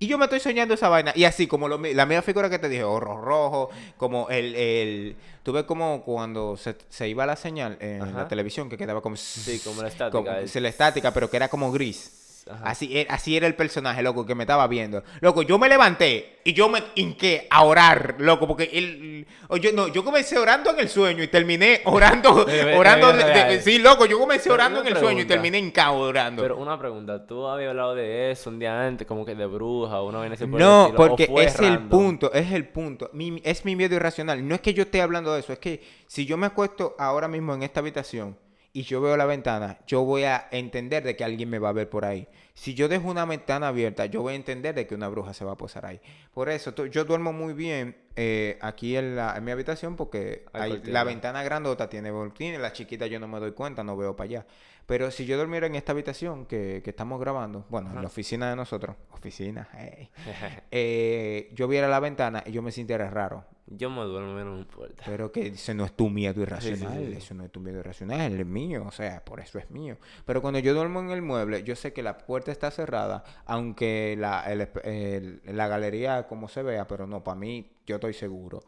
Y 0.00 0.06
yo 0.06 0.16
me 0.16 0.26
estoy 0.26 0.38
soñando 0.38 0.74
esa 0.74 0.88
vaina. 0.88 1.12
Y 1.16 1.24
así, 1.24 1.48
como 1.48 1.66
lo 1.66 1.76
la 1.78 2.06
misma 2.06 2.22
figura 2.22 2.48
que 2.48 2.60
te 2.60 2.68
dije, 2.68 2.84
oro 2.84 3.20
rojo, 3.20 3.70
como 3.96 4.28
el... 4.28 4.54
el 4.54 5.16
tú 5.42 5.52
ves 5.52 5.64
como 5.64 6.04
cuando 6.04 6.56
se, 6.56 6.76
se 6.88 7.08
iba 7.08 7.26
la 7.26 7.34
señal 7.34 7.76
en 7.80 8.02
Ajá. 8.02 8.12
la 8.12 8.28
televisión, 8.28 8.68
que 8.68 8.76
quedaba 8.76 9.00
como... 9.00 9.16
Sí, 9.16 9.58
como 9.64 9.82
la 9.82 9.88
estática, 9.88 10.10
como- 10.12 10.30
la 10.30 10.68
estática, 10.68 11.12
pero 11.12 11.28
que 11.28 11.36
era 11.36 11.48
como 11.48 11.72
gris. 11.72 12.27
Ajá. 12.50 12.64
Así, 12.70 12.96
e- 12.98 13.06
así 13.10 13.36
era 13.36 13.46
el 13.46 13.54
personaje, 13.54 14.02
loco, 14.02 14.24
que 14.26 14.34
me 14.34 14.44
estaba 14.44 14.66
viendo. 14.66 15.02
Loco, 15.20 15.42
yo 15.42 15.58
me 15.58 15.68
levanté 15.68 16.38
y 16.44 16.52
yo 16.52 16.68
me 16.68 16.82
hinqué 16.94 17.46
a 17.50 17.62
orar, 17.64 18.16
loco, 18.18 18.46
porque 18.46 18.70
él... 18.72 19.26
yo, 19.60 19.72
no, 19.72 19.88
yo 19.88 20.02
comencé 20.04 20.38
orando 20.38 20.70
en 20.70 20.78
el 20.80 20.88
sueño 20.88 21.22
y 21.22 21.28
terminé 21.28 21.82
orando... 21.84 22.46
Orando 22.76 23.12
de- 23.12 23.24
de- 23.24 23.32
de- 23.32 23.44
de- 23.44 23.62
sí, 23.62 23.78
loco, 23.78 24.06
yo 24.06 24.18
comencé 24.18 24.44
Pero 24.44 24.54
orando 24.54 24.80
en 24.80 24.86
el 24.88 24.96
sueño 24.96 25.22
y 25.22 25.26
terminé 25.26 25.58
hincado 25.58 25.98
orando. 25.98 26.42
Pero 26.42 26.56
una 26.56 26.78
pregunta, 26.78 27.26
¿tú 27.26 27.46
habías 27.46 27.70
hablado 27.70 27.94
de 27.94 28.30
eso 28.30 28.50
un 28.50 28.58
día 28.58 28.86
antes, 28.86 29.06
como 29.06 29.24
que 29.26 29.34
de 29.34 29.46
bruja 29.46 30.00
o 30.00 30.08
una 30.08 30.18
vaina 30.18 30.34
así 30.34 30.46
por 30.46 30.58
No, 30.60 30.92
porque 30.96 31.28
es 31.38 31.58
el 31.60 31.78
punto, 31.88 32.32
es 32.32 32.50
el 32.52 32.68
punto. 32.68 33.10
Mi- 33.12 33.40
es 33.44 33.64
mi 33.64 33.76
miedo 33.76 33.94
irracional. 33.94 34.46
No 34.46 34.54
es 34.54 34.60
que 34.60 34.72
yo 34.74 34.82
esté 34.84 35.02
hablando 35.02 35.34
de 35.34 35.40
eso, 35.40 35.52
es 35.52 35.58
que 35.58 35.82
si 36.06 36.24
yo 36.26 36.36
me 36.36 36.46
acuesto 36.46 36.94
ahora 36.98 37.28
mismo 37.28 37.52
en 37.54 37.62
esta 37.62 37.80
habitación 37.80 38.36
y 38.78 38.84
yo 38.84 39.00
veo 39.00 39.16
la 39.16 39.26
ventana, 39.26 39.76
yo 39.88 40.04
voy 40.04 40.22
a 40.22 40.46
entender 40.52 41.02
de 41.02 41.16
que 41.16 41.24
alguien 41.24 41.50
me 41.50 41.58
va 41.58 41.70
a 41.70 41.72
ver 41.72 41.90
por 41.90 42.04
ahí. 42.04 42.28
Si 42.54 42.74
yo 42.74 42.86
dejo 42.86 43.08
una 43.08 43.24
ventana 43.24 43.66
abierta, 43.66 44.06
yo 44.06 44.22
voy 44.22 44.34
a 44.34 44.36
entender 44.36 44.72
de 44.72 44.86
que 44.86 44.94
una 44.94 45.08
bruja 45.08 45.34
se 45.34 45.44
va 45.44 45.50
a 45.50 45.56
posar 45.56 45.84
ahí. 45.84 46.00
Por 46.32 46.48
eso, 46.48 46.72
yo 46.86 47.04
duermo 47.04 47.32
muy 47.32 47.54
bien 47.54 47.96
eh, 48.20 48.58
aquí 48.60 48.96
en, 48.96 49.14
la, 49.14 49.36
en 49.36 49.44
mi 49.44 49.52
habitación 49.52 49.94
porque 49.94 50.44
Hay 50.52 50.62
hay- 50.62 50.70
cortina. 50.72 50.92
la 50.92 51.04
ventana 51.04 51.42
grandota 51.44 51.88
tiene 51.88 52.10
cortina 52.10 52.56
y 52.56 52.60
la 52.60 52.72
chiquita 52.72 53.06
yo 53.06 53.20
no 53.20 53.28
me 53.28 53.38
doy 53.38 53.52
cuenta, 53.52 53.84
no 53.84 53.96
veo 53.96 54.16
para 54.16 54.24
allá. 54.26 54.46
Pero 54.86 55.10
si 55.10 55.24
yo 55.26 55.36
durmiera 55.38 55.66
en 55.66 55.74
esta 55.74 55.92
habitación 55.92 56.46
que, 56.46 56.80
que 56.82 56.90
estamos 56.90 57.20
grabando, 57.20 57.66
bueno, 57.68 57.90
en 57.90 57.96
la 57.96 58.06
oficina 58.06 58.48
de 58.50 58.56
nosotros, 58.56 58.96
oficina, 59.12 59.68
hey, 59.76 60.08
eh, 60.70 61.50
yo 61.54 61.68
viera 61.68 61.88
la 61.88 62.00
ventana 62.00 62.42
y 62.46 62.52
yo 62.52 62.62
me 62.62 62.72
sintiera 62.72 63.08
raro. 63.10 63.44
Yo 63.70 63.90
me 63.90 64.00
duermo, 64.02 64.32
no 64.32 64.54
me 64.54 64.60
importa. 64.62 65.02
Pero 65.04 65.30
que 65.30 65.48
ese 65.48 65.74
no 65.74 65.84
es 65.84 65.92
tu 65.92 66.08
miedo 66.08 66.40
irracional, 66.40 66.98
sí, 67.04 67.06
sí. 67.12 67.18
eso 67.18 67.34
no 67.34 67.44
es 67.44 67.52
tu 67.52 67.60
miedo 67.60 67.80
irracional, 67.80 68.40
es 68.40 68.46
mío, 68.46 68.84
o 68.86 68.90
sea, 68.90 69.22
por 69.22 69.40
eso 69.40 69.58
es 69.58 69.70
mío. 69.70 69.98
Pero 70.24 70.40
cuando 70.40 70.58
yo 70.58 70.72
duermo 70.72 71.00
en 71.00 71.10
el 71.10 71.20
mueble, 71.20 71.62
yo 71.64 71.76
sé 71.76 71.92
que 71.92 72.02
la 72.02 72.16
puerta 72.16 72.50
está 72.50 72.70
cerrada, 72.70 73.24
aunque 73.44 74.16
la, 74.18 74.50
el 74.50 74.68
el- 74.84 75.40
la 75.44 75.68
galería 75.68 76.26
como 76.26 76.48
se 76.48 76.62
vea, 76.62 76.86
pero 76.88 77.06
no, 77.06 77.22
para 77.22 77.34
mí 77.38 77.70
yo 77.88 77.96
estoy 77.96 78.14
seguro. 78.14 78.62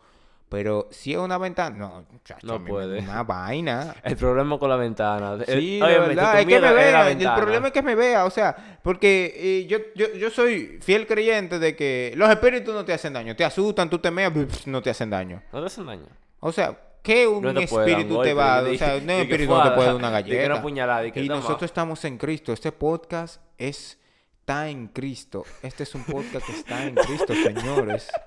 Pero 0.49 0.89
si 0.91 1.13
es 1.13 1.19
una 1.19 1.39
ventana, 1.39 1.77
no, 1.77 2.05
muchacho, 2.11 2.45
No 2.45 2.65
puede. 2.65 2.99
Una 2.99 3.23
vaina. 3.23 3.95
El 4.03 4.17
problema 4.17 4.59
con 4.59 4.69
la 4.69 4.75
ventana. 4.75 5.35
el- 5.47 5.61
Sí, 5.61 5.77
de 5.79 5.83
óyeme, 5.85 6.07
verdad, 6.09 6.41
es 6.41 6.47
que 6.47 6.61
me 6.61 6.73
vea. 6.73 7.11
El 7.13 7.35
problema 7.41 7.67
es 7.69 7.73
que 7.73 7.83
me 7.83 7.95
vea, 7.95 8.25
o 8.25 8.31
sea, 8.31 8.81
porque 8.83 9.33
eh, 9.37 9.67
yo, 9.69 9.79
yo, 9.95 10.13
yo 10.15 10.29
soy 10.29 10.79
fiel 10.83 11.07
creyente 11.07 11.61
de 11.61 11.77
que 11.77 12.13
los 12.17 12.29
espíritus 12.29 12.75
no 12.75 12.85
te 12.85 12.93
hacen 12.93 13.13
daño, 13.13 13.37
te 13.37 13.45
asustan, 13.45 13.89
tú 13.89 14.01
te 14.01 14.11
meas, 14.11 14.33
no 14.67 14.83
te 14.83 14.91
hacen 14.91 15.09
daño. 15.11 15.41
No 15.53 15.61
te 15.61 15.67
hacen 15.67 15.87
daño. 15.87 16.07
O 16.41 16.51
sea, 16.51 16.77
¿qué 17.01 17.29
un 17.29 17.45
No 17.45 17.55
te 17.55 17.63
espíritu 17.63 18.21
te 18.21 18.35
va 18.35 18.59
a 18.59 18.63
O 18.63 18.75
sea, 18.75 18.97
un 18.97 19.09
espíritu 19.09 19.53
no 19.55 19.63
te 19.63 19.71
puede 19.71 19.87
dar 19.87 19.95
una 19.95 20.11
galleta. 20.11 20.61
puñalada, 20.61 21.07
y 21.07 21.13
toma. 21.13 21.37
nosotros 21.37 21.63
estamos 21.71 22.05
en 22.05 22.19
Cristo. 22.19 22.53
Este 22.53 22.73
podcast 22.73 23.41
es, 23.57 24.01
está 24.41 24.69
en 24.69 24.89
Cristo. 24.89 25.45
Este 25.63 25.85
es 25.85 25.95
un 25.95 26.03
podcast 26.03 26.45
que 26.45 26.53
está 26.55 26.85
en 26.85 26.97
Cristo, 26.97 27.35
señores. 27.35 28.11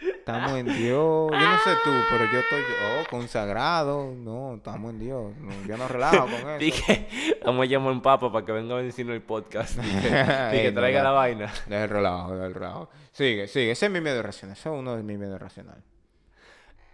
Estamos 0.00 0.52
en 0.52 0.66
Dios. 0.66 1.30
Yo 1.30 1.38
no 1.38 1.58
sé 1.58 1.70
tú, 1.84 1.90
pero 2.10 2.24
yo 2.32 2.40
estoy 2.40 2.62
oh, 2.62 3.04
consagrado. 3.08 4.12
No, 4.12 4.56
estamos 4.56 4.92
en 4.92 4.98
Dios. 4.98 5.36
No, 5.38 5.66
yo 5.66 5.76
no 5.76 5.88
relajo 5.88 6.26
con 6.26 6.34
eso. 6.34 6.58
Dije, 6.58 7.08
vamos 7.44 7.62
a 7.62 7.66
llamar 7.66 7.88
a 7.88 7.92
un 7.92 8.02
papa 8.02 8.30
para 8.30 8.44
que 8.44 8.52
venga 8.52 8.76
a 8.76 8.82
decirnos 8.82 9.14
el 9.14 9.22
podcast. 9.22 9.78
Y 9.78 10.00
que, 10.00 10.68
y 10.68 10.72
traiga 10.72 11.02
la 11.02 11.12
vaina. 11.12 11.52
Deja 11.66 11.84
el 11.84 11.90
relajo, 11.90 12.34
deja 12.34 12.46
el 12.46 12.54
relajo. 12.54 12.90
Sigue, 13.12 13.46
sigue. 13.48 13.70
Ese 13.70 13.86
es 13.86 13.92
mi 13.92 14.00
miedo 14.00 14.22
racional. 14.22 14.56
Ese 14.56 14.68
es 14.68 14.74
uno 14.74 14.96
de 14.96 15.02
mis 15.02 15.18
miedos 15.18 15.40
racional. 15.40 15.82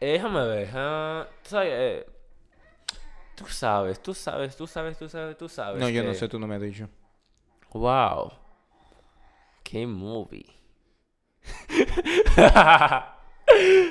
Eh, 0.00 0.12
déjame 0.12 0.46
ver. 0.46 0.70
ah, 0.74 1.26
tú 1.42 1.50
sabes, 1.50 1.72
eh, 1.72 2.06
tú 3.34 3.46
sabes, 3.46 4.02
tú 4.02 4.14
sabes, 4.14 4.56
tú 4.56 4.66
sabes, 4.66 4.98
tú 4.98 5.08
sabes, 5.08 5.36
tú 5.36 5.48
sabes. 5.48 5.80
No, 5.80 5.88
yo 5.88 6.02
no 6.04 6.14
sé, 6.14 6.28
tú 6.28 6.38
no 6.38 6.46
me 6.46 6.56
has 6.56 6.62
dicho. 6.62 6.88
Wow. 7.72 8.32
Qué 9.62 9.86
movie. 9.86 10.61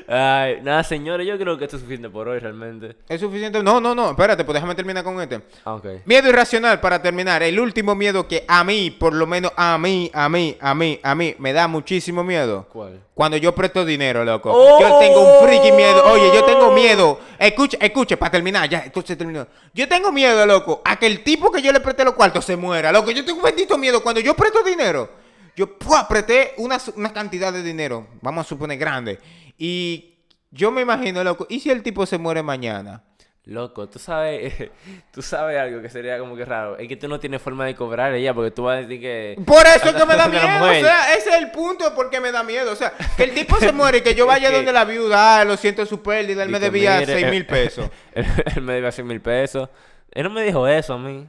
Ay, 0.08 0.60
nada, 0.64 0.84
señores, 0.84 1.28
yo 1.28 1.38
creo 1.38 1.58
que 1.58 1.66
esto 1.66 1.76
es 1.76 1.82
suficiente 1.82 2.10
por 2.10 2.28
hoy 2.28 2.40
realmente. 2.40 2.96
¿Es 3.08 3.22
suficiente? 3.22 3.62
No, 3.62 3.80
no, 3.80 3.94
no. 3.94 4.12
Espérate, 4.12 4.44
pues 4.44 4.56
déjame 4.56 4.76
terminar 4.76 5.04
con 5.04 5.22
este. 5.22 5.42
Ah, 5.64 5.76
ok. 5.76 5.86
Miedo 6.06 6.30
irracional 6.30 6.80
para 6.80 7.02
terminar. 7.02 7.44
El 7.44 7.60
último 7.60 7.94
miedo 7.94 8.28
que 8.28 8.44
a 8.48 8.64
mí, 8.64 8.92
por 8.92 9.14
lo 9.14 9.28
menos 9.28 9.52
a 9.56 9.78
mí, 9.78 10.10
a 10.14 10.30
mí, 10.30 10.58
a 10.60 10.74
mí, 10.74 11.00
a 11.04 11.16
mí, 11.16 11.36
me 11.38 11.54
da 11.54 11.68
muchísimo 11.68 12.24
miedo. 12.24 12.68
¿Cuál? 12.72 13.02
Cuando 13.14 13.38
yo 13.38 13.54
presto 13.54 13.86
dinero, 13.86 14.26
loco. 14.26 14.52
¡Oh! 14.52 14.80
Yo 14.80 14.98
tengo 15.00 15.20
un 15.22 15.48
freaking 15.48 15.76
miedo. 15.76 16.04
Oye, 16.06 16.32
yo 16.34 16.44
tengo 16.44 16.72
miedo. 16.72 17.20
Escucha, 17.38 17.78
escucha, 17.80 18.18
para 18.18 18.32
terminar, 18.32 18.68
ya, 18.68 18.84
entonces 18.86 19.18
terminó. 19.18 19.46
Yo 19.74 19.88
tengo 19.88 20.12
miedo, 20.12 20.46
loco, 20.46 20.82
a 20.84 20.98
que 20.98 21.08
el 21.08 21.24
tipo 21.24 21.52
que 21.52 21.62
yo 21.62 21.72
le 21.72 21.80
presté 21.82 22.04
los 22.04 22.16
cuartos 22.16 22.46
se 22.46 22.56
muera. 22.56 22.92
Loco, 22.92 23.12
yo 23.12 23.24
tengo 23.24 23.38
un 23.38 23.44
bendito 23.44 23.78
miedo. 23.78 24.02
Cuando 24.02 24.22
yo 24.22 24.34
presto 24.34 24.64
dinero, 24.64 25.21
yo 25.56 25.78
¡pua! 25.78 26.08
presté 26.08 26.54
una, 26.58 26.78
una 26.96 27.14
cantidad 27.14 27.52
de 27.52 27.64
dinero, 27.64 28.08
vamos 28.22 28.46
a 28.46 28.50
suponer 28.50 28.78
grande. 28.78 29.20
Y 29.58 30.16
yo 30.52 30.72
me 30.72 30.82
imagino, 30.82 31.24
loco, 31.24 31.48
¿y 31.50 31.60
si 31.60 31.70
el 31.70 31.84
tipo 31.84 32.06
se 32.06 32.18
muere 32.18 32.44
mañana? 32.44 33.04
Loco, 33.46 33.90
tú 33.90 33.98
sabes, 33.98 34.54
tú 35.12 35.22
sabes 35.22 35.60
algo 35.60 35.82
que 35.82 35.90
sería 35.90 36.20
como 36.20 36.36
que 36.36 36.46
raro. 36.46 36.78
Es 36.78 36.88
que 36.88 36.96
tú 36.96 37.08
no 37.08 37.20
tienes 37.20 37.42
forma 37.42 37.66
de 37.66 37.76
cobrar 37.76 38.14
ella 38.14 38.34
porque 38.34 38.52
tú 38.52 38.64
vas 38.64 38.78
a 38.78 38.82
decir 38.82 39.02
que... 39.02 39.36
Por 39.46 39.66
eso 39.66 39.90
es 39.90 39.96
que 39.96 40.06
me 40.06 40.16
da 40.16 40.28
miedo, 40.28 40.64
o 40.64 40.74
sea, 40.74 41.16
ese 41.16 41.30
es 41.32 41.36
el 41.38 41.50
punto 41.50 41.90
de 41.90 41.92
por 41.92 42.10
qué 42.12 42.20
me 42.20 42.32
da 42.32 42.44
miedo. 42.44 42.72
O 42.72 42.76
sea, 42.76 42.94
que 43.18 43.24
el 43.24 43.34
tipo 43.34 43.58
se 43.58 43.72
muere 43.72 44.00
y 44.00 44.02
que 44.02 44.14
yo 44.14 44.26
vaya 44.28 44.50
que- 44.50 44.56
donde 44.58 44.72
la 44.72 44.86
viuda, 44.86 45.40
ah, 45.40 45.46
lo 45.46 45.58
siento 45.58 45.86
su 45.88 46.04
pérdida, 46.04 46.44
él 46.44 46.50
y 46.50 46.52
me 46.54 46.60
debía 46.60 47.04
6 47.04 47.10
eh, 47.10 47.32
mil 47.32 47.46
pesos. 47.48 47.90
Él, 48.14 48.62
me 48.62 48.74
debía 48.74 48.92
6 48.92 49.08
mil 49.08 49.22
pesos. 49.22 49.70
Él 50.12 50.24
no 50.24 50.30
me 50.30 50.44
dijo 50.44 50.68
eso 50.68 50.94
a 50.94 51.00
mí. 51.00 51.28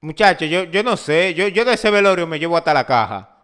Muchacho, 0.00 0.44
yo, 0.44 0.64
yo 0.64 0.82
no 0.82 0.96
sé, 0.96 1.34
yo, 1.34 1.48
yo 1.48 1.64
de 1.64 1.74
ese 1.74 1.90
velorio 1.90 2.26
me 2.26 2.38
llevo 2.38 2.56
hasta 2.56 2.72
la 2.72 2.84
caja. 2.84 3.34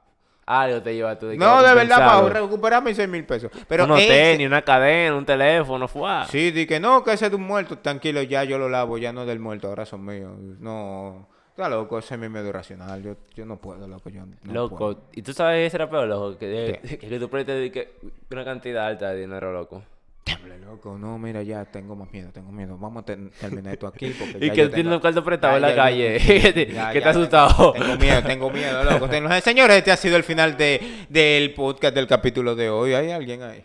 Algo 0.46 0.82
te 0.82 0.94
lleva 0.94 1.18
tú 1.18 1.26
de 1.26 1.32
que 1.32 1.38
No, 1.38 1.62
de 1.62 1.74
verdad, 1.74 1.96
para 1.98 2.28
recuperar 2.28 2.82
mis 2.84 2.96
6 2.96 3.08
mil 3.08 3.24
pesos. 3.24 3.50
Pero 3.66 3.84
Unos 3.84 4.00
ese- 4.00 4.08
tenis, 4.08 4.46
una 4.46 4.62
cadena, 4.62 5.16
un 5.16 5.24
teléfono, 5.24 5.88
fue. 5.88 6.10
Sí, 6.28 6.50
di 6.50 6.66
que 6.66 6.78
no, 6.78 7.02
que 7.02 7.12
ese 7.14 7.24
es 7.26 7.30
de 7.30 7.36
un 7.36 7.44
muerto, 7.44 7.78
tranquilo, 7.78 8.22
ya 8.22 8.44
yo 8.44 8.58
lo 8.58 8.68
lavo, 8.68 8.98
ya 8.98 9.12
no 9.12 9.22
es 9.22 9.26
del 9.26 9.40
muerto, 9.40 9.68
ahora 9.68 9.86
son 9.86 10.04
míos. 10.04 10.30
No, 10.60 11.26
está 11.48 11.68
loco, 11.68 11.98
ese 11.98 12.14
es 12.14 12.20
mi 12.20 12.28
medio 12.28 12.52
racional, 12.52 13.02
yo, 13.02 13.16
yo 13.34 13.46
no 13.46 13.56
puedo, 13.56 13.88
loco, 13.88 14.10
yo 14.10 14.20
no 14.26 14.52
loco, 14.52 14.76
puedo. 14.76 15.00
¿y 15.12 15.22
tú 15.22 15.32
sabes 15.32 15.66
ese 15.66 15.78
era 15.78 15.88
peor, 15.88 16.06
loco? 16.06 16.38
Que, 16.38 16.78
¿Qué? 16.82 16.88
que, 16.88 16.98
que 17.08 17.18
tú 17.18 17.28
prestes 17.30 17.72
que 17.72 17.94
una 18.30 18.44
cantidad 18.44 18.86
alta 18.86 19.10
de 19.10 19.20
dinero, 19.22 19.50
loco. 19.52 19.82
Diable, 20.24 20.58
loco, 20.58 20.96
no, 20.98 21.18
mira, 21.18 21.42
ya 21.42 21.64
tengo 21.66 21.94
más 21.94 22.10
miedo, 22.12 22.30
tengo 22.32 22.50
miedo. 22.50 22.78
Vamos 22.78 23.02
a 23.02 23.04
ter- 23.06 23.30
terminar 23.40 23.74
esto 23.74 23.86
aquí 23.86 24.14
porque 24.18 24.38
Y 24.44 24.48
ya 24.48 24.54
que 24.54 24.54
tienes 24.54 24.72
tengo- 24.74 24.94
un 24.94 25.00
cuarto 25.00 25.22
prestado 25.24 25.52
Ya, 25.52 25.56
en 25.56 25.62
la 25.62 25.74
calle. 25.82 26.18
que 26.92 27.00
te 27.00 27.08
asustado. 27.08 27.72
Tengo, 27.72 27.96
miedo, 27.96 28.22
tengo 28.22 28.50
miedo, 28.50 28.84
loco. 28.84 29.08
Señores, 29.42 29.76
este 29.78 29.92
ha 29.92 29.96
sido 29.96 30.16
el 30.16 30.24
final 30.24 30.56
de, 30.56 30.80
del 31.10 31.52
podcast 31.52 31.94
del 31.94 32.06
capítulo 32.06 32.54
de 32.54 32.70
hoy. 32.70 32.94
¿Hay 32.94 33.10
alguien 33.10 33.42
ahí? 33.42 33.62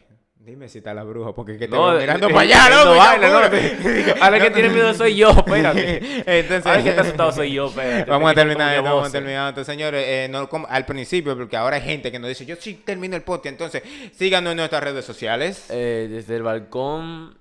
Dime 0.50 0.68
si 0.68 0.80
está 0.80 0.94
la 0.94 1.04
bruja, 1.04 1.32
porque 1.34 1.58
que 1.58 1.68
te 1.68 1.76
No, 1.76 1.90
veo 1.92 2.00
mirando 2.00 2.28
eh, 2.28 2.34
para 2.34 2.42
allá, 2.42 2.68
eh, 2.68 2.70
loco. 2.72 2.86
no 2.86 2.96
ya, 2.96 3.06
baila, 3.06 3.30
no. 3.30 4.24
Ahora 4.24 4.40
que 4.40 4.50
tiene 4.52 4.70
miedo 4.70 4.94
soy 4.96 5.16
yo, 5.16 5.30
espérate. 5.38 6.24
Entonces, 6.40 6.66
Ahora 6.66 6.84
que 6.84 6.90
está 6.90 7.02
asustado 7.04 7.32
soy 7.32 7.54
yo, 7.54 7.68
espérate. 7.68 8.10
Vamos 8.10 8.32
a 8.32 8.34
Tengo 8.34 8.48
terminar 8.48 8.74
esto, 8.76 8.84
vamos 8.84 9.08
a 9.08 9.12
terminar 9.12 9.50
esto, 9.50 9.64
señores. 9.64 10.04
eh, 10.08 10.28
no 10.30 10.50
como 10.50 10.66
al 10.68 10.86
principio, 10.86 11.38
porque 11.38 11.56
ahora 11.56 11.76
hay 11.76 11.84
gente 11.84 12.12
que 12.12 12.18
nos 12.20 12.28
dice, 12.30 12.46
yo 12.46 12.56
sí 12.56 12.74
termino 12.84 13.16
el 13.16 13.22
podcast. 13.22 13.48
Entonces, 13.54 13.84
síganos 14.16 14.52
en 14.52 14.58
nuestras 14.58 14.84
redes 14.84 15.06
sociales. 15.06 15.68
Eh, 15.70 16.08
desde 16.10 16.36
el 16.38 16.44
balcón, 16.44 17.38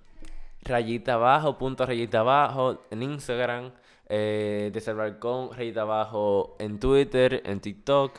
rayita 0.65 1.15
abajo, 1.15 1.57
punto 1.57 1.87
rayita 1.87 2.21
abajo, 2.21 2.83
en 2.91 3.03
Instagram. 3.03 3.71
eh, 4.11 4.71
desde 4.73 4.91
el 4.93 4.97
balcón, 4.99 5.51
rayita 5.57 5.83
abajo, 5.83 6.57
en 6.59 6.79
Twitter, 6.79 7.43
en 7.47 7.61
TikTok. 7.61 8.19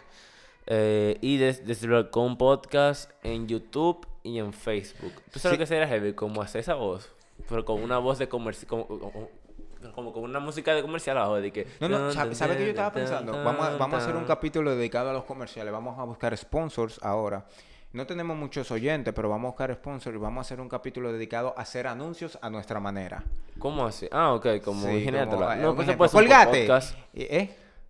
eh, 0.67 1.17
y 1.21 1.37
des- 1.37 1.65
desde 1.65 1.87
el 1.87 1.93
balcón 1.93 2.37
podcast 2.37 3.09
en 3.23 3.47
YouTube 3.47 4.05
y 4.23 4.39
en 4.39 4.53
Facebook. 4.53 5.13
¿Tú 5.31 5.39
sabes 5.39 5.41
Sí. 5.41 5.49
lo 5.49 5.57
que 5.57 5.65
sería 5.67 5.87
heavy? 5.87 6.13
Como 6.13 6.41
hacer 6.41 6.61
esa 6.61 6.75
voz, 6.75 7.09
pero 7.47 7.63
con 7.65 7.81
una 7.81 7.97
voz 7.97 8.17
de 8.19 8.27
comercial. 8.29 8.67
Como, 8.67 8.87
como, 9.95 10.11
con 10.13 10.23
una 10.23 10.39
música 10.39 10.73
de 10.75 10.81
comercial 10.81 11.17
abajo. 11.17 11.35
De 11.35 11.51
que, 11.51 11.65
No, 11.79 11.87
no, 11.87 12.11
¿sabe, 12.11 12.35
sabe 12.35 12.57
qué 12.57 12.63
yo 12.63 12.69
estaba 12.69 12.91
pensando? 12.91 13.31
Vamos 13.43 13.65
a, 13.65 13.77
vamos 13.77 13.99
a 13.99 14.03
hacer 14.03 14.15
un 14.15 14.25
capítulo 14.25 14.75
dedicado 14.75 15.09
a 15.09 15.13
los 15.13 15.23
comerciales. 15.23 15.71
Vamos 15.71 15.97
a 15.97 16.03
buscar 16.03 16.35
sponsors 16.37 16.99
ahora. 17.01 17.45
No 17.91 18.05
tenemos 18.05 18.37
muchos 18.37 18.69
oyentes, 18.71 19.13
pero 19.15 19.29
vamos 19.29 19.47
a 19.47 19.51
buscar 19.51 19.73
sponsors 19.73 20.15
y 20.15 20.19
vamos 20.19 20.37
a 20.37 20.41
hacer 20.41 20.61
un 20.61 20.69
capítulo 20.69 21.11
dedicado 21.11 21.55
a 21.57 21.61
hacer 21.61 21.87
anuncios 21.87 22.37
a 22.41 22.49
nuestra 22.49 22.79
manera. 22.79 23.23
¿Cómo 23.57 23.85
así? 23.87 24.07
Ah, 24.11 24.33
ok, 24.33 24.61
como 24.63 24.85
Sí, 24.85 24.91
ingeniártela. 24.97 25.57
eh, 25.57 25.61
No, 25.61 25.71
un 25.71 25.97
pues 25.97 26.11
Colgate. 26.11 26.59
podcast. 26.67 26.95
¿Eh? 27.15 27.49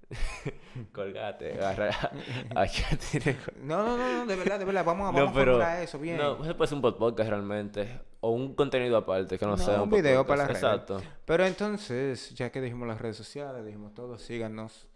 Colgate, 0.94 1.54
agarra. 1.54 1.92
No, 3.62 3.86
no, 3.86 3.98
no, 3.98 4.14
no, 4.20 4.26
de 4.26 4.36
verdad, 4.36 4.60
de 4.60 4.66
verdad. 4.66 4.84
Vamos, 4.86 5.10
a- 5.10 5.12
No, 5.12 5.18
vamos 5.18 5.32
a 5.32 5.34
pero. 5.40 5.52
formular 5.54 5.84
eso 5.84 6.00
bien. 6.00 6.18
No, 6.18 6.44
se 6.44 6.54
puede 6.56 6.66
hacer 6.66 6.76
un 6.76 6.82
podcast 6.82 7.30
realmente. 7.30 8.00
O 8.22 8.32
un 8.32 8.54
contenido 8.56 8.98
aparte, 8.98 9.38
que 9.38 9.46
no, 9.46 9.52
No, 9.52 9.58
sea 9.58 9.82
un 9.82 9.90
video 9.90 10.26
para 10.26 10.44
podcast. 10.44 10.62
las 10.64 10.72
redes. 10.74 10.82
Exacto. 10.82 11.16
Pero 11.26 11.46
entonces, 11.46 12.32
ya 12.36 12.52
que 12.52 12.60
dijimos 12.62 12.88
las 12.88 13.00
redes 13.00 13.16
sociales, 13.18 13.66
dijimos 13.66 13.94
todo, 13.94 14.18
síganos 14.18 14.88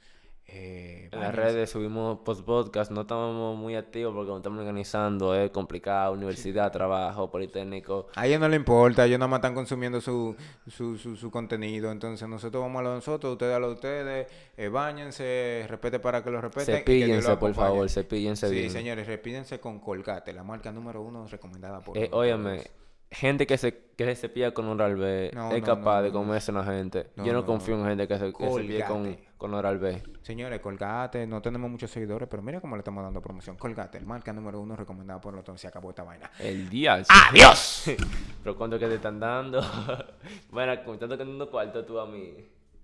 Eh, 0.46 1.10
En 1.12 1.20
las 1.20 1.34
redes 1.34 1.70
subimos 1.70 2.20
post-podcast, 2.20 2.92
no 2.92 3.02
estamos 3.02 3.58
muy 3.58 3.76
activos 3.76 4.14
porque 4.14 4.30
nos 4.30 4.38
estamos 4.38 4.60
organizando, 4.60 5.34
es 5.36 5.50
complicado, 5.52 6.14
universidad, 6.14 6.72
trabajo, 6.72 7.32
politécnico. 7.32 8.08
A 8.16 8.28
ellos 8.28 8.40
no 8.40 8.48
le 8.50 8.58
importa, 8.58 9.06
ellos 9.06 9.18
nada 9.20 9.30
más 9.30 9.38
están 9.40 9.56
consumiendo 9.56 10.00
su, 10.02 10.36
su, 10.68 10.98
su, 10.98 11.16
su 11.16 11.32
contenido. 11.32 11.92
Entonces 11.92 12.28
nosotros 12.28 12.62
vamos 12.62 12.80
a 12.82 12.84
lo 12.84 12.90
de 12.90 12.96
nosotros, 12.96 13.32
ustedes 13.34 13.56
a 13.56 13.60
lo 13.60 13.68
de 13.70 13.74
ustedes. 13.74 14.28
Eh, 14.58 14.68
báñense, 14.68 15.66
respete 15.70 16.00
para 16.00 16.24
que 16.24 16.30
lo 16.30 16.42
respeten. 16.42 16.76
Cepíllense, 16.78 17.24
por 17.38 17.50
acompañe. 17.52 17.54
favor, 17.56 17.90
cepíllense 17.90 18.50
Sí, 18.50 18.56
bien. 18.56 18.70
señores, 18.70 19.08
repídense 19.08 19.60
con 19.60 19.80
Colgate, 19.80 20.34
la 20.34 20.44
marca 20.44 20.72
número 20.72 21.02
uno 21.02 21.26
recomendada 21.28 21.80
por... 21.80 21.98
Eh, 21.98 22.10
por 22.10 22.20
óyeme, 22.20 22.62
gente 23.10 23.48
que 23.48 23.58
se, 23.58 23.76
que 23.96 24.06
se 24.06 24.16
cepilla 24.16 24.54
con 24.54 24.68
Oral 24.68 24.96
B 24.96 25.32
No, 25.34 25.52
es 25.52 25.62
no, 25.62 25.66
capaz 25.66 25.98
no, 25.98 26.04
de 26.04 26.12
comerse 26.12 26.52
a 26.52 26.56
una 26.56 26.64
gente. 26.66 27.08
Yo 27.18 27.32
no, 27.34 27.46
confío 27.46 27.76
en 27.76 27.86
gente 27.86 28.08
que 28.08 28.18
se, 28.18 28.34
que 28.34 28.46
se 28.50 28.54
cepille 28.56 28.86
con. 28.86 29.18
Con 29.44 29.54
Oral 29.56 29.78
B. 29.78 30.02
Señores, 30.22 30.62
Colgate, 30.62 31.28
no 31.28 31.42
tenemos 31.42 31.70
muchos 31.70 31.92
seguidores, 31.92 32.30
pero 32.30 32.42
mira 32.42 32.62
cómo 32.62 32.78
le 32.78 32.80
estamos 32.80 33.04
dando 33.04 33.22
promoción. 33.22 33.58
Colgate, 33.58 34.00
marca 34.00 34.32
número 34.32 34.62
uno 34.62 34.74
recomendada 34.74 35.20
por 35.20 35.34
los 35.34 35.60
Se 35.60 35.68
acabó 35.68 35.90
esta 35.90 36.04
vaina. 36.04 36.32
El 36.40 36.70
día. 36.70 37.04
¡Adiós! 37.10 37.92
Pero 38.42 38.56
cuánto 38.56 38.80
que 38.80 38.88
te 38.88 38.96
están 38.96 39.20
dando. 39.20 39.62
bueno, 40.50 40.82
como 40.84 40.94
estás 40.94 41.10
tocando 41.10 41.52
cuarto 41.52 41.84
tú 41.84 42.00
a 42.00 42.06
mí. 42.06 42.38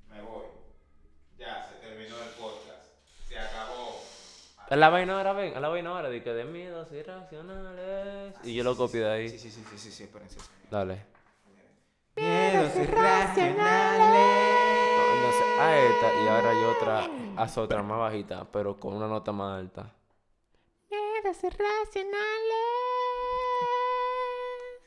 Me 0.10 0.22
voy. 0.22 0.48
Ya, 1.38 1.66
se 1.66 1.76
terminó 1.76 2.18
el 2.18 2.30
podcast. 2.32 2.92
Se 3.26 3.40
acabó. 3.40 4.02
A 4.70 4.76
la 4.76 4.90
vaina 4.90 5.16
ahora, 5.16 5.32
ven, 5.32 5.56
a 5.56 5.62
la 5.62 5.70
vaina 5.70 5.92
ahora, 5.92 6.10
de 6.10 6.22
que 6.22 6.34
de 6.34 6.44
miedos 6.44 6.92
irracionales. 6.92 8.36
Y 8.44 8.54
yo 8.54 8.66
lo 8.66 8.76
copio 8.76 9.08
de 9.08 9.14
ahí. 9.14 9.30
Sí, 9.30 9.40
sí, 9.40 9.50
sí, 9.50 9.64
sí, 9.72 9.78
sí, 9.78 9.92
sí, 9.92 10.04
espérense. 10.04 10.40
Dale. 10.70 11.06
Miedos 12.18 12.76
irracionales. 12.76 14.39
A 15.60 15.78
esta 15.78 16.24
y 16.24 16.28
ahora 16.28 16.50
hay 16.52 16.64
otra, 16.64 17.10
haz 17.36 17.58
otra 17.58 17.84
más 17.84 18.00
bajita, 18.00 18.46
pero 18.52 18.80
con 18.80 18.94
una 18.94 19.08
nota 19.08 19.34
más 19.34 19.60
alta. 19.60 19.94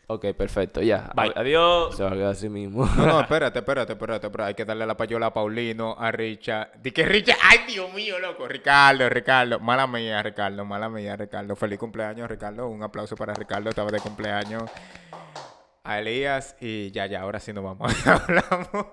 Ok, 0.07 0.27
perfecto, 0.37 0.83
ya. 0.83 1.11
Bye. 1.15 1.33
Adiós. 1.37 1.97
Se 1.97 2.03
va 2.03 2.11
a 2.11 2.13
quedar 2.13 2.33
así 2.33 2.49
mismo. 2.49 2.87
No, 2.97 3.07
no, 3.07 3.21
espérate, 3.23 3.59
espérate, 3.59 3.93
espérate, 3.93 4.27
espérate. 4.27 4.49
Hay 4.49 4.55
que 4.55 4.65
darle 4.65 4.87
la 4.87 4.97
payola 4.97 5.27
a 5.27 5.33
Paulino, 5.35 5.95
a 5.99 6.11
Richard. 6.11 6.81
Di 6.83 6.91
que 6.91 7.05
Richard, 7.05 7.39
ay 7.43 7.61
Dios 7.67 7.93
mío, 7.93 8.19
loco. 8.19 8.49
Ricardo, 8.49 9.09
Ricardo. 9.09 9.61
Mala 9.61 9.87
mía, 9.87 10.23
Ricardo, 10.23 10.65
mala 10.65 10.89
mía, 10.89 11.17
Ricardo. 11.17 11.55
Feliz 11.55 11.79
cumpleaños, 11.79 12.29
Ricardo. 12.29 12.69
Un 12.69 12.83
aplauso 12.83 13.17
para 13.17 13.35
Ricardo, 13.35 13.71
estaba 13.71 13.91
de 13.91 14.01
cumpleaños. 14.01 14.65
A 15.85 15.99
Elías 15.99 16.57
y 16.61 16.91
ya, 16.93 17.07
ya, 17.07 17.21
ahora 17.21 17.41
sí 17.41 17.53
nos 17.53 17.65
vamos. 17.65 17.93
Hablamos. 18.07 18.87